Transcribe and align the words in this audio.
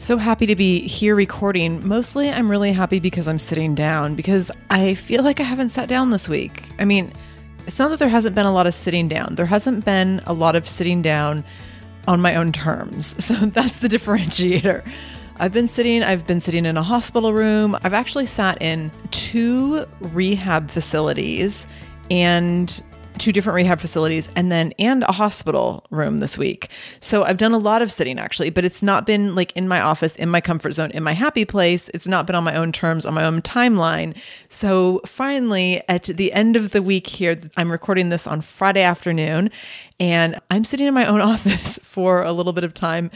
so 0.00 0.16
happy 0.16 0.46
to 0.46 0.56
be 0.56 0.80
here 0.88 1.14
recording. 1.14 1.86
Mostly, 1.86 2.30
I'm 2.30 2.50
really 2.50 2.72
happy 2.72 3.00
because 3.00 3.28
I'm 3.28 3.38
sitting 3.38 3.74
down 3.74 4.14
because 4.14 4.50
I 4.70 4.94
feel 4.94 5.22
like 5.22 5.40
I 5.40 5.42
haven't 5.42 5.68
sat 5.68 5.88
down 5.88 6.10
this 6.10 6.26
week. 6.26 6.64
I 6.78 6.86
mean, 6.86 7.12
it's 7.66 7.78
not 7.78 7.90
that 7.90 7.98
there 7.98 8.08
hasn't 8.08 8.34
been 8.34 8.46
a 8.46 8.52
lot 8.52 8.66
of 8.66 8.72
sitting 8.72 9.08
down, 9.08 9.34
there 9.34 9.44
hasn't 9.44 9.84
been 9.84 10.22
a 10.26 10.32
lot 10.32 10.56
of 10.56 10.66
sitting 10.66 11.02
down 11.02 11.44
on 12.08 12.22
my 12.22 12.34
own 12.34 12.50
terms. 12.50 13.14
So 13.20 13.34
that's 13.34 13.78
the 13.78 13.88
differentiator. 13.88 14.82
I've 15.36 15.52
been 15.52 15.68
sitting, 15.68 16.02
I've 16.02 16.26
been 16.26 16.40
sitting 16.40 16.64
in 16.64 16.78
a 16.78 16.82
hospital 16.82 17.34
room. 17.34 17.76
I've 17.82 17.94
actually 17.94 18.24
sat 18.24 18.60
in 18.62 18.90
two 19.10 19.84
rehab 20.00 20.70
facilities 20.70 21.66
and 22.10 22.82
two 23.20 23.32
different 23.32 23.54
rehab 23.54 23.80
facilities 23.80 24.28
and 24.34 24.50
then 24.50 24.72
and 24.78 25.02
a 25.04 25.12
hospital 25.12 25.86
room 25.90 26.20
this 26.20 26.36
week. 26.36 26.70
So 27.00 27.22
I've 27.22 27.36
done 27.36 27.52
a 27.52 27.58
lot 27.58 27.82
of 27.82 27.92
sitting 27.92 28.18
actually, 28.18 28.50
but 28.50 28.64
it's 28.64 28.82
not 28.82 29.06
been 29.06 29.34
like 29.34 29.52
in 29.56 29.68
my 29.68 29.80
office, 29.80 30.16
in 30.16 30.28
my 30.28 30.40
comfort 30.40 30.72
zone, 30.72 30.90
in 30.90 31.02
my 31.02 31.12
happy 31.12 31.44
place. 31.44 31.88
It's 31.94 32.06
not 32.06 32.26
been 32.26 32.34
on 32.34 32.44
my 32.44 32.56
own 32.56 32.72
terms, 32.72 33.06
on 33.06 33.14
my 33.14 33.24
own 33.24 33.42
timeline. 33.42 34.16
So 34.48 35.02
finally 35.06 35.82
at 35.88 36.04
the 36.04 36.32
end 36.32 36.56
of 36.56 36.70
the 36.70 36.82
week 36.82 37.06
here, 37.06 37.38
I'm 37.56 37.70
recording 37.70 38.08
this 38.08 38.26
on 38.26 38.40
Friday 38.40 38.82
afternoon 38.82 39.50
and 40.00 40.40
I'm 40.50 40.64
sitting 40.64 40.86
in 40.86 40.94
my 40.94 41.06
own 41.06 41.20
office 41.32 41.78
for 41.82 42.22
a 42.22 42.32
little 42.32 42.52
bit 42.52 42.64
of 42.64 42.74
time 42.74 43.10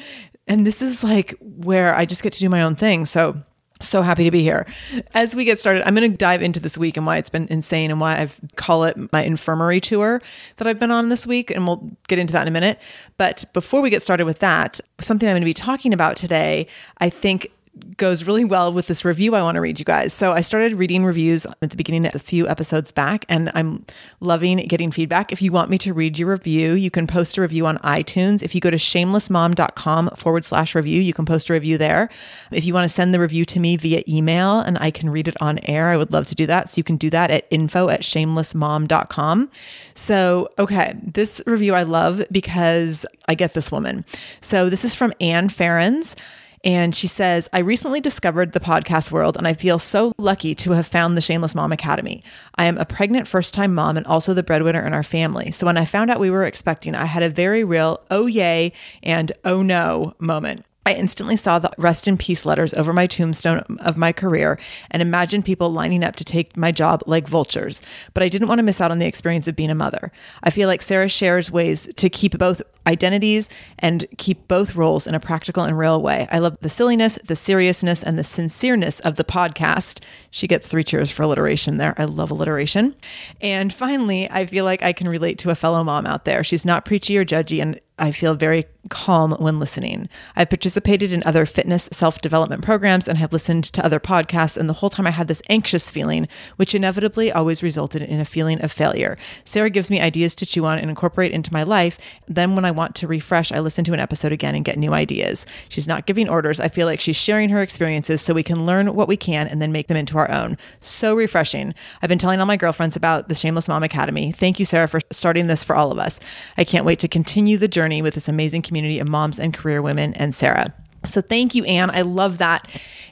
and 0.46 0.66
this 0.66 0.82
is 0.82 1.02
like 1.02 1.34
where 1.40 1.94
I 1.94 2.04
just 2.04 2.22
get 2.22 2.32
to 2.34 2.40
do 2.40 2.48
my 2.48 2.62
own 2.62 2.76
thing. 2.76 3.06
So 3.06 3.42
so 3.80 4.02
happy 4.02 4.24
to 4.24 4.30
be 4.30 4.42
here. 4.42 4.66
As 5.14 5.34
we 5.34 5.44
get 5.44 5.58
started, 5.58 5.86
I'm 5.86 5.94
going 5.94 6.10
to 6.10 6.16
dive 6.16 6.42
into 6.42 6.60
this 6.60 6.78
week 6.78 6.96
and 6.96 7.04
why 7.06 7.16
it's 7.16 7.30
been 7.30 7.48
insane 7.48 7.90
and 7.90 8.00
why 8.00 8.18
I've 8.18 8.38
call 8.56 8.84
it 8.84 9.12
my 9.12 9.22
infirmary 9.22 9.80
tour 9.80 10.22
that 10.56 10.68
I've 10.68 10.78
been 10.78 10.90
on 10.90 11.08
this 11.08 11.26
week 11.26 11.50
and 11.50 11.66
we'll 11.66 11.90
get 12.08 12.18
into 12.18 12.32
that 12.32 12.42
in 12.42 12.48
a 12.48 12.52
minute. 12.52 12.78
But 13.18 13.44
before 13.52 13.80
we 13.80 13.90
get 13.90 14.02
started 14.02 14.24
with 14.24 14.38
that, 14.38 14.80
something 15.00 15.28
I'm 15.28 15.32
going 15.32 15.42
to 15.42 15.46
be 15.46 15.54
talking 15.54 15.92
about 15.92 16.16
today, 16.16 16.66
I 16.98 17.10
think 17.10 17.50
goes 17.96 18.24
really 18.24 18.44
well 18.44 18.72
with 18.72 18.86
this 18.86 19.04
review 19.04 19.34
I 19.34 19.42
want 19.42 19.56
to 19.56 19.60
read 19.60 19.78
you 19.78 19.84
guys. 19.84 20.12
So 20.12 20.32
I 20.32 20.40
started 20.40 20.74
reading 20.74 21.04
reviews 21.04 21.46
at 21.46 21.70
the 21.70 21.76
beginning 21.76 22.06
of 22.06 22.14
a 22.14 22.18
few 22.18 22.48
episodes 22.48 22.90
back 22.90 23.24
and 23.28 23.50
I'm 23.54 23.84
loving 24.20 24.58
getting 24.68 24.90
feedback. 24.90 25.32
If 25.32 25.42
you 25.42 25.52
want 25.52 25.70
me 25.70 25.78
to 25.78 25.92
read 25.92 26.18
your 26.18 26.30
review, 26.30 26.74
you 26.74 26.90
can 26.90 27.06
post 27.06 27.36
a 27.36 27.40
review 27.40 27.66
on 27.66 27.78
iTunes. 27.78 28.42
If 28.42 28.54
you 28.54 28.60
go 28.60 28.70
to 28.70 28.76
shamelessmom.com 28.76 30.10
forward 30.16 30.44
slash 30.44 30.74
review, 30.74 31.00
you 31.00 31.12
can 31.12 31.24
post 31.24 31.50
a 31.50 31.52
review 31.52 31.78
there. 31.78 32.08
If 32.50 32.64
you 32.64 32.74
want 32.74 32.84
to 32.84 32.94
send 32.94 33.12
the 33.12 33.20
review 33.20 33.44
to 33.46 33.60
me 33.60 33.76
via 33.76 34.02
email 34.08 34.60
and 34.60 34.78
I 34.78 34.90
can 34.90 35.10
read 35.10 35.28
it 35.28 35.36
on 35.40 35.58
air, 35.64 35.88
I 35.88 35.96
would 35.96 36.12
love 36.12 36.26
to 36.26 36.34
do 36.34 36.46
that. 36.46 36.70
So 36.70 36.78
you 36.78 36.84
can 36.84 36.96
do 36.96 37.10
that 37.10 37.30
at 37.30 37.46
info 37.50 37.88
at 37.88 38.02
shamelessmom.com. 38.02 39.50
So, 39.94 40.48
okay, 40.58 40.94
this 41.02 41.40
review 41.46 41.74
I 41.74 41.82
love 41.82 42.22
because 42.30 43.06
I 43.28 43.34
get 43.34 43.54
this 43.54 43.72
woman. 43.72 44.04
So 44.40 44.70
this 44.70 44.84
is 44.84 44.94
from 44.94 45.12
Anne 45.20 45.48
Ferrens. 45.48 46.16
And 46.64 46.94
she 46.94 47.06
says, 47.06 47.48
I 47.52 47.58
recently 47.58 48.00
discovered 48.00 48.52
the 48.52 48.60
podcast 48.60 49.10
world 49.10 49.36
and 49.36 49.46
I 49.46 49.52
feel 49.52 49.78
so 49.78 50.12
lucky 50.16 50.54
to 50.56 50.70
have 50.72 50.86
found 50.86 51.14
the 51.14 51.20
Shameless 51.20 51.54
Mom 51.54 51.72
Academy. 51.72 52.24
I 52.56 52.64
am 52.64 52.78
a 52.78 52.86
pregnant 52.86 53.28
first 53.28 53.52
time 53.52 53.74
mom 53.74 53.98
and 53.98 54.06
also 54.06 54.32
the 54.32 54.42
breadwinner 54.42 54.84
in 54.86 54.94
our 54.94 55.02
family. 55.02 55.50
So 55.50 55.66
when 55.66 55.76
I 55.76 55.84
found 55.84 56.10
out 56.10 56.20
we 56.20 56.30
were 56.30 56.46
expecting, 56.46 56.94
I 56.94 57.04
had 57.04 57.22
a 57.22 57.28
very 57.28 57.64
real 57.64 58.00
oh 58.10 58.26
yay 58.26 58.72
and 59.02 59.30
oh 59.44 59.62
no 59.62 60.14
moment. 60.18 60.64
I 60.86 60.92
instantly 60.94 61.36
saw 61.36 61.58
the 61.58 61.72
rest 61.78 62.06
in 62.06 62.16
peace 62.16 62.44
letters 62.44 62.74
over 62.74 62.92
my 62.92 63.06
tombstone 63.06 63.64
of 63.80 63.96
my 63.96 64.12
career 64.12 64.58
and 64.90 65.00
imagined 65.00 65.44
people 65.44 65.70
lining 65.70 66.04
up 66.04 66.16
to 66.16 66.24
take 66.24 66.56
my 66.56 66.72
job 66.72 67.02
like 67.06 67.26
vultures. 67.26 67.80
But 68.12 68.22
I 68.22 68.28
didn't 68.28 68.48
want 68.48 68.58
to 68.58 68.64
miss 68.64 68.80
out 68.80 68.90
on 68.90 68.98
the 68.98 69.06
experience 69.06 69.48
of 69.48 69.56
being 69.56 69.70
a 69.70 69.74
mother. 69.74 70.12
I 70.42 70.50
feel 70.50 70.68
like 70.68 70.82
Sarah 70.82 71.08
shares 71.08 71.50
ways 71.50 71.88
to 71.96 72.10
keep 72.10 72.36
both 72.38 72.60
identities 72.86 73.48
and 73.78 74.04
keep 74.18 74.46
both 74.46 74.76
roles 74.76 75.06
in 75.06 75.14
a 75.14 75.20
practical 75.20 75.62
and 75.62 75.78
real 75.78 76.02
way. 76.02 76.28
I 76.30 76.38
love 76.38 76.58
the 76.60 76.68
silliness, 76.68 77.18
the 77.26 77.36
seriousness, 77.36 78.02
and 78.02 78.18
the 78.18 78.22
sincereness 78.22 79.00
of 79.00 79.16
the 79.16 79.24
podcast. 79.24 80.00
She 80.30 80.46
gets 80.46 80.66
three 80.66 80.84
cheers 80.84 81.10
for 81.10 81.22
alliteration 81.22 81.78
there. 81.78 81.94
I 81.96 82.04
love 82.04 82.30
alliteration. 82.30 82.94
And 83.40 83.72
finally, 83.72 84.30
I 84.30 84.44
feel 84.44 84.64
like 84.66 84.82
I 84.82 84.92
can 84.92 85.08
relate 85.08 85.38
to 85.38 85.50
a 85.50 85.54
fellow 85.54 85.82
mom 85.82 86.06
out 86.06 86.26
there. 86.26 86.44
She's 86.44 86.64
not 86.64 86.84
preachy 86.84 87.16
or 87.16 87.24
judgy, 87.24 87.62
and 87.62 87.80
I 87.98 88.12
feel 88.12 88.34
very 88.34 88.66
calm 88.88 89.32
when 89.32 89.58
listening. 89.58 90.08
I've 90.36 90.50
participated 90.50 91.12
in 91.12 91.22
other 91.24 91.46
fitness 91.46 91.88
self 91.92 92.20
development 92.20 92.62
programs 92.62 93.08
and 93.08 93.18
have 93.18 93.32
listened 93.32 93.64
to 93.64 93.84
other 93.84 94.00
podcasts, 94.00 94.56
and 94.56 94.68
the 94.68 94.74
whole 94.74 94.90
time 94.90 95.06
I 95.06 95.10
had 95.10 95.28
this 95.28 95.42
anxious 95.48 95.90
feeling, 95.90 96.28
which 96.56 96.74
inevitably 96.74 97.32
always 97.32 97.62
resulted 97.62 98.02
in 98.02 98.20
a 98.20 98.24
feeling 98.24 98.60
of 98.62 98.70
failure. 98.70 99.16
Sarah 99.44 99.70
gives 99.70 99.90
me 99.90 100.00
ideas 100.00 100.34
to 100.36 100.46
chew 100.46 100.64
on 100.64 100.78
and 100.78 100.90
incorporate 100.90 101.32
into 101.32 101.52
my 101.52 101.62
life. 101.62 101.98
Then, 102.28 102.54
when 102.54 102.64
I 102.64 102.70
want 102.70 102.94
to 102.96 103.06
refresh, 103.06 103.52
I 103.52 103.60
listen 103.60 103.84
to 103.84 103.92
an 103.92 104.00
episode 104.00 104.32
again 104.32 104.54
and 104.54 104.64
get 104.64 104.78
new 104.78 104.92
ideas. 104.92 105.46
She's 105.68 105.88
not 105.88 106.06
giving 106.06 106.28
orders. 106.28 106.60
I 106.60 106.68
feel 106.68 106.86
like 106.86 107.00
she's 107.00 107.16
sharing 107.16 107.48
her 107.50 107.62
experiences 107.62 108.20
so 108.20 108.34
we 108.34 108.42
can 108.42 108.66
learn 108.66 108.94
what 108.94 109.08
we 109.08 109.16
can 109.16 109.48
and 109.48 109.60
then 109.62 109.72
make 109.72 109.88
them 109.88 109.96
into 109.96 110.18
our 110.18 110.30
own. 110.30 110.58
So 110.80 111.14
refreshing. 111.14 111.74
I've 112.02 112.08
been 112.08 112.18
telling 112.18 112.40
all 112.40 112.46
my 112.46 112.56
girlfriends 112.56 112.96
about 112.96 113.28
the 113.28 113.34
Shameless 113.34 113.68
Mom 113.68 113.82
Academy. 113.82 114.32
Thank 114.32 114.58
you, 114.58 114.64
Sarah, 114.64 114.88
for 114.88 115.00
starting 115.10 115.46
this 115.46 115.64
for 115.64 115.74
all 115.74 115.90
of 115.90 115.98
us. 115.98 116.20
I 116.56 116.64
can't 116.64 116.84
wait 116.84 117.00
to 117.00 117.08
continue 117.08 117.56
the 117.58 117.68
journey 117.68 118.02
with 118.02 118.14
this 118.14 118.28
amazing 118.28 118.62
community 118.62 118.73
of 118.74 119.08
moms 119.08 119.38
and 119.38 119.54
career 119.54 119.82
women 119.82 120.14
and 120.14 120.34
Sarah. 120.34 120.74
So 121.04 121.20
thank 121.20 121.54
you, 121.54 121.64
Anne. 121.64 121.90
I 121.90 122.02
love 122.02 122.38
that. 122.38 122.68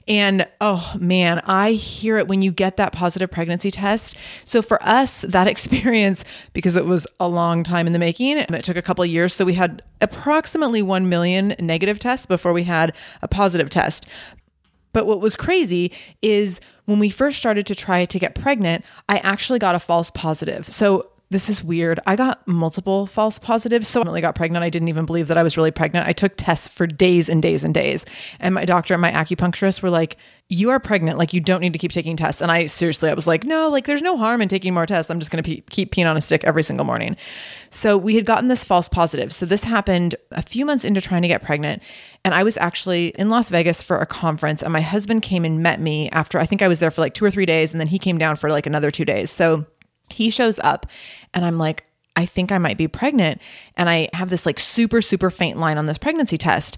And 0.08 0.46
oh 0.60 0.94
man, 0.98 1.40
I 1.40 1.72
hear 1.72 2.18
it 2.18 2.26
when 2.26 2.42
you 2.42 2.50
get 2.50 2.76
that 2.76 2.92
positive 2.92 3.30
pregnancy 3.30 3.70
test. 3.70 4.16
So 4.44 4.62
for 4.62 4.82
us, 4.82 5.20
that 5.20 5.46
experience, 5.48 6.24
because 6.52 6.76
it 6.76 6.84
was 6.84 7.06
a 7.20 7.28
long 7.28 7.62
time 7.62 7.86
in 7.86 7.92
the 7.92 7.98
making, 7.98 8.38
and 8.38 8.54
it 8.54 8.64
took 8.64 8.76
a 8.76 8.82
couple 8.82 9.04
years. 9.06 9.32
So 9.32 9.44
we 9.44 9.54
had 9.54 9.82
approximately 10.00 10.82
1 10.82 11.08
million 11.08 11.54
negative 11.60 11.98
tests 11.98 12.26
before 12.26 12.52
we 12.52 12.64
had 12.64 12.92
a 13.20 13.28
positive 13.28 13.70
test. 13.70 14.06
But 14.92 15.06
what 15.06 15.20
was 15.20 15.36
crazy 15.36 15.92
is 16.20 16.60
when 16.84 16.98
we 16.98 17.08
first 17.08 17.38
started 17.38 17.66
to 17.66 17.74
try 17.74 18.04
to 18.04 18.18
get 18.18 18.34
pregnant, 18.34 18.84
I 19.08 19.18
actually 19.18 19.58
got 19.58 19.74
a 19.74 19.78
false 19.78 20.10
positive. 20.10 20.68
So 20.68 21.11
this 21.32 21.48
is 21.48 21.64
weird. 21.64 21.98
I 22.06 22.14
got 22.14 22.46
multiple 22.46 23.06
false 23.06 23.38
positives. 23.38 23.88
So 23.88 24.00
I 24.00 24.04
really 24.04 24.20
got 24.20 24.34
pregnant. 24.34 24.62
I 24.62 24.68
didn't 24.68 24.88
even 24.88 25.06
believe 25.06 25.28
that 25.28 25.38
I 25.38 25.42
was 25.42 25.56
really 25.56 25.70
pregnant. 25.70 26.06
I 26.06 26.12
took 26.12 26.34
tests 26.36 26.68
for 26.68 26.86
days 26.86 27.28
and 27.28 27.42
days 27.42 27.64
and 27.64 27.72
days. 27.72 28.04
And 28.38 28.54
my 28.54 28.64
doctor 28.64 28.94
and 28.94 29.00
my 29.00 29.10
acupuncturist 29.10 29.82
were 29.82 29.90
like, 29.90 30.18
You 30.48 30.70
are 30.70 30.78
pregnant. 30.78 31.18
Like, 31.18 31.32
you 31.32 31.40
don't 31.40 31.60
need 31.60 31.72
to 31.72 31.78
keep 31.78 31.90
taking 31.90 32.16
tests. 32.16 32.42
And 32.42 32.52
I 32.52 32.66
seriously, 32.66 33.10
I 33.10 33.14
was 33.14 33.26
like, 33.26 33.44
No, 33.44 33.68
like, 33.70 33.86
there's 33.86 34.02
no 34.02 34.18
harm 34.18 34.42
in 34.42 34.48
taking 34.48 34.74
more 34.74 34.84
tests. 34.84 35.10
I'm 35.10 35.18
just 35.18 35.30
going 35.30 35.42
to 35.42 35.50
pe- 35.50 35.62
keep 35.70 35.94
peeing 35.94 36.08
on 36.08 36.16
a 36.16 36.20
stick 36.20 36.44
every 36.44 36.62
single 36.62 36.84
morning. 36.84 37.16
So 37.70 37.96
we 37.96 38.14
had 38.14 38.26
gotten 38.26 38.48
this 38.48 38.64
false 38.64 38.88
positive. 38.88 39.32
So 39.32 39.46
this 39.46 39.64
happened 39.64 40.14
a 40.32 40.42
few 40.42 40.66
months 40.66 40.84
into 40.84 41.00
trying 41.00 41.22
to 41.22 41.28
get 41.28 41.42
pregnant. 41.42 41.82
And 42.24 42.34
I 42.34 42.42
was 42.42 42.58
actually 42.58 43.08
in 43.18 43.30
Las 43.30 43.48
Vegas 43.48 43.82
for 43.82 43.98
a 43.98 44.06
conference. 44.06 44.62
And 44.62 44.72
my 44.72 44.82
husband 44.82 45.22
came 45.22 45.46
and 45.46 45.62
met 45.62 45.80
me 45.80 46.10
after 46.10 46.38
I 46.38 46.44
think 46.44 46.60
I 46.60 46.68
was 46.68 46.78
there 46.78 46.90
for 46.90 47.00
like 47.00 47.14
two 47.14 47.24
or 47.24 47.30
three 47.30 47.46
days. 47.46 47.72
And 47.72 47.80
then 47.80 47.88
he 47.88 47.98
came 47.98 48.18
down 48.18 48.36
for 48.36 48.50
like 48.50 48.66
another 48.66 48.90
two 48.90 49.06
days. 49.06 49.30
So 49.30 49.64
he 50.12 50.30
shows 50.30 50.58
up 50.60 50.86
and 51.34 51.44
I'm 51.44 51.58
like, 51.58 51.86
I 52.16 52.26
think 52.26 52.52
I 52.52 52.58
might 52.58 52.76
be 52.76 52.88
pregnant. 52.88 53.40
And 53.76 53.88
I 53.88 54.08
have 54.12 54.28
this 54.28 54.46
like 54.46 54.58
super, 54.58 55.00
super 55.00 55.30
faint 55.30 55.58
line 55.58 55.78
on 55.78 55.86
this 55.86 55.98
pregnancy 55.98 56.36
test. 56.36 56.76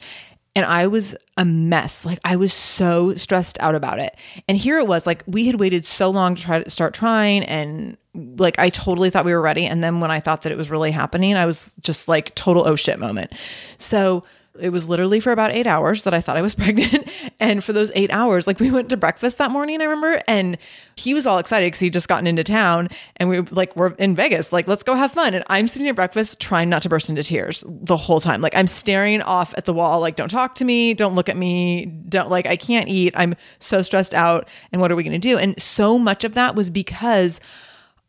And 0.56 0.64
I 0.64 0.86
was 0.86 1.16
a 1.36 1.44
mess. 1.44 2.04
Like 2.04 2.20
I 2.24 2.36
was 2.36 2.52
so 2.52 3.14
stressed 3.16 3.58
out 3.60 3.74
about 3.74 3.98
it. 3.98 4.16
And 4.48 4.56
here 4.56 4.78
it 4.78 4.86
was 4.86 5.06
like 5.06 5.24
we 5.26 5.46
had 5.46 5.58
waited 5.58 5.84
so 5.84 6.10
long 6.10 6.36
to 6.36 6.42
try 6.42 6.62
to 6.62 6.70
start 6.70 6.94
trying 6.94 7.42
and 7.44 7.96
like 8.14 8.58
I 8.60 8.70
totally 8.70 9.10
thought 9.10 9.24
we 9.24 9.34
were 9.34 9.40
ready. 9.40 9.66
And 9.66 9.82
then 9.82 9.98
when 9.98 10.12
I 10.12 10.20
thought 10.20 10.42
that 10.42 10.52
it 10.52 10.58
was 10.58 10.70
really 10.70 10.92
happening, 10.92 11.36
I 11.36 11.46
was 11.46 11.74
just 11.80 12.06
like 12.06 12.34
total 12.36 12.66
oh 12.66 12.76
shit 12.76 13.00
moment. 13.00 13.32
So 13.78 14.22
it 14.60 14.70
was 14.70 14.88
literally 14.88 15.20
for 15.20 15.32
about 15.32 15.50
eight 15.50 15.66
hours 15.66 16.04
that 16.04 16.14
I 16.14 16.20
thought 16.20 16.36
I 16.36 16.42
was 16.42 16.54
pregnant. 16.56 17.08
and 17.40 17.62
for 17.62 17.72
those 17.72 17.90
eight 17.94 18.10
hours, 18.10 18.46
like 18.46 18.60
we 18.60 18.70
went 18.70 18.88
to 18.90 18.96
breakfast 18.96 19.38
that 19.38 19.50
morning, 19.50 19.80
I 19.80 19.84
remember, 19.84 20.22
and 20.28 20.58
he 20.96 21.14
was 21.14 21.26
all 21.26 21.38
excited 21.38 21.66
because 21.66 21.80
he'd 21.80 21.92
just 21.92 22.08
gotten 22.08 22.26
into 22.26 22.44
town 22.44 22.88
and 23.16 23.28
we 23.28 23.40
like, 23.40 23.74
we're 23.76 23.92
in 23.92 24.14
Vegas, 24.14 24.52
like, 24.52 24.68
let's 24.68 24.82
go 24.82 24.94
have 24.94 25.12
fun. 25.12 25.34
And 25.34 25.44
I'm 25.48 25.68
sitting 25.68 25.88
at 25.88 25.96
breakfast 25.96 26.40
trying 26.40 26.68
not 26.68 26.82
to 26.82 26.88
burst 26.88 27.08
into 27.08 27.22
tears 27.22 27.64
the 27.66 27.96
whole 27.96 28.20
time. 28.20 28.40
Like, 28.40 28.56
I'm 28.56 28.66
staring 28.66 29.22
off 29.22 29.54
at 29.56 29.64
the 29.64 29.72
wall, 29.72 30.00
like, 30.00 30.16
don't 30.16 30.28
talk 30.28 30.54
to 30.56 30.64
me, 30.64 30.94
don't 30.94 31.14
look 31.14 31.28
at 31.28 31.36
me, 31.36 31.86
don't 31.86 32.30
like, 32.30 32.46
I 32.46 32.56
can't 32.56 32.88
eat. 32.88 33.14
I'm 33.16 33.34
so 33.58 33.82
stressed 33.82 34.14
out. 34.14 34.48
And 34.72 34.80
what 34.80 34.90
are 34.92 34.96
we 34.96 35.04
to 35.04 35.18
do? 35.18 35.38
And 35.38 35.60
so 35.60 35.98
much 35.98 36.24
of 36.24 36.34
that 36.34 36.54
was 36.54 36.70
because 36.70 37.40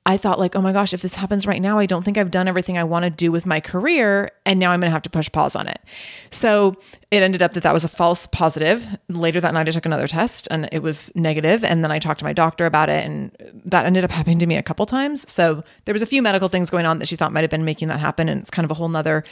I 0.08 0.18
thought 0.18 0.40
like, 0.40 0.56
oh 0.56 0.62
my 0.62 0.72
gosh, 0.72 0.94
if 0.94 1.02
this 1.02 1.16
happens 1.16 1.48
right 1.48 1.62
now, 1.62 1.80
I 1.80 1.88
don't 1.88 2.04
think 2.04 2.18
I've 2.18 2.30
done 2.30 2.48
everything 2.48 2.78
I 2.78 2.84
want 2.84 3.04
to 3.04 3.10
do 3.10 3.32
with 3.32 3.48
my 3.48 3.60
career, 3.60 4.32
and 4.46 4.60
now 4.60 4.70
I'm 4.70 4.80
going 4.80 4.90
to 4.90 4.94
have 4.94 5.02
to 5.02 5.10
push 5.10 5.32
pause 5.32 5.56
on 5.56 5.68
it. 5.68 5.82
So 6.30 6.76
it 7.10 7.24
ended 7.24 7.42
up 7.42 7.54
that 7.54 7.64
that 7.64 7.74
was 7.74 7.84
a 7.84 7.88
false 7.88 8.28
positive. 8.28 8.86
Later 9.10 9.42
that 9.42 9.54
night, 9.56 9.68
I 9.68 9.72
took 9.72 9.86
another 9.86 10.08
test, 10.08 10.48
and 10.52 10.70
it 10.72 10.84
was 10.84 11.12
negative. 11.16 11.64
And 11.64 11.84
then 11.84 11.92
I 11.92 11.98
talked 11.98 12.20
to 12.20 12.26
my 12.26 12.34
doctor 12.34 12.68
about 12.68 12.88
it, 12.90 13.04
and 13.04 13.36
that 13.66 13.88
ended 13.88 14.04
up 14.04 14.12
happening 14.12 14.38
to 14.40 14.46
me 14.46 14.58
a 14.58 14.64
couple 14.64 14.86
times. 14.86 15.30
So 15.32 15.64
there 15.86 15.94
was 15.94 16.04
a 16.04 16.08
few 16.08 16.22
medical 16.22 16.50
things 16.50 16.70
going 16.70 16.86
on 16.86 17.00
that 17.00 17.08
she 17.08 17.16
thought 17.16 17.34
might 17.34 17.44
have 17.44 17.50
been 17.50 17.66
making 17.66 17.88
that 17.88 18.00
happen, 18.00 18.30
and 18.30 18.42
it's 18.42 18.52
kind 18.52 18.64
of 18.64 18.70
a 18.70 18.76
whole 18.76 18.90
nother 18.90 19.24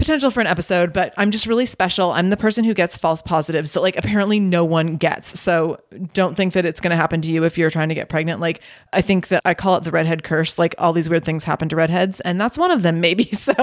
potential 0.00 0.30
for 0.30 0.40
an 0.40 0.46
episode, 0.46 0.94
but 0.94 1.12
I'm 1.18 1.30
just 1.30 1.46
really 1.46 1.66
special. 1.66 2.10
I'm 2.12 2.30
the 2.30 2.36
person 2.36 2.64
who 2.64 2.72
gets 2.72 2.96
false 2.96 3.20
positives 3.20 3.72
that 3.72 3.82
like 3.82 3.96
apparently 3.96 4.40
no 4.40 4.64
one 4.64 4.96
gets. 4.96 5.38
So 5.38 5.78
don't 6.14 6.36
think 6.36 6.54
that 6.54 6.64
it's 6.64 6.80
going 6.80 6.90
to 6.90 6.96
happen 6.96 7.20
to 7.20 7.30
you 7.30 7.44
if 7.44 7.58
you're 7.58 7.68
trying 7.68 7.90
to 7.90 7.94
get 7.94 8.08
pregnant. 8.08 8.40
Like 8.40 8.62
I 8.94 9.02
think 9.02 9.28
that 9.28 9.42
I 9.44 9.52
call 9.52 9.76
it 9.76 9.84
the 9.84 9.90
redhead 9.90 10.24
curse. 10.24 10.58
Like 10.58 10.74
all 10.78 10.94
these 10.94 11.10
weird 11.10 11.24
things 11.24 11.44
happen 11.44 11.68
to 11.68 11.76
redheads, 11.76 12.20
and 12.20 12.40
that's 12.40 12.56
one 12.56 12.70
of 12.70 12.82
them 12.82 13.00
maybe. 13.00 13.30
So 13.40 13.54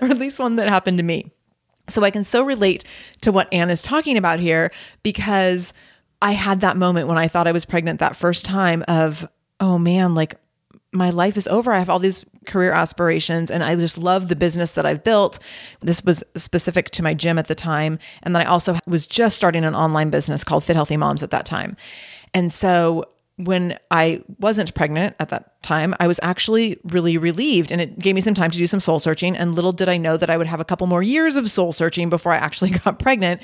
or 0.00 0.08
at 0.08 0.18
least 0.18 0.38
one 0.38 0.56
that 0.56 0.68
happened 0.68 0.98
to 0.98 1.02
me. 1.02 1.32
So 1.88 2.04
I 2.04 2.10
can 2.10 2.22
so 2.22 2.42
relate 2.42 2.84
to 3.22 3.32
what 3.32 3.52
Anne 3.52 3.70
is 3.70 3.82
talking 3.82 4.16
about 4.16 4.40
here 4.40 4.70
because 5.02 5.72
I 6.20 6.32
had 6.32 6.60
that 6.60 6.76
moment 6.76 7.08
when 7.08 7.18
I 7.18 7.28
thought 7.28 7.46
I 7.46 7.52
was 7.52 7.64
pregnant 7.64 8.00
that 8.00 8.14
first 8.14 8.44
time 8.44 8.84
of, 8.88 9.26
oh 9.58 9.78
man, 9.78 10.14
like 10.14 10.36
my 10.92 11.10
life 11.10 11.36
is 11.36 11.46
over. 11.48 11.72
I 11.72 11.78
have 11.78 11.88
all 11.88 11.98
these 11.98 12.24
career 12.46 12.72
aspirations 12.72 13.50
and 13.50 13.64
I 13.64 13.74
just 13.76 13.96
love 13.96 14.28
the 14.28 14.36
business 14.36 14.72
that 14.72 14.84
I've 14.84 15.02
built. 15.02 15.38
This 15.80 16.04
was 16.04 16.22
specific 16.36 16.90
to 16.90 17.02
my 17.02 17.14
gym 17.14 17.38
at 17.38 17.48
the 17.48 17.54
time. 17.54 17.98
And 18.22 18.34
then 18.34 18.42
I 18.42 18.46
also 18.46 18.78
was 18.86 19.06
just 19.06 19.36
starting 19.36 19.64
an 19.64 19.74
online 19.74 20.10
business 20.10 20.44
called 20.44 20.64
Fit 20.64 20.76
Healthy 20.76 20.98
Moms 20.98 21.22
at 21.22 21.30
that 21.30 21.46
time. 21.46 21.76
And 22.34 22.52
so 22.52 23.04
when 23.44 23.78
I 23.90 24.22
wasn't 24.38 24.74
pregnant 24.74 25.16
at 25.18 25.28
that 25.30 25.62
time, 25.62 25.94
I 26.00 26.06
was 26.06 26.18
actually 26.22 26.78
really 26.84 27.16
relieved 27.16 27.70
and 27.70 27.80
it 27.80 27.98
gave 27.98 28.14
me 28.14 28.20
some 28.20 28.34
time 28.34 28.50
to 28.50 28.58
do 28.58 28.66
some 28.66 28.80
soul 28.80 28.98
searching. 28.98 29.36
And 29.36 29.54
little 29.54 29.72
did 29.72 29.88
I 29.88 29.96
know 29.96 30.16
that 30.16 30.30
I 30.30 30.36
would 30.36 30.46
have 30.46 30.60
a 30.60 30.64
couple 30.64 30.86
more 30.86 31.02
years 31.02 31.36
of 31.36 31.50
soul 31.50 31.72
searching 31.72 32.10
before 32.10 32.32
I 32.32 32.36
actually 32.36 32.70
got 32.84 32.98
pregnant. 32.98 33.42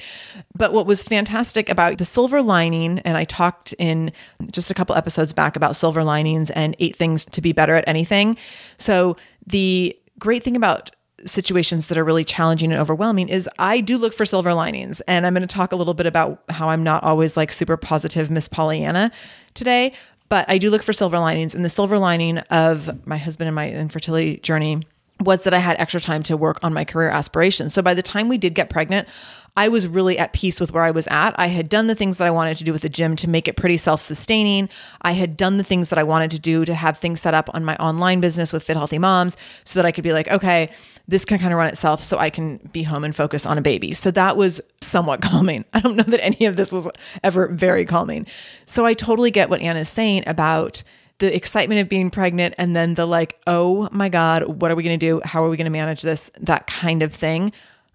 But 0.54 0.72
what 0.72 0.86
was 0.86 1.02
fantastic 1.02 1.68
about 1.68 1.98
the 1.98 2.04
silver 2.04 2.42
lining, 2.42 2.98
and 3.00 3.16
I 3.16 3.24
talked 3.24 3.72
in 3.74 4.12
just 4.52 4.70
a 4.70 4.74
couple 4.74 4.96
episodes 4.96 5.32
back 5.32 5.56
about 5.56 5.76
silver 5.76 6.04
linings 6.04 6.50
and 6.50 6.76
eight 6.78 6.96
things 6.96 7.24
to 7.26 7.40
be 7.40 7.52
better 7.52 7.74
at 7.74 7.84
anything. 7.86 8.36
So 8.78 9.16
the 9.46 9.98
great 10.18 10.42
thing 10.42 10.56
about 10.56 10.90
situations 11.26 11.88
that 11.88 11.98
are 11.98 12.04
really 12.04 12.24
challenging 12.24 12.72
and 12.72 12.80
overwhelming 12.80 13.28
is 13.28 13.48
I 13.58 13.80
do 13.80 13.98
look 13.98 14.12
for 14.12 14.24
silver 14.24 14.54
linings. 14.54 15.00
And 15.02 15.26
I'm 15.26 15.34
going 15.34 15.46
to 15.46 15.52
talk 15.52 15.72
a 15.72 15.76
little 15.76 15.94
bit 15.94 16.06
about 16.06 16.42
how 16.48 16.70
I'm 16.70 16.82
not 16.82 17.02
always 17.02 17.36
like 17.36 17.50
super 17.52 17.76
positive 17.76 18.30
Miss 18.30 18.48
Pollyanna 18.48 19.10
today, 19.54 19.92
but 20.28 20.44
I 20.48 20.58
do 20.58 20.70
look 20.70 20.82
for 20.82 20.92
silver 20.92 21.18
linings. 21.18 21.54
And 21.54 21.64
the 21.64 21.70
silver 21.70 21.98
lining 21.98 22.38
of 22.38 23.06
my 23.06 23.16
husband 23.16 23.48
and 23.48 23.54
my 23.54 23.70
infertility 23.70 24.38
journey 24.38 24.82
was 25.20 25.42
that 25.42 25.54
I 25.54 25.58
had 25.58 25.78
extra 25.80 26.00
time 26.00 26.22
to 26.24 26.36
work 26.36 26.60
on 26.62 26.72
my 26.72 26.84
career 26.84 27.08
aspirations. 27.08 27.74
So 27.74 27.82
by 27.82 27.94
the 27.94 28.02
time 28.02 28.28
we 28.28 28.38
did 28.38 28.54
get 28.54 28.70
pregnant, 28.70 29.08
I 29.56 29.68
was 29.68 29.88
really 29.88 30.16
at 30.18 30.32
peace 30.32 30.60
with 30.60 30.72
where 30.72 30.84
I 30.84 30.92
was 30.92 31.08
at. 31.08 31.36
I 31.36 31.48
had 31.48 31.68
done 31.68 31.88
the 31.88 31.96
things 31.96 32.18
that 32.18 32.28
I 32.28 32.30
wanted 32.30 32.56
to 32.58 32.64
do 32.64 32.72
with 32.72 32.82
the 32.82 32.88
gym 32.88 33.16
to 33.16 33.28
make 33.28 33.48
it 33.48 33.56
pretty 33.56 33.76
self 33.76 34.00
sustaining. 34.00 34.68
I 35.02 35.12
had 35.12 35.36
done 35.36 35.56
the 35.56 35.64
things 35.64 35.88
that 35.88 35.98
I 35.98 36.04
wanted 36.04 36.30
to 36.32 36.38
do 36.38 36.64
to 36.64 36.74
have 36.74 36.98
things 36.98 37.20
set 37.20 37.34
up 37.34 37.50
on 37.52 37.64
my 37.64 37.76
online 37.78 38.20
business 38.20 38.52
with 38.52 38.62
Fit 38.62 38.76
Healthy 38.76 38.98
Moms 38.98 39.36
so 39.64 39.78
that 39.78 39.86
I 39.86 39.90
could 39.90 40.04
be 40.04 40.12
like, 40.12 40.28
okay, 40.28 40.70
this 41.08 41.24
can 41.24 41.38
kind 41.38 41.52
of 41.52 41.58
run 41.58 41.68
itself 41.68 42.02
so 42.02 42.18
I 42.18 42.28
can 42.28 42.58
be 42.70 42.82
home 42.82 43.02
and 43.02 43.16
focus 43.16 43.46
on 43.46 43.56
a 43.56 43.62
baby. 43.62 43.94
So 43.94 44.10
that 44.10 44.36
was 44.36 44.60
somewhat 44.82 45.22
calming. 45.22 45.64
I 45.72 45.80
don't 45.80 45.96
know 45.96 46.04
that 46.04 46.22
any 46.22 46.44
of 46.44 46.56
this 46.56 46.70
was 46.70 46.86
ever 47.24 47.48
very 47.48 47.86
calming. 47.86 48.26
So 48.66 48.84
I 48.84 48.92
totally 48.92 49.30
get 49.30 49.48
what 49.48 49.62
Anna 49.62 49.80
is 49.80 49.88
saying 49.88 50.24
about 50.26 50.82
the 51.18 51.34
excitement 51.34 51.80
of 51.80 51.88
being 51.88 52.10
pregnant 52.10 52.54
and 52.58 52.76
then 52.76 52.94
the 52.94 53.06
like, 53.06 53.40
oh 53.46 53.88
my 53.90 54.08
God, 54.08 54.60
what 54.60 54.70
are 54.70 54.76
we 54.76 54.84
going 54.84 54.98
to 54.98 55.04
do? 55.04 55.20
How 55.24 55.42
are 55.42 55.48
we 55.48 55.56
going 55.56 55.64
to 55.64 55.70
manage 55.70 56.02
this? 56.02 56.30
That 56.38 56.66
kind 56.66 57.02
of 57.02 57.12
thing. 57.12 57.52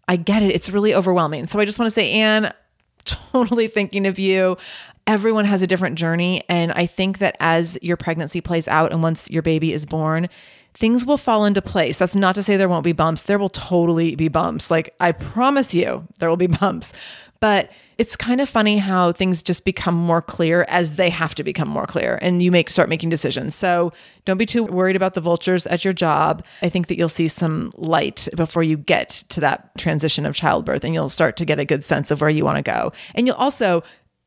I 0.07 0.17
get 0.17 0.43
it. 0.43 0.53
It's 0.53 0.69
really 0.69 0.93
overwhelming. 0.93 1.45
So 1.45 1.59
I 1.59 1.65
just 1.65 1.79
want 1.79 1.89
to 1.89 1.93
say, 1.93 2.11
Anne, 2.11 2.51
totally 3.05 3.67
thinking 3.67 4.05
of 4.05 4.19
you. 4.19 4.57
Everyone 5.05 5.45
has 5.45 5.61
a 5.61 5.67
different 5.67 5.97
journey. 5.97 6.43
And 6.47 6.71
I 6.71 6.85
think 6.85 7.17
that 7.19 7.35
as 7.39 7.77
your 7.81 7.97
pregnancy 7.97 8.41
plays 8.41 8.67
out 8.67 8.91
and 8.91 9.03
once 9.03 9.29
your 9.29 9.41
baby 9.41 9.73
is 9.73 9.85
born, 9.85 10.29
things 10.73 11.05
will 11.05 11.17
fall 11.17 11.45
into 11.45 11.61
place. 11.61 11.97
That's 11.97 12.15
not 12.15 12.35
to 12.35 12.43
say 12.43 12.57
there 12.57 12.69
won't 12.69 12.83
be 12.83 12.93
bumps. 12.93 13.23
There 13.23 13.39
will 13.39 13.49
totally 13.49 14.15
be 14.15 14.27
bumps. 14.27 14.71
Like, 14.71 14.95
I 14.99 15.11
promise 15.11 15.73
you, 15.73 16.07
there 16.19 16.29
will 16.29 16.37
be 16.37 16.47
bumps. 16.47 16.93
But 17.39 17.71
it's 17.97 18.15
kind 18.15 18.41
of 18.41 18.49
funny 18.49 18.77
how 18.77 19.11
things 19.11 19.43
just 19.43 19.65
become 19.65 19.95
more 19.95 20.21
clear 20.21 20.63
as 20.69 20.93
they 20.93 21.09
have 21.09 21.35
to 21.35 21.43
become 21.43 21.67
more 21.67 21.85
clear 21.85 22.17
and 22.21 22.41
you 22.41 22.51
make 22.51 22.69
start 22.69 22.89
making 22.89 23.09
decisions. 23.09 23.53
So 23.53 23.91
don't 24.25 24.37
be 24.37 24.45
too 24.45 24.63
worried 24.63 24.95
about 24.95 25.13
the 25.13 25.21
vultures 25.21 25.67
at 25.67 25.83
your 25.83 25.93
job. 25.93 26.43
I 26.61 26.69
think 26.69 26.87
that 26.87 26.97
you'll 26.97 27.09
see 27.09 27.27
some 27.27 27.71
light 27.75 28.27
before 28.35 28.63
you 28.63 28.77
get 28.77 29.09
to 29.29 29.39
that 29.41 29.77
transition 29.77 30.25
of 30.25 30.35
childbirth 30.35 30.83
and 30.83 30.93
you'll 30.93 31.09
start 31.09 31.37
to 31.37 31.45
get 31.45 31.59
a 31.59 31.65
good 31.65 31.83
sense 31.83 32.11
of 32.11 32.21
where 32.21 32.29
you 32.29 32.45
want 32.45 32.57
to 32.57 32.63
go. 32.63 32.93
And 33.13 33.27
you'll 33.27 33.35
also 33.35 33.83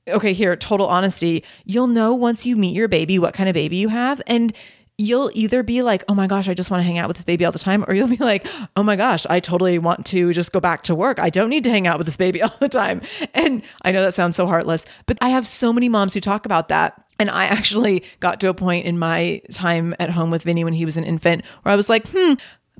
okay, 0.08 0.32
here, 0.32 0.56
total 0.56 0.86
honesty, 0.86 1.44
you'll 1.64 1.86
know 1.86 2.14
once 2.14 2.46
you 2.46 2.56
meet 2.56 2.74
your 2.74 2.88
baby 2.88 3.18
what 3.18 3.34
kind 3.34 3.48
of 3.48 3.54
baby 3.54 3.76
you 3.76 3.88
have. 3.88 4.22
And 4.26 4.52
you'll 4.98 5.30
either 5.34 5.62
be 5.62 5.82
like, 5.82 6.02
oh 6.08 6.14
my 6.14 6.26
gosh, 6.26 6.48
I 6.48 6.54
just 6.54 6.70
want 6.70 6.80
to 6.80 6.84
hang 6.84 6.98
out 6.98 7.08
with 7.08 7.16
this 7.18 7.24
baby 7.24 7.44
all 7.44 7.52
the 7.52 7.58
time, 7.58 7.84
or 7.86 7.94
you'll 7.94 8.08
be 8.08 8.16
like, 8.16 8.46
oh 8.76 8.82
my 8.82 8.96
gosh, 8.96 9.26
I 9.28 9.40
totally 9.40 9.78
want 9.78 10.06
to 10.06 10.32
just 10.32 10.52
go 10.52 10.60
back 10.60 10.82
to 10.84 10.94
work. 10.94 11.18
I 11.18 11.28
don't 11.28 11.50
need 11.50 11.64
to 11.64 11.70
hang 11.70 11.86
out 11.86 11.98
with 11.98 12.06
this 12.06 12.16
baby 12.16 12.42
all 12.42 12.56
the 12.60 12.68
time. 12.68 13.02
And 13.34 13.62
I 13.82 13.92
know 13.92 14.02
that 14.02 14.14
sounds 14.14 14.36
so 14.36 14.46
heartless, 14.46 14.84
but 15.06 15.18
I 15.20 15.30
have 15.30 15.46
so 15.46 15.72
many 15.72 15.88
moms 15.88 16.14
who 16.14 16.20
talk 16.20 16.46
about 16.46 16.68
that. 16.68 17.02
And 17.18 17.30
I 17.30 17.44
actually 17.46 18.04
got 18.20 18.40
to 18.40 18.48
a 18.48 18.54
point 18.54 18.86
in 18.86 18.98
my 18.98 19.40
time 19.52 19.94
at 19.98 20.10
home 20.10 20.30
with 20.30 20.42
Vinnie 20.42 20.64
when 20.64 20.74
he 20.74 20.84
was 20.84 20.96
an 20.96 21.04
infant 21.04 21.44
where 21.62 21.72
I 21.72 21.76
was 21.76 21.88
like, 21.88 22.06
hmm, 22.08 22.34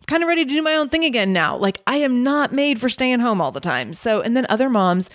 kind 0.06 0.22
of 0.22 0.28
ready 0.28 0.44
to 0.44 0.48
do 0.48 0.62
my 0.62 0.74
own 0.76 0.88
thing 0.88 1.04
again 1.04 1.32
now. 1.32 1.56
Like 1.56 1.80
I 1.86 1.96
am 1.96 2.22
not 2.22 2.52
made 2.52 2.80
for 2.80 2.88
staying 2.88 3.20
home 3.20 3.40
all 3.40 3.50
the 3.50 3.60
time. 3.60 3.94
So, 3.94 4.20
and 4.20 4.36
then 4.36 4.46
other 4.48 4.68
moms 4.68 5.10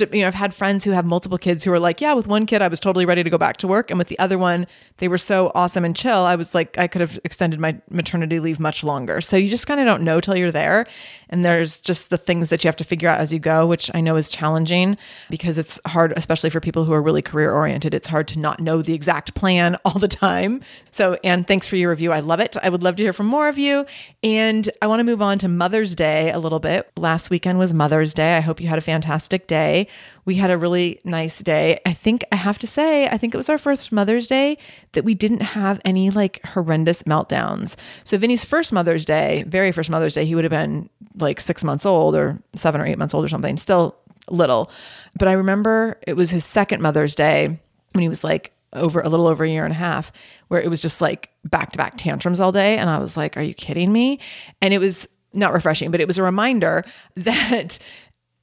you 0.00 0.20
know, 0.20 0.26
I've 0.26 0.34
had 0.34 0.54
friends 0.54 0.84
who 0.84 0.90
have 0.90 1.04
multiple 1.04 1.38
kids 1.38 1.64
who 1.64 1.72
are 1.72 1.78
like, 1.78 2.00
yeah, 2.00 2.12
with 2.12 2.26
one 2.26 2.46
kid, 2.46 2.62
I 2.62 2.68
was 2.68 2.80
totally 2.80 3.04
ready 3.04 3.22
to 3.22 3.30
go 3.30 3.38
back 3.38 3.56
to 3.58 3.68
work. 3.68 3.90
And 3.90 3.98
with 3.98 4.08
the 4.08 4.18
other 4.18 4.38
one, 4.38 4.66
they 4.98 5.08
were 5.08 5.18
so 5.18 5.52
awesome 5.54 5.84
and 5.84 5.96
chill. 5.96 6.18
I 6.18 6.36
was 6.36 6.54
like, 6.54 6.78
I 6.78 6.86
could 6.86 7.00
have 7.00 7.18
extended 7.24 7.60
my 7.60 7.78
maternity 7.90 8.40
leave 8.40 8.60
much 8.60 8.84
longer. 8.84 9.20
So 9.20 9.36
you 9.36 9.48
just 9.48 9.66
kind 9.66 9.80
of 9.80 9.86
don't 9.86 10.02
know 10.02 10.20
till 10.20 10.36
you're 10.36 10.52
there. 10.52 10.86
And 11.28 11.44
there's 11.44 11.80
just 11.80 12.10
the 12.10 12.18
things 12.18 12.48
that 12.48 12.62
you 12.62 12.68
have 12.68 12.76
to 12.76 12.84
figure 12.84 13.08
out 13.08 13.20
as 13.20 13.32
you 13.32 13.38
go, 13.38 13.66
which 13.66 13.90
I 13.94 14.00
know 14.00 14.16
is 14.16 14.28
challenging 14.28 14.96
because 15.28 15.58
it's 15.58 15.80
hard, 15.86 16.12
especially 16.16 16.50
for 16.50 16.60
people 16.60 16.84
who 16.84 16.92
are 16.92 17.02
really 17.02 17.22
career 17.22 17.52
oriented. 17.52 17.94
It's 17.94 18.06
hard 18.06 18.28
to 18.28 18.38
not 18.38 18.60
know 18.60 18.82
the 18.82 18.94
exact 18.94 19.34
plan 19.34 19.76
all 19.84 19.98
the 19.98 20.08
time. 20.08 20.62
So, 20.90 21.18
Anne, 21.24 21.44
thanks 21.44 21.66
for 21.66 21.76
your 21.76 21.90
review. 21.90 22.12
I 22.12 22.20
love 22.20 22.40
it. 22.40 22.56
I 22.62 22.68
would 22.68 22.82
love 22.82 22.96
to 22.96 23.02
hear 23.02 23.12
from 23.12 23.26
more 23.26 23.48
of 23.48 23.58
you. 23.58 23.86
And 24.22 24.70
I 24.80 24.86
want 24.86 25.00
to 25.00 25.04
move 25.04 25.22
on 25.22 25.38
to 25.40 25.48
Mother's 25.48 25.94
Day 25.94 26.30
a 26.30 26.38
little 26.38 26.60
bit. 26.60 26.90
Last 26.96 27.30
weekend 27.30 27.58
was 27.58 27.74
Mother's 27.74 28.14
Day. 28.14 28.36
I 28.36 28.40
hope 28.40 28.60
you 28.60 28.68
had 28.68 28.78
a 28.78 28.82
fantastic 28.82 29.46
day. 29.46 29.88
We 30.24 30.36
had 30.36 30.50
a 30.50 30.58
really 30.58 31.00
nice 31.04 31.38
day. 31.38 31.80
I 31.86 31.92
think 31.92 32.24
I 32.32 32.36
have 32.36 32.58
to 32.58 32.66
say, 32.66 33.06
I 33.08 33.16
think 33.16 33.34
it 33.34 33.36
was 33.36 33.48
our 33.48 33.58
first 33.58 33.92
Mother's 33.92 34.26
Day 34.26 34.58
that 34.92 35.04
we 35.04 35.14
didn't 35.14 35.42
have 35.42 35.80
any 35.84 36.10
like 36.10 36.44
horrendous 36.44 37.04
meltdowns. 37.04 37.76
So, 38.02 38.18
Vinnie's 38.18 38.44
first 38.44 38.72
Mother's 38.72 39.04
Day, 39.04 39.44
very 39.46 39.70
first 39.70 39.88
Mother's 39.88 40.14
Day, 40.14 40.24
he 40.24 40.34
would 40.34 40.44
have 40.44 40.50
been 40.50 40.88
like 41.16 41.40
six 41.40 41.64
months 41.64 41.86
old 41.86 42.14
or 42.14 42.38
seven 42.54 42.80
or 42.80 42.86
eight 42.86 42.98
months 42.98 43.14
old 43.14 43.24
or 43.24 43.28
something, 43.28 43.56
still 43.56 43.96
little. 44.30 44.70
But 45.18 45.28
I 45.28 45.32
remember 45.32 45.98
it 46.06 46.14
was 46.14 46.30
his 46.30 46.44
second 46.44 46.82
Mother's 46.82 47.14
Day 47.14 47.58
when 47.92 48.02
he 48.02 48.08
was 48.08 48.24
like 48.24 48.52
over 48.72 49.00
a 49.00 49.08
little 49.08 49.26
over 49.26 49.44
a 49.44 49.48
year 49.48 49.64
and 49.64 49.72
a 49.72 49.76
half, 49.76 50.12
where 50.48 50.60
it 50.60 50.68
was 50.68 50.82
just 50.82 51.00
like 51.00 51.30
back 51.44 51.72
to 51.72 51.78
back 51.78 51.96
tantrums 51.96 52.40
all 52.40 52.52
day. 52.52 52.76
And 52.76 52.90
I 52.90 52.98
was 52.98 53.16
like, 53.16 53.36
are 53.36 53.42
you 53.42 53.54
kidding 53.54 53.92
me? 53.92 54.18
And 54.60 54.74
it 54.74 54.78
was 54.78 55.08
not 55.32 55.52
refreshing, 55.52 55.90
but 55.90 56.00
it 56.00 56.06
was 56.06 56.18
a 56.18 56.22
reminder 56.22 56.84
that 57.16 57.78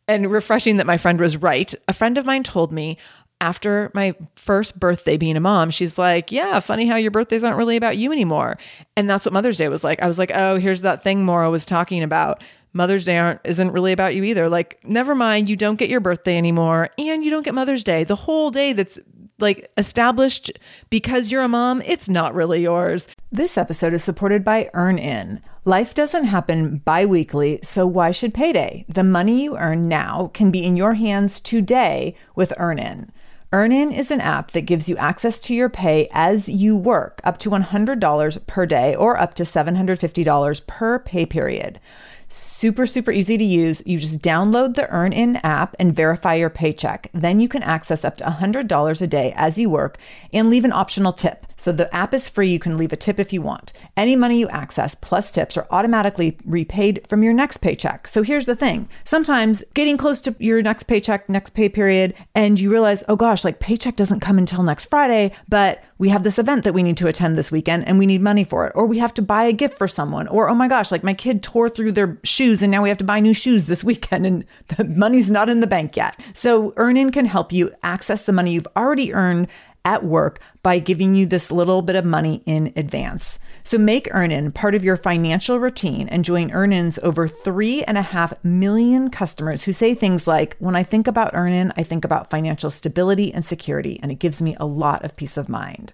and 0.07 0.29
refreshing 0.31 0.77
that 0.77 0.87
my 0.87 0.97
friend 0.97 1.19
was 1.19 1.37
right. 1.37 1.73
A 1.87 1.93
friend 1.93 2.17
of 2.17 2.25
mine 2.25 2.43
told 2.43 2.71
me 2.71 2.97
after 3.39 3.91
my 3.93 4.15
first 4.35 4.79
birthday 4.79 5.17
being 5.17 5.35
a 5.35 5.39
mom, 5.41 5.69
she's 5.69 5.97
like, 5.97 6.31
Yeah, 6.31 6.59
funny 6.59 6.87
how 6.87 6.95
your 6.95 7.11
birthdays 7.11 7.43
aren't 7.43 7.57
really 7.57 7.77
about 7.77 7.97
you 7.97 8.11
anymore. 8.11 8.57
And 8.95 9.09
that's 9.09 9.25
what 9.25 9.33
Mother's 9.33 9.57
Day 9.57 9.69
was 9.69 9.83
like. 9.83 10.01
I 10.01 10.07
was 10.07 10.17
like, 10.17 10.31
Oh, 10.33 10.57
here's 10.57 10.81
that 10.81 11.03
thing 11.03 11.23
Maura 11.25 11.49
was 11.49 11.65
talking 11.65 12.03
about. 12.03 12.43
Mother's 12.73 13.05
Day 13.05 13.17
aren't, 13.17 13.39
isn't 13.43 13.71
really 13.71 13.93
about 13.93 14.15
you 14.15 14.23
either. 14.23 14.49
Like, 14.49 14.79
never 14.83 15.15
mind, 15.15 15.47
you 15.47 15.55
don't 15.55 15.77
get 15.77 15.89
your 15.89 15.99
birthday 15.99 16.37
anymore 16.37 16.89
and 16.97 17.23
you 17.23 17.29
don't 17.29 17.43
get 17.43 17.53
Mother's 17.53 17.83
Day. 17.83 18.03
The 18.03 18.15
whole 18.15 18.49
day 18.49 18.73
that's 18.73 18.99
like 19.39 19.71
established 19.77 20.51
because 20.89 21.31
you're 21.31 21.43
a 21.43 21.47
mom, 21.47 21.81
it's 21.85 22.09
not 22.09 22.33
really 22.33 22.61
yours. 22.61 23.07
This 23.31 23.57
episode 23.57 23.93
is 23.93 24.03
supported 24.03 24.43
by 24.43 24.69
EarnIn. 24.73 25.41
Life 25.65 25.93
doesn't 25.93 26.25
happen 26.25 26.81
bi 26.83 27.05
weekly, 27.05 27.59
so 27.63 27.85
why 27.85 28.11
should 28.11 28.33
payday? 28.33 28.85
The 28.89 29.03
money 29.03 29.43
you 29.43 29.57
earn 29.57 29.87
now 29.87 30.31
can 30.33 30.51
be 30.51 30.63
in 30.63 30.75
your 30.75 30.95
hands 30.95 31.39
today 31.39 32.15
with 32.35 32.53
EarnIn. 32.57 33.09
EarnIn 33.53 33.95
is 33.95 34.09
an 34.09 34.19
app 34.19 34.51
that 34.51 34.61
gives 34.61 34.89
you 34.89 34.97
access 34.97 35.39
to 35.39 35.53
your 35.53 35.69
pay 35.69 36.09
as 36.11 36.49
you 36.49 36.75
work, 36.75 37.21
up 37.23 37.37
to 37.37 37.51
$100 37.51 38.47
per 38.47 38.65
day 38.65 38.95
or 38.95 39.19
up 39.19 39.35
to 39.35 39.43
$750 39.43 40.67
per 40.67 40.99
pay 40.99 41.25
period. 41.25 41.79
Super, 42.35 42.87
super 42.87 43.11
easy 43.11 43.37
to 43.37 43.43
use. 43.43 43.83
You 43.85 43.99
just 43.99 44.23
download 44.23 44.73
the 44.73 44.87
EarnIn 44.91 45.39
app 45.43 45.75
and 45.77 45.95
verify 45.95 46.33
your 46.33 46.49
paycheck. 46.49 47.11
Then 47.13 47.39
you 47.39 47.47
can 47.47 47.61
access 47.61 48.03
up 48.03 48.17
to 48.17 48.23
$100 48.23 49.01
a 49.01 49.07
day 49.07 49.33
as 49.37 49.59
you 49.59 49.69
work 49.69 49.99
and 50.31 50.49
leave 50.49 50.65
an 50.65 50.73
optional 50.73 51.13
tip. 51.13 51.45
So 51.57 51.71
the 51.71 51.93
app 51.95 52.11
is 52.13 52.27
free. 52.27 52.49
You 52.49 52.57
can 52.57 52.75
leave 52.75 52.91
a 52.91 52.97
tip 52.97 53.19
if 53.19 53.31
you 53.31 53.41
want. 53.43 53.71
Any 53.95 54.15
money 54.15 54.39
you 54.39 54.49
access 54.49 54.95
plus 54.95 55.29
tips 55.29 55.57
are 55.57 55.67
automatically 55.69 56.35
repaid 56.43 57.05
from 57.07 57.21
your 57.21 57.33
next 57.33 57.57
paycheck. 57.57 58.07
So 58.07 58.23
here's 58.23 58.47
the 58.47 58.55
thing 58.55 58.89
sometimes 59.05 59.63
getting 59.75 59.95
close 59.95 60.19
to 60.21 60.35
your 60.39 60.61
next 60.63 60.83
paycheck, 60.83 61.29
next 61.29 61.51
pay 61.51 61.69
period, 61.69 62.15
and 62.33 62.59
you 62.59 62.71
realize, 62.71 63.03
oh 63.07 63.15
gosh, 63.15 63.45
like 63.45 63.59
paycheck 63.59 63.95
doesn't 63.95 64.19
come 64.19 64.39
until 64.39 64.63
next 64.63 64.87
Friday, 64.87 65.31
but 65.47 65.83
we 66.03 66.09
have 66.09 66.23
this 66.23 66.37
event 66.37 66.65
that 66.65 66.73
we 66.73 66.83
need 66.83 66.97
to 66.97 67.07
attend 67.07 67.37
this 67.37 67.49
weekend 67.49 67.87
and 67.87 67.97
we 67.97 68.05
need 68.05 68.21
money 68.21 68.43
for 68.43 68.67
it. 68.67 68.73
Or 68.75 68.85
we 68.85 68.97
have 68.97 69.13
to 69.13 69.21
buy 69.21 69.45
a 69.45 69.53
gift 69.53 69.77
for 69.77 69.87
someone. 69.87 70.27
Or, 70.27 70.49
oh 70.49 70.53
my 70.53 70.67
gosh, 70.67 70.91
like 70.91 71.01
my 71.01 71.13
kid 71.13 71.41
tore 71.41 71.69
through 71.69 71.93
their 71.93 72.19
shoes 72.25 72.61
and 72.61 72.69
now 72.69 72.83
we 72.83 72.89
have 72.89 72.97
to 72.97 73.05
buy 73.05 73.21
new 73.21 73.33
shoes 73.33 73.67
this 73.67 73.83
weekend 73.89 74.25
and 74.25 74.43
the 74.67 74.83
money's 74.83 75.31
not 75.31 75.47
in 75.47 75.61
the 75.61 75.65
bank 75.65 75.95
yet. 75.95 76.19
So 76.33 76.71
EarnIn 76.71 77.13
can 77.13 77.23
help 77.23 77.53
you 77.53 77.71
access 77.83 78.25
the 78.25 78.33
money 78.33 78.51
you've 78.51 78.67
already 78.75 79.13
earned 79.13 79.47
at 79.85 80.03
work 80.03 80.41
by 80.61 80.77
giving 80.77 81.15
you 81.15 81.25
this 81.25 81.49
little 81.49 81.81
bit 81.81 81.95
of 81.95 82.03
money 82.03 82.43
in 82.45 82.73
advance. 82.75 83.39
So 83.63 83.77
make 83.77 84.09
EarnIn 84.11 84.53
part 84.53 84.75
of 84.75 84.83
your 84.83 84.97
financial 84.97 85.59
routine 85.59 86.09
and 86.09 86.25
join 86.25 86.51
EarnIn's 86.51 86.99
over 87.01 87.27
three 87.27 87.81
and 87.83 87.97
a 87.97 88.01
half 88.01 88.33
million 88.43 89.09
customers 89.09 89.63
who 89.63 89.73
say 89.73 89.95
things 89.95 90.27
like, 90.27 90.57
when 90.59 90.75
I 90.75 90.83
think 90.83 91.07
about 91.07 91.33
EarnIn, 91.33 91.71
I 91.77 91.83
think 91.83 92.03
about 92.03 92.29
financial 92.29 92.69
stability 92.69 93.33
and 93.33 93.45
security, 93.45 93.99
and 94.03 94.11
it 94.11 94.19
gives 94.19 94.41
me 94.41 94.57
a 94.59 94.65
lot 94.65 95.05
of 95.05 95.15
peace 95.15 95.37
of 95.37 95.47
mind. 95.47 95.93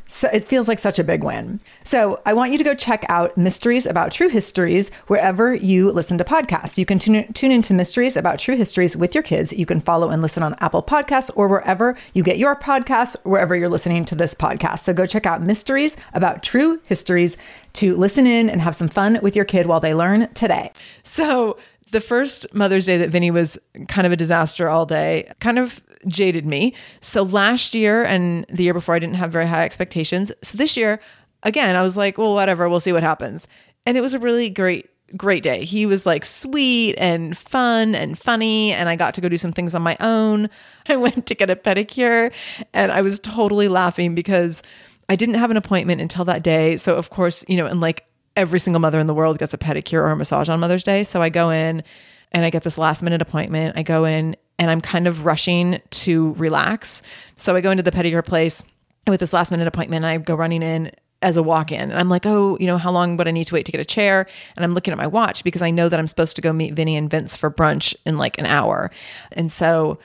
So 0.13 0.27
it 0.33 0.43
feels 0.43 0.67
like 0.67 0.77
such 0.77 0.99
a 0.99 1.05
big 1.05 1.23
win. 1.23 1.61
So 1.85 2.19
I 2.25 2.33
want 2.33 2.51
you 2.51 2.57
to 2.57 2.65
go 2.65 2.75
check 2.75 3.05
out 3.07 3.37
Mysteries 3.37 3.85
About 3.85 4.11
True 4.11 4.27
Histories 4.27 4.91
wherever 5.07 5.55
you 5.55 5.89
listen 5.89 6.17
to 6.17 6.25
podcasts. 6.25 6.77
You 6.77 6.85
can 6.85 6.99
tune, 6.99 7.31
tune 7.31 7.51
into 7.51 7.73
Mysteries 7.73 8.17
About 8.17 8.37
True 8.37 8.57
Histories 8.57 8.97
with 8.97 9.15
your 9.15 9.23
kids. 9.23 9.53
You 9.53 9.65
can 9.65 9.79
follow 9.79 10.09
and 10.09 10.21
listen 10.21 10.43
on 10.43 10.53
Apple 10.59 10.83
Podcasts 10.83 11.31
or 11.35 11.47
wherever 11.47 11.97
you 12.13 12.23
get 12.23 12.37
your 12.37 12.57
podcasts, 12.57 13.15
wherever 13.23 13.55
you're 13.55 13.69
listening 13.69 14.03
to 14.03 14.15
this 14.15 14.33
podcast. 14.33 14.79
So 14.79 14.93
go 14.93 15.05
check 15.05 15.25
out 15.25 15.41
Mysteries 15.41 15.95
About 16.13 16.43
True 16.43 16.81
Histories 16.83 17.37
to 17.73 17.95
listen 17.95 18.27
in 18.27 18.49
and 18.49 18.61
have 18.61 18.75
some 18.75 18.89
fun 18.89 19.17
with 19.21 19.33
your 19.33 19.45
kid 19.45 19.65
while 19.65 19.79
they 19.79 19.93
learn 19.93 20.27
today. 20.33 20.73
So 21.03 21.57
the 21.91 22.01
first 22.01 22.53
Mother's 22.53 22.85
Day 22.85 22.97
that 22.97 23.11
Vinnie 23.11 23.31
was 23.31 23.57
kind 23.87 24.05
of 24.05 24.11
a 24.11 24.17
disaster 24.17 24.67
all 24.67 24.85
day, 24.85 25.31
kind 25.39 25.57
of 25.57 25.81
jaded 26.07 26.45
me. 26.45 26.73
So 26.99 27.23
last 27.23 27.73
year 27.73 28.03
and 28.03 28.45
the 28.49 28.63
year 28.63 28.73
before, 28.73 28.95
I 28.95 28.99
didn't 28.99 29.15
have 29.15 29.31
very 29.31 29.47
high 29.47 29.63
expectations. 29.63 30.31
So 30.43 30.57
this 30.57 30.75
year, 30.77 30.99
again, 31.43 31.75
I 31.75 31.81
was 31.81 31.97
like, 31.97 32.17
well, 32.17 32.33
whatever, 32.33 32.69
we'll 32.69 32.79
see 32.79 32.93
what 32.93 33.03
happens. 33.03 33.47
And 33.85 33.97
it 33.97 34.01
was 34.01 34.13
a 34.13 34.19
really 34.19 34.49
great, 34.49 34.89
great 35.17 35.43
day. 35.43 35.65
He 35.65 35.85
was 35.85 36.05
like 36.05 36.25
sweet 36.25 36.95
and 36.95 37.37
fun 37.37 37.95
and 37.95 38.17
funny. 38.17 38.71
And 38.73 38.89
I 38.89 38.95
got 38.95 39.13
to 39.15 39.21
go 39.21 39.29
do 39.29 39.37
some 39.37 39.51
things 39.51 39.73
on 39.73 39.81
my 39.81 39.97
own. 39.99 40.49
I 40.89 40.97
went 40.97 41.25
to 41.27 41.35
get 41.35 41.49
a 41.49 41.55
pedicure 41.55 42.31
and 42.73 42.91
I 42.91 43.01
was 43.01 43.19
totally 43.19 43.67
laughing 43.67 44.15
because 44.15 44.61
I 45.09 45.15
didn't 45.15 45.35
have 45.35 45.51
an 45.51 45.57
appointment 45.57 46.01
until 46.01 46.25
that 46.25 46.43
day. 46.43 46.77
So, 46.77 46.95
of 46.95 47.09
course, 47.09 47.43
you 47.47 47.57
know, 47.57 47.65
and 47.65 47.81
like 47.81 48.05
every 48.35 48.59
single 48.59 48.79
mother 48.79 48.99
in 48.99 49.07
the 49.07 49.13
world 49.13 49.37
gets 49.37 49.53
a 49.53 49.57
pedicure 49.57 50.01
or 50.01 50.11
a 50.11 50.15
massage 50.15 50.49
on 50.49 50.59
Mother's 50.59 50.83
Day. 50.83 51.03
So 51.03 51.21
I 51.21 51.29
go 51.29 51.49
in 51.49 51.83
and 52.31 52.45
I 52.45 52.49
get 52.49 52.63
this 52.63 52.77
last 52.77 53.01
minute 53.01 53.21
appointment. 53.21 53.77
I 53.77 53.83
go 53.83 54.05
in 54.05 54.35
and 54.61 54.69
I'm 54.69 54.79
kind 54.79 55.07
of 55.07 55.25
rushing 55.25 55.81
to 55.89 56.33
relax. 56.33 57.01
So 57.35 57.55
I 57.55 57.61
go 57.61 57.71
into 57.71 57.81
the 57.81 57.91
pedicure 57.91 58.23
place 58.23 58.63
with 59.07 59.19
this 59.19 59.33
last 59.33 59.49
minute 59.49 59.67
appointment. 59.67 60.05
I 60.05 60.19
go 60.19 60.35
running 60.35 60.61
in 60.61 60.91
as 61.23 61.35
a 61.35 61.41
walk 61.41 61.71
in. 61.71 61.89
And 61.89 61.99
I'm 61.99 62.09
like, 62.09 62.27
oh, 62.27 62.59
you 62.59 62.67
know, 62.67 62.77
how 62.77 62.91
long 62.91 63.17
would 63.17 63.27
I 63.27 63.31
need 63.31 63.45
to 63.45 63.55
wait 63.55 63.65
to 63.65 63.71
get 63.71 63.81
a 63.81 63.85
chair? 63.85 64.27
And 64.55 64.63
I'm 64.63 64.75
looking 64.75 64.91
at 64.91 64.99
my 64.99 65.07
watch 65.07 65.43
because 65.43 65.63
I 65.63 65.71
know 65.71 65.89
that 65.89 65.99
I'm 65.99 66.05
supposed 66.05 66.35
to 66.35 66.43
go 66.43 66.53
meet 66.53 66.75
Vinnie 66.75 66.95
and 66.95 67.09
Vince 67.09 67.35
for 67.35 67.49
brunch 67.49 67.95
in 68.05 68.19
like 68.19 68.37
an 68.37 68.45
hour. 68.45 68.91
And 69.31 69.51
so 69.51 69.97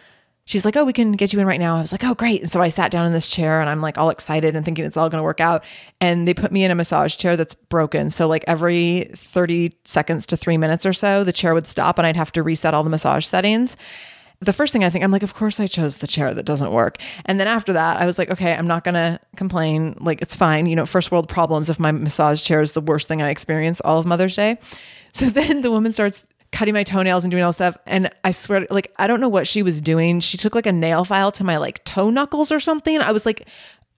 she's 0.46 0.64
like, 0.64 0.74
oh, 0.74 0.84
we 0.84 0.94
can 0.94 1.12
get 1.12 1.34
you 1.34 1.40
in 1.40 1.46
right 1.46 1.60
now. 1.60 1.76
I 1.76 1.82
was 1.82 1.92
like, 1.92 2.04
oh, 2.04 2.14
great. 2.14 2.40
And 2.40 2.50
so 2.50 2.62
I 2.62 2.70
sat 2.70 2.90
down 2.90 3.04
in 3.04 3.12
this 3.12 3.28
chair 3.28 3.60
and 3.60 3.68
I'm 3.68 3.82
like 3.82 3.98
all 3.98 4.08
excited 4.08 4.56
and 4.56 4.64
thinking 4.64 4.86
it's 4.86 4.96
all 4.96 5.10
going 5.10 5.20
to 5.20 5.22
work 5.22 5.40
out. 5.40 5.64
And 6.00 6.26
they 6.26 6.32
put 6.32 6.50
me 6.50 6.64
in 6.64 6.70
a 6.70 6.74
massage 6.74 7.16
chair 7.16 7.36
that's 7.36 7.54
broken. 7.54 8.08
So, 8.08 8.26
like, 8.26 8.44
every 8.46 9.10
30 9.14 9.76
seconds 9.84 10.24
to 10.26 10.36
three 10.38 10.56
minutes 10.56 10.86
or 10.86 10.94
so, 10.94 11.24
the 11.24 11.32
chair 11.32 11.52
would 11.52 11.66
stop 11.66 11.98
and 11.98 12.06
I'd 12.06 12.16
have 12.16 12.32
to 12.32 12.42
reset 12.42 12.72
all 12.72 12.84
the 12.84 12.88
massage 12.88 13.26
settings 13.26 13.76
the 14.46 14.52
first 14.52 14.72
thing 14.72 14.84
I 14.84 14.90
think, 14.90 15.04
I'm 15.04 15.10
like, 15.10 15.22
of 15.22 15.34
course 15.34 15.60
I 15.60 15.66
chose 15.66 15.96
the 15.96 16.06
chair 16.06 16.32
that 16.32 16.44
doesn't 16.44 16.72
work. 16.72 16.98
And 17.26 17.38
then 17.38 17.48
after 17.48 17.72
that, 17.74 18.00
I 18.00 18.06
was 18.06 18.18
like, 18.18 18.30
okay, 18.30 18.54
I'm 18.54 18.66
not 18.66 18.84
going 18.84 18.94
to 18.94 19.20
complain. 19.36 19.96
Like, 20.00 20.22
it's 20.22 20.34
fine. 20.34 20.66
You 20.66 20.76
know, 20.76 20.86
first 20.86 21.10
world 21.10 21.28
problems 21.28 21.68
if 21.68 21.78
my 21.78 21.92
massage 21.92 22.42
chair 22.42 22.62
is 22.62 22.72
the 22.72 22.80
worst 22.80 23.08
thing 23.08 23.20
I 23.20 23.28
experience 23.28 23.80
all 23.82 23.98
of 23.98 24.06
Mother's 24.06 24.36
Day. 24.36 24.58
So 25.12 25.30
then 25.30 25.62
the 25.62 25.70
woman 25.70 25.92
starts 25.92 26.28
cutting 26.52 26.74
my 26.74 26.82
toenails 26.82 27.24
and 27.24 27.30
doing 27.30 27.42
all 27.42 27.54
stuff. 27.54 27.74
And 27.86 28.10
I 28.22 28.32
swear, 28.32 28.66
like, 28.68 28.92
I 28.98 29.06
don't 29.06 29.18
know 29.18 29.30
what 29.30 29.46
she 29.46 29.62
was 29.62 29.80
doing. 29.80 30.20
She 30.20 30.36
took 30.36 30.54
like 30.54 30.66
a 30.66 30.72
nail 30.72 31.06
file 31.06 31.32
to 31.32 31.44
my 31.44 31.56
like 31.56 31.82
toe 31.84 32.10
knuckles 32.10 32.52
or 32.52 32.60
something. 32.60 33.00
I 33.00 33.12
was 33.12 33.24
like, 33.24 33.48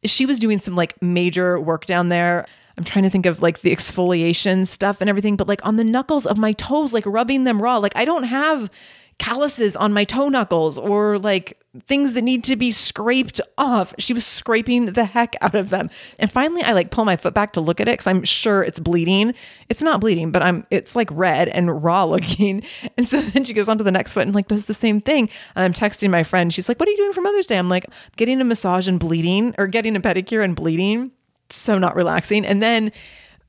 she 0.05 0.27
was 0.27 0.39
doing 0.39 0.61
some 0.61 0.77
like 0.77 1.01
major 1.03 1.59
work 1.59 1.87
down 1.87 2.09
there. 2.09 2.47
I'm 2.77 2.85
trying 2.85 3.03
to 3.03 3.11
think 3.11 3.27
of 3.27 3.43
like 3.43 3.63
the 3.63 3.75
exfoliation 3.75 4.65
stuff 4.65 5.01
and 5.01 5.11
everything, 5.11 5.35
but 5.35 5.49
like 5.49 5.65
on 5.67 5.75
the 5.75 5.83
knuckles 5.83 6.25
of 6.25 6.39
my 6.39 6.53
toes, 6.53 6.93
like 6.93 7.05
rubbing 7.05 7.43
them 7.43 7.61
raw. 7.61 7.79
Like 7.79 7.97
I 7.97 8.05
don't 8.05 8.23
have 8.23 8.71
calluses 9.19 9.75
on 9.77 9.93
my 9.93 10.05
toe 10.05 10.29
knuckles 10.29 10.79
or 10.79 11.19
like 11.19 11.61
things 11.87 12.15
that 12.15 12.23
need 12.23 12.45
to 12.45 12.57
be 12.57 12.71
scraped 12.71 13.41
off. 13.59 13.95
She 13.99 14.13
was 14.13 14.25
scraping 14.25 14.93
the 14.93 15.05
heck 15.05 15.37
out 15.41 15.55
of 15.55 15.71
them. 15.71 15.91
And 16.19 16.31
finally 16.31 16.63
I 16.63 16.73
like 16.73 16.91
pull 16.91 17.05
my 17.05 17.17
foot 17.17 17.35
back 17.35 17.53
to 17.55 17.61
look 17.61 17.81
at 17.81 17.89
it 17.89 17.99
cuz 17.99 18.07
I'm 18.07 18.25
sure 18.25 18.63
it's 18.63 18.81
bleeding. 18.81 19.35
It's 19.69 19.83
not 19.83 20.01
bleeding, 20.01 20.31
but 20.31 20.43
I'm 20.43 20.67
it's 20.71 20.97
like 20.97 21.09
red 21.13 21.49
and 21.49 21.83
raw 21.83 22.05
looking. 22.15 22.63
And 22.97 23.07
so 23.07 23.21
then 23.21 23.45
she 23.45 23.53
goes 23.53 23.69
on 23.69 23.79
to 23.79 23.85
the 23.85 23.91
next 23.91 24.13
foot 24.13 24.23
and 24.23 24.35
like 24.35 24.49
does 24.49 24.67
the 24.67 24.75
same 24.75 25.01
thing. 25.01 25.29
And 25.55 25.65
I'm 25.65 25.73
texting 25.73 26.11
my 26.11 26.23
friend. 26.23 26.55
She's 26.55 26.69
like, 26.69 26.79
"What 26.79 26.89
are 26.89 26.93
you 26.93 26.99
doing 26.99 27.13
for 27.13 27.21
Mother's 27.21 27.47
Day?" 27.47 27.59
I'm 27.59 27.69
like, 27.69 27.87
"Getting 28.17 28.41
a 28.41 28.45
massage 28.45 28.89
and 28.89 28.99
bleeding 28.99 29.55
or 29.59 29.67
getting 29.67 29.97
a 29.97 30.01
pedicure 30.01 30.45
and 30.45 30.55
bleeding." 30.55 31.13
So 31.51 31.79
not 31.79 31.97
relaxing. 31.97 32.45
And 32.45 32.63
then 32.63 32.93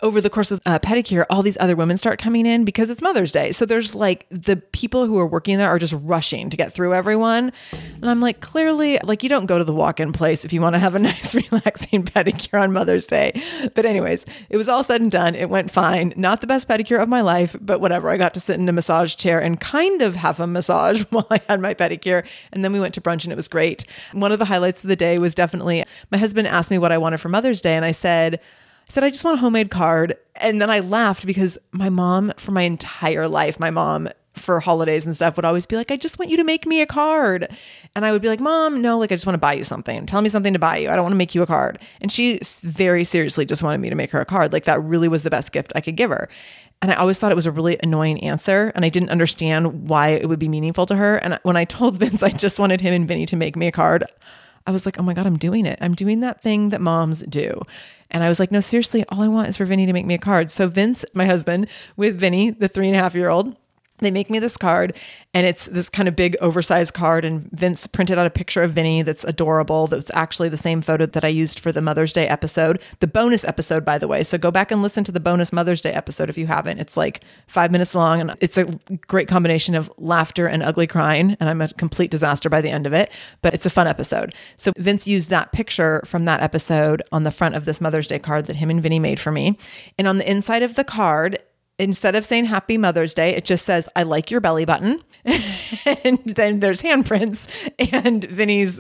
over 0.02 0.22
the 0.22 0.30
course 0.30 0.52
of 0.52 0.62
uh, 0.66 0.80
pedicure, 0.80 1.26
all 1.30 1.44
these 1.44 1.58
other 1.60 1.76
women 1.76 1.98
start 1.98 2.20
coming 2.20 2.46
in 2.46 2.64
because 2.64 2.90
it's 2.90 3.02
Mother's 3.02 3.32
Day. 3.32 3.52
So 3.52 3.66
there's 3.66 3.96
like 3.96 4.26
the 4.30 4.56
people 4.56 5.06
who 5.06 5.18
are 5.18 5.28
working 5.28 5.58
there 5.58 5.70
are 5.70 5.80
just 5.80 5.94
rushing 6.02 6.50
to 6.50 6.56
get 6.56 6.72
through 6.72 6.94
everyone. 6.94 7.52
And 7.72 8.10
I'm 8.10 8.22
like, 8.22 8.40
clearly, 8.40 8.98
like, 9.04 9.24
you 9.24 9.30
don't 9.30 9.46
go 9.46 9.58
to 9.58 9.64
the 9.64 9.74
walk 9.74 10.00
in 10.00 10.14
place 10.14 10.46
if 10.46 10.54
you 10.54 10.62
want 10.62 10.76
to 10.76 10.80
have 10.80 10.96
a 10.96 11.00
nice, 11.10 11.36
relaxing 11.36 12.04
pedicure 12.06 12.62
on 12.62 12.72
Mother's 12.72 13.08
Day. 13.08 13.42
But, 13.76 13.86
anyways, 13.86 14.26
it 14.50 14.56
was 14.56 14.70
all 14.70 14.84
said 14.84 15.02
and 15.02 15.12
done. 15.12 15.36
It 15.36 15.50
went 15.50 15.70
fine. 15.70 16.14
Not 16.16 16.40
the 16.40 16.48
best 16.48 16.68
pedicure 16.68 17.02
of 17.02 17.10
my 17.10 17.22
life, 17.22 17.56
but 17.60 17.82
whatever. 17.82 18.10
I 18.10 18.18
got 18.18 18.34
to 18.36 18.40
sit 18.40 18.58
in 18.58 18.70
a 18.70 18.74
massage 18.74 19.16
chair 19.16 19.42
and 19.42 19.60
kind 19.60 20.02
of 20.02 20.16
have 20.16 20.40
a 20.40 20.48
massage 20.48 21.02
while 21.10 21.28
I 21.30 21.42
had 21.50 21.60
my 21.60 21.74
pedicure. 21.74 22.26
And 22.54 22.64
then 22.64 22.72
we 22.72 22.80
went 22.80 22.94
to 22.94 23.02
brunch 23.02 23.24
and 23.24 23.34
it 23.34 23.36
was 23.38 23.50
great. 23.50 23.86
One 24.14 24.32
of 24.32 24.40
the 24.40 24.46
highlights 24.46 24.84
of 24.84 24.88
the 24.88 24.96
day 24.96 25.18
was 25.18 25.36
definitely 25.36 25.84
my 26.10 26.18
husband 26.18 26.48
asked 26.48 26.72
me 26.72 26.78
what 26.78 26.92
I 26.92 26.98
wanted 26.98 27.20
for 27.20 27.28
Mother's 27.28 27.60
Day. 27.60 27.76
And 27.76 27.84
I 27.84 27.92
said, 27.92 28.40
said, 28.90 29.04
I 29.04 29.10
just 29.10 29.24
want 29.24 29.38
a 29.38 29.42
homemade 29.42 29.72
card. 29.72 30.18
And 30.36 30.62
then 30.62 30.70
I 30.70 30.80
laughed 30.80 31.26
because 31.26 31.58
my 31.72 31.90
mom, 31.90 32.34
for 32.38 32.52
my 32.52 32.64
entire 32.64 33.28
life, 33.28 33.60
my 33.60 33.70
mom 33.70 34.10
for 34.40 34.60
holidays 34.60 35.06
and 35.06 35.16
stuff 35.16 35.36
would 35.36 35.46
always 35.46 35.66
be 35.66 35.76
like, 35.76 35.92
I 35.92 35.98
just 35.98 36.18
want 36.18 36.32
you 36.32 36.38
to 36.38 36.44
make 36.44 36.66
me 36.66 36.82
a 36.82 36.86
card. 36.86 37.48
And 37.96 38.06
I 38.06 38.12
would 38.12 38.22
be 38.22 38.28
like, 38.28 38.40
Mom, 38.40 38.82
no, 38.82 38.98
like 38.98 39.12
I 39.12 39.16
just 39.16 39.26
want 39.26 39.36
to 39.36 39.40
buy 39.40 39.54
you 39.54 39.64
something. 39.64 40.06
Tell 40.06 40.22
me 40.22 40.30
something 40.30 40.54
to 40.54 40.60
buy 40.60 40.78
you. 40.78 40.90
I 40.90 40.96
don't 40.96 41.04
want 41.04 41.14
to 41.14 41.18
make 41.18 41.36
you 41.36 41.42
a 41.42 41.48
card. 41.48 41.80
And 42.02 42.12
she 42.12 42.40
very 42.64 43.04
seriously 43.04 43.46
just 43.46 43.64
wanted 43.64 43.80
me 43.80 43.90
to 43.90 43.96
make 43.96 44.12
her 44.12 44.22
a 44.22 44.26
card. 44.26 44.54
Like 44.54 44.66
that 44.66 44.82
really 44.82 45.08
was 45.08 45.24
the 45.24 45.30
best 45.30 45.52
gift 45.52 45.72
I 45.76 45.82
could 45.82 45.96
give 45.96 46.10
her. 46.10 46.30
And 46.82 46.92
I 46.92 46.96
always 46.96 47.20
thought 47.20 47.32
it 47.32 47.36
was 47.36 47.46
a 47.46 47.52
really 47.52 47.78
annoying 47.84 48.24
answer. 48.24 48.72
And 48.74 48.86
I 48.86 48.90
didn't 48.90 49.10
understand 49.10 49.90
why 49.90 50.10
it 50.10 50.30
would 50.30 50.40
be 50.40 50.48
meaningful 50.48 50.86
to 50.86 50.96
her. 50.96 51.18
And 51.18 51.38
when 51.44 51.58
I 51.58 51.66
told 51.66 51.98
Vince 52.00 52.24
I 52.24 52.30
just 52.30 52.60
wanted 52.60 52.82
him 52.82 52.94
and 52.94 53.08
Vinnie 53.08 53.26
to 53.28 53.36
make 53.36 53.56
me 53.56 53.68
a 53.68 53.72
card, 53.72 54.06
I 54.70 54.72
was 54.72 54.86
like, 54.86 55.00
oh 55.00 55.02
my 55.02 55.16
God, 55.16 55.26
I'm 55.26 55.38
doing 55.38 55.66
it. 55.66 55.80
I'm 55.82 55.96
doing 55.96 56.20
that 56.20 56.42
thing 56.42 56.70
that 56.70 56.80
moms 56.80 57.22
do. 57.24 57.60
And 58.12 58.24
I 58.24 58.30
was 58.30 58.40
like, 58.40 58.52
no, 58.52 58.60
seriously, 58.60 59.04
all 59.10 59.24
I 59.24 59.28
want 59.28 59.50
is 59.50 59.58
for 59.58 59.66
Vinnie 59.66 59.88
to 59.88 59.94
make 59.94 60.06
me 60.06 60.14
a 60.14 60.20
card. 60.20 60.52
So 60.52 60.68
Vince, 60.68 61.04
my 61.12 61.26
husband, 61.26 61.68
with 61.98 62.20
Vinnie, 62.20 62.52
the 62.52 62.68
three 62.68 62.88
and 62.88 62.96
a 62.96 63.00
half 63.00 63.16
year 63.16 63.30
old, 63.30 63.56
they 64.00 64.12
make 64.12 64.30
me 64.30 64.40
this 64.40 64.58
card 64.58 64.96
and 65.34 65.46
it's 65.46 65.66
this 65.66 65.90
kind 65.90 66.08
of 66.08 66.16
big 66.16 66.36
oversized 66.42 66.94
card 66.94 67.26
and 67.26 67.50
vince 67.52 67.86
printed 67.88 68.18
out 68.18 68.26
a 68.26 68.32
picture 68.32 68.64
of 68.64 68.74
vinnie 68.74 69.02
that's 69.02 69.24
adorable 69.24 69.88
that's 69.88 70.12
actually 70.14 70.50
the 70.50 70.58
same 70.58 70.82
photo 70.82 71.06
that 71.06 71.24
i 71.24 71.28
used 71.28 71.60
for 71.60 71.72
the 71.72 71.82
mother's 71.82 72.14
day 72.14 72.28
episode 72.28 72.82
the 73.00 73.08
bonus 73.08 73.44
episode 73.44 73.86
by 73.86 73.98
the 73.98 74.08
way. 74.08 74.24
So 74.24 74.38
go 74.38 74.52
back 74.52 74.72
and 74.72 74.82
listen 74.82 75.04
to 75.06 75.12
the 75.12 75.20
bonus 75.20 75.52
mother's 75.52 75.82
day 75.82 75.92
episode 75.92 76.30
if 76.30 76.38
you 76.38 76.48
haven't. 76.48 76.80
It's 76.80 76.98
like 76.98 77.22
five 77.48 77.72
minutes 77.72 77.96
long 77.96 78.22
and 78.22 78.38
it's 78.40 78.58
a 78.58 78.66
great 79.08 79.28
combination 79.28 79.76
of 79.76 79.92
laughter 79.98 80.48
and 80.48 80.64
ugly 80.64 80.88
crying 80.88 81.36
and 81.40 81.50
i'm 81.50 81.62
a 81.62 81.70
complete 81.70 82.12
disaster 82.12 82.50
by 82.50 82.62
the 82.62 82.70
end 82.70 82.86
of 82.86 82.94
it 82.94 83.12
but 83.42 83.54
it's 83.54 83.66
a 83.66 83.70
fun 83.70 83.88
episode. 83.88 84.34
So 84.58 84.72
vince 84.78 85.08
used 85.08 85.30
that 85.30 85.52
picture 85.52 86.02
from 86.06 86.26
that 86.26 86.42
episode 86.42 87.02
on 87.12 87.24
the 87.24 87.32
front 87.32 87.56
of 87.56 87.66
this 87.66 87.82
mother's 87.82 88.08
day 88.08 88.20
card 88.20 88.46
that 88.48 88.58
him 88.58 88.70
and 88.70 88.82
vinnie 88.82 89.00
made 89.00 89.20
for 89.20 89.32
me 89.32 89.58
and 89.98 90.08
on 90.08 90.18
the 90.18 90.30
inside 90.30 90.64
of 90.64 90.76
the 90.76 90.84
card 90.84 91.40
instead 91.80 92.16
of 92.16 92.26
saying 92.26 92.46
happy 92.46 92.78
Mother's 92.78 93.14
Day, 93.14 93.36
it 93.36 93.46
just 93.46 93.66
says, 93.66 93.90
I 93.96 94.04
like 94.04 94.30
your 94.30 94.42
belly 94.42 94.66
button. 94.66 95.02
and 95.26 96.20
then 96.26 96.60
there's 96.60 96.82
handprints 96.82 97.48
and 97.92 98.24
Vinnie's 98.26 98.80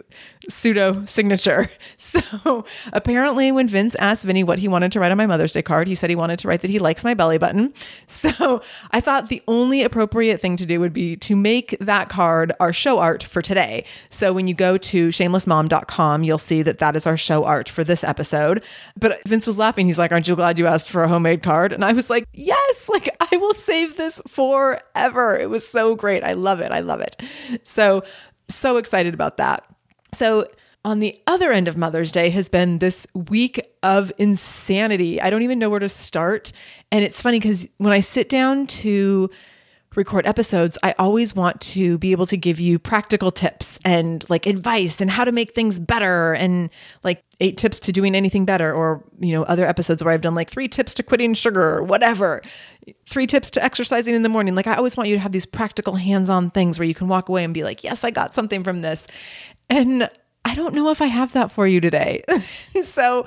pseudo 0.49 1.05
signature. 1.05 1.69
So 1.97 2.65
apparently, 2.91 3.51
when 3.51 3.67
Vince 3.67 3.93
asked 3.95 4.23
Vinnie 4.23 4.43
what 4.43 4.57
he 4.57 4.67
wanted 4.67 4.91
to 4.93 4.99
write 4.99 5.11
on 5.11 5.17
my 5.17 5.27
Mother's 5.27 5.53
Day 5.53 5.61
card, 5.61 5.87
he 5.87 5.93
said 5.93 6.09
he 6.09 6.15
wanted 6.15 6.39
to 6.39 6.47
write 6.47 6.61
that 6.61 6.69
he 6.69 6.79
likes 6.79 7.03
my 7.03 7.13
belly 7.13 7.37
button. 7.37 7.73
So 8.07 8.61
I 8.91 8.99
thought 8.99 9.29
the 9.29 9.41
only 9.47 9.81
appropriate 9.83 10.41
thing 10.41 10.57
to 10.57 10.65
do 10.65 10.79
would 10.79 10.93
be 10.93 11.15
to 11.17 11.35
make 11.35 11.77
that 11.79 12.09
card 12.09 12.51
our 12.59 12.73
show 12.73 12.99
art 12.99 13.23
for 13.23 13.41
today. 13.41 13.85
So 14.09 14.33
when 14.33 14.47
you 14.47 14.53
go 14.53 14.77
to 14.77 15.09
shamelessmom.com, 15.09 16.23
you'll 16.23 16.37
see 16.37 16.61
that 16.63 16.79
that 16.79 16.95
is 16.95 17.05
our 17.05 17.15
show 17.15 17.45
art 17.45 17.69
for 17.69 17.83
this 17.83 18.03
episode. 18.03 18.63
But 18.97 19.21
Vince 19.27 19.45
was 19.47 19.57
laughing. 19.57 19.85
He's 19.85 19.99
like, 19.99 20.11
Aren't 20.11 20.27
you 20.27 20.35
glad 20.35 20.59
you 20.59 20.67
asked 20.67 20.89
for 20.89 21.03
a 21.03 21.07
homemade 21.07 21.43
card? 21.43 21.71
And 21.71 21.85
I 21.85 21.93
was 21.93 22.09
like, 22.09 22.27
Yes, 22.33 22.88
like 22.93 23.15
I 23.19 23.37
will 23.37 23.53
save 23.53 23.97
this 23.97 24.19
forever. 24.27 25.37
It 25.37 25.49
was 25.49 25.67
so 25.67 25.95
great. 25.95 26.23
I 26.23 26.33
love 26.33 26.59
it. 26.59 26.71
I 26.71 26.79
love 26.79 27.01
it. 27.01 27.21
So, 27.63 28.03
so 28.49 28.77
excited 28.77 29.13
about 29.13 29.37
that. 29.37 29.63
So, 30.13 30.47
on 30.85 30.99
the 30.99 31.21
other 31.27 31.51
end 31.51 31.67
of 31.67 31.75
Mother's 31.75 32.11
Day 32.11 32.29
has 32.29 32.47
been 32.47 32.79
this 32.79 33.05
week 33.13 33.61
of 33.83 34.13
insanity. 34.17 35.21
I 35.21 35.29
don't 35.29 35.41
even 35.41 35.59
know 35.59 35.69
where 35.69 35.79
to 35.79 35.89
start. 35.89 36.53
And 36.89 37.03
it's 37.03 37.21
funny 37.21 37.37
because 37.37 37.67
when 37.77 37.91
I 37.91 37.99
sit 37.99 38.29
down 38.29 38.65
to 38.67 39.29
record 39.99 40.25
episodes, 40.25 40.77
I 40.81 40.95
always 40.97 41.35
want 41.35 41.61
to 41.61 41.99
be 41.99 42.11
able 42.11 42.25
to 42.25 42.37
give 42.37 42.59
you 42.59 42.79
practical 42.79 43.29
tips 43.29 43.77
and 43.85 44.27
like 44.29 44.47
advice 44.47 44.99
and 44.99 45.11
how 45.11 45.23
to 45.25 45.31
make 45.31 45.53
things 45.53 45.77
better 45.77 46.33
and 46.33 46.71
like 47.03 47.23
eight 47.39 47.57
tips 47.57 47.79
to 47.81 47.91
doing 47.91 48.15
anything 48.15 48.45
better 48.45 48.73
or 48.73 49.03
you 49.19 49.33
know 49.33 49.43
other 49.43 49.67
episodes 49.67 50.03
where 50.03 50.13
I've 50.13 50.21
done 50.21 50.33
like 50.33 50.49
three 50.49 50.67
tips 50.67 50.95
to 50.95 51.03
quitting 51.03 51.35
sugar 51.35 51.77
or 51.77 51.83
whatever. 51.83 52.41
Three 53.07 53.27
tips 53.27 53.51
to 53.51 53.63
exercising 53.63 54.15
in 54.15 54.23
the 54.23 54.29
morning. 54.29 54.55
Like 54.55 54.65
I 54.65 54.75
always 54.75 54.97
want 54.97 55.09
you 55.09 55.15
to 55.15 55.21
have 55.21 55.31
these 55.33 55.45
practical 55.45 55.95
hands-on 55.95 56.49
things 56.49 56.79
where 56.79 56.87
you 56.87 56.95
can 56.95 57.07
walk 57.07 57.29
away 57.29 57.43
and 57.43 57.53
be 57.53 57.63
like, 57.63 57.83
"Yes, 57.83 58.03
I 58.03 58.09
got 58.09 58.33
something 58.33 58.63
from 58.63 58.81
this." 58.81 59.05
And 59.69 60.09
I 60.45 60.55
don't 60.55 60.73
know 60.73 60.89
if 60.89 61.01
I 61.01 61.07
have 61.07 61.33
that 61.33 61.51
for 61.51 61.67
you 61.67 61.79
today. 61.79 62.23
so, 62.83 63.25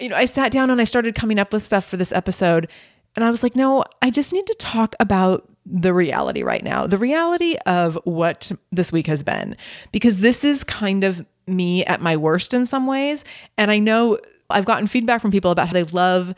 you 0.00 0.08
know, 0.08 0.16
I 0.16 0.26
sat 0.26 0.52
down 0.52 0.68
and 0.68 0.80
I 0.80 0.84
started 0.84 1.14
coming 1.14 1.38
up 1.38 1.52
with 1.52 1.62
stuff 1.62 1.86
for 1.86 1.96
this 1.96 2.12
episode. 2.12 2.68
And 3.16 3.24
I 3.24 3.30
was 3.30 3.42
like, 3.42 3.56
no, 3.56 3.84
I 4.02 4.10
just 4.10 4.32
need 4.32 4.46
to 4.46 4.54
talk 4.54 4.94
about 5.00 5.48
the 5.70 5.94
reality 5.94 6.42
right 6.42 6.64
now, 6.64 6.86
the 6.86 6.98
reality 6.98 7.56
of 7.66 7.98
what 8.04 8.50
this 8.72 8.90
week 8.90 9.06
has 9.06 9.22
been, 9.22 9.56
because 9.92 10.20
this 10.20 10.44
is 10.44 10.64
kind 10.64 11.04
of 11.04 11.24
me 11.46 11.84
at 11.84 12.00
my 12.00 12.16
worst 12.16 12.52
in 12.54 12.66
some 12.66 12.86
ways. 12.86 13.24
And 13.56 13.70
I 13.70 13.78
know 13.78 14.18
I've 14.48 14.64
gotten 14.64 14.86
feedback 14.86 15.22
from 15.22 15.30
people 15.30 15.50
about 15.50 15.68
how 15.68 15.72
they 15.72 15.84
love 15.84 16.34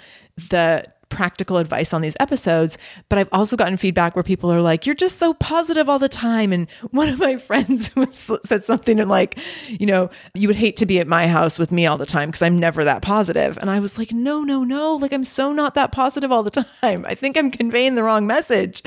the 0.51 0.85
practical 1.13 1.59
advice 1.59 1.93
on 1.93 2.01
these 2.01 2.17
episodes, 2.19 2.79
but 3.09 3.19
I've 3.19 3.29
also 3.33 3.55
gotten 3.55 3.77
feedback 3.77 4.17
where 4.17 4.23
people 4.23 4.51
are 4.51 4.63
like, 4.63 4.87
"You're 4.87 4.95
just 4.95 5.19
so 5.19 5.35
positive 5.35 5.89
all 5.89 5.99
the 5.99 6.09
time." 6.09 6.53
And 6.53 6.67
one 6.91 7.09
of 7.09 7.19
my 7.19 7.37
friends 7.37 7.93
said 8.45 8.65
something 8.65 8.97
like, 9.07 9.39
"You 9.69 9.87
know, 9.87 10.11
you 10.35 10.49
would 10.49 10.57
hate 10.57 10.77
to 10.79 10.87
be 10.87 10.99
at 10.99 11.07
my 11.07 11.29
house 11.29 11.59
with 11.59 11.71
me 11.71 11.87
all 11.87 11.99
the 11.99 12.07
time 12.07 12.29
because 12.29 12.43
I'm 12.43 12.59
never 12.59 12.85
that 12.85 13.03
positive." 13.03 13.59
And 13.59 13.71
I 13.71 13.79
was 13.79 13.99
like, 13.99 14.13
"No, 14.13 14.43
no, 14.43 14.65
no! 14.65 14.97
Like 14.97 15.13
I'm 15.13 15.25
so 15.25 15.53
not 15.53 15.75
that 15.75 15.93
positive 15.93 16.33
all 16.33 16.43
the 16.43 16.65
time. 16.81 17.05
I 17.07 17.15
think 17.15 17.37
I'm 17.37 17.51
conveying 17.51 17.95
the 17.95 18.03
wrong 18.03 18.27
message." 18.27 18.83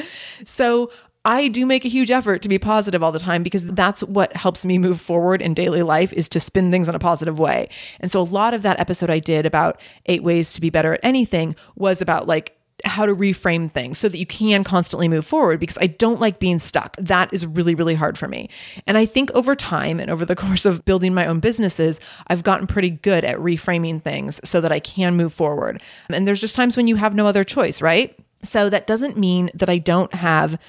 So 0.45 0.91
I 1.25 1.47
do 1.47 1.65
make 1.65 1.83
a 1.83 1.89
huge 1.89 2.11
effort 2.11 2.43
to 2.43 2.49
be 2.49 2.59
positive 2.59 3.01
all 3.01 3.11
the 3.11 3.19
time 3.19 3.41
because 3.41 3.65
that's 3.65 4.03
what 4.03 4.35
helps 4.35 4.63
me 4.63 4.77
move 4.77 5.01
forward 5.01 5.41
in 5.41 5.55
daily 5.55 5.81
life 5.81 6.13
is 6.13 6.29
to 6.29 6.39
spin 6.39 6.69
things 6.69 6.87
in 6.87 6.93
a 6.93 6.99
positive 6.99 7.39
way. 7.39 7.67
And 7.99 8.11
so 8.11 8.21
a 8.21 8.23
lot 8.23 8.53
of 8.53 8.61
that 8.61 8.79
episode 8.79 9.09
I 9.09 9.19
did 9.19 9.45
about 9.45 9.81
eight 10.05 10.23
ways 10.23 10.53
to 10.53 10.61
be 10.61 10.69
better 10.69 10.93
at 10.93 10.99
anything 11.03 11.55
was 11.75 11.99
about 11.99 12.27
like 12.27 12.55
how 12.83 13.05
to 13.05 13.15
reframe 13.15 13.71
things 13.71 13.97
so 13.97 14.09
that 14.09 14.17
you 14.17 14.25
can 14.25 14.63
constantly 14.63 15.07
move 15.07 15.25
forward 15.25 15.59
because 15.59 15.77
I 15.79 15.87
don't 15.87 16.19
like 16.19 16.39
being 16.39 16.59
stuck. 16.59 16.95
That 16.97 17.33
is 17.33 17.45
really, 17.45 17.73
really 17.73 17.95
hard 17.95 18.17
for 18.17 18.27
me. 18.27 18.49
And 18.85 18.97
I 18.97 19.05
think 19.05 19.31
over 19.31 19.55
time 19.55 19.99
and 19.99 20.11
over 20.11 20.25
the 20.25 20.35
course 20.35 20.65
of 20.65 20.85
building 20.85 21.13
my 21.13 21.25
own 21.25 21.39
businesses, 21.39 21.99
I've 22.27 22.43
gotten 22.43 22.67
pretty 22.67 22.91
good 22.91 23.23
at 23.23 23.37
reframing 23.37 24.01
things 24.01 24.39
so 24.43 24.61
that 24.61 24.71
I 24.71 24.79
can 24.79 25.15
move 25.15 25.33
forward. 25.33 25.81
And 26.09 26.27
there's 26.27 26.41
just 26.41 26.55
times 26.55 26.77
when 26.77 26.87
you 26.87 26.97
have 26.97 27.15
no 27.15 27.25
other 27.25 27.43
choice, 27.43 27.81
right? 27.81 28.15
So 28.43 28.69
that 28.69 28.85
doesn't 28.85 29.17
mean 29.17 29.49
that 29.55 29.69
I 29.69 29.79
don't 29.79 30.13
have 30.13 30.59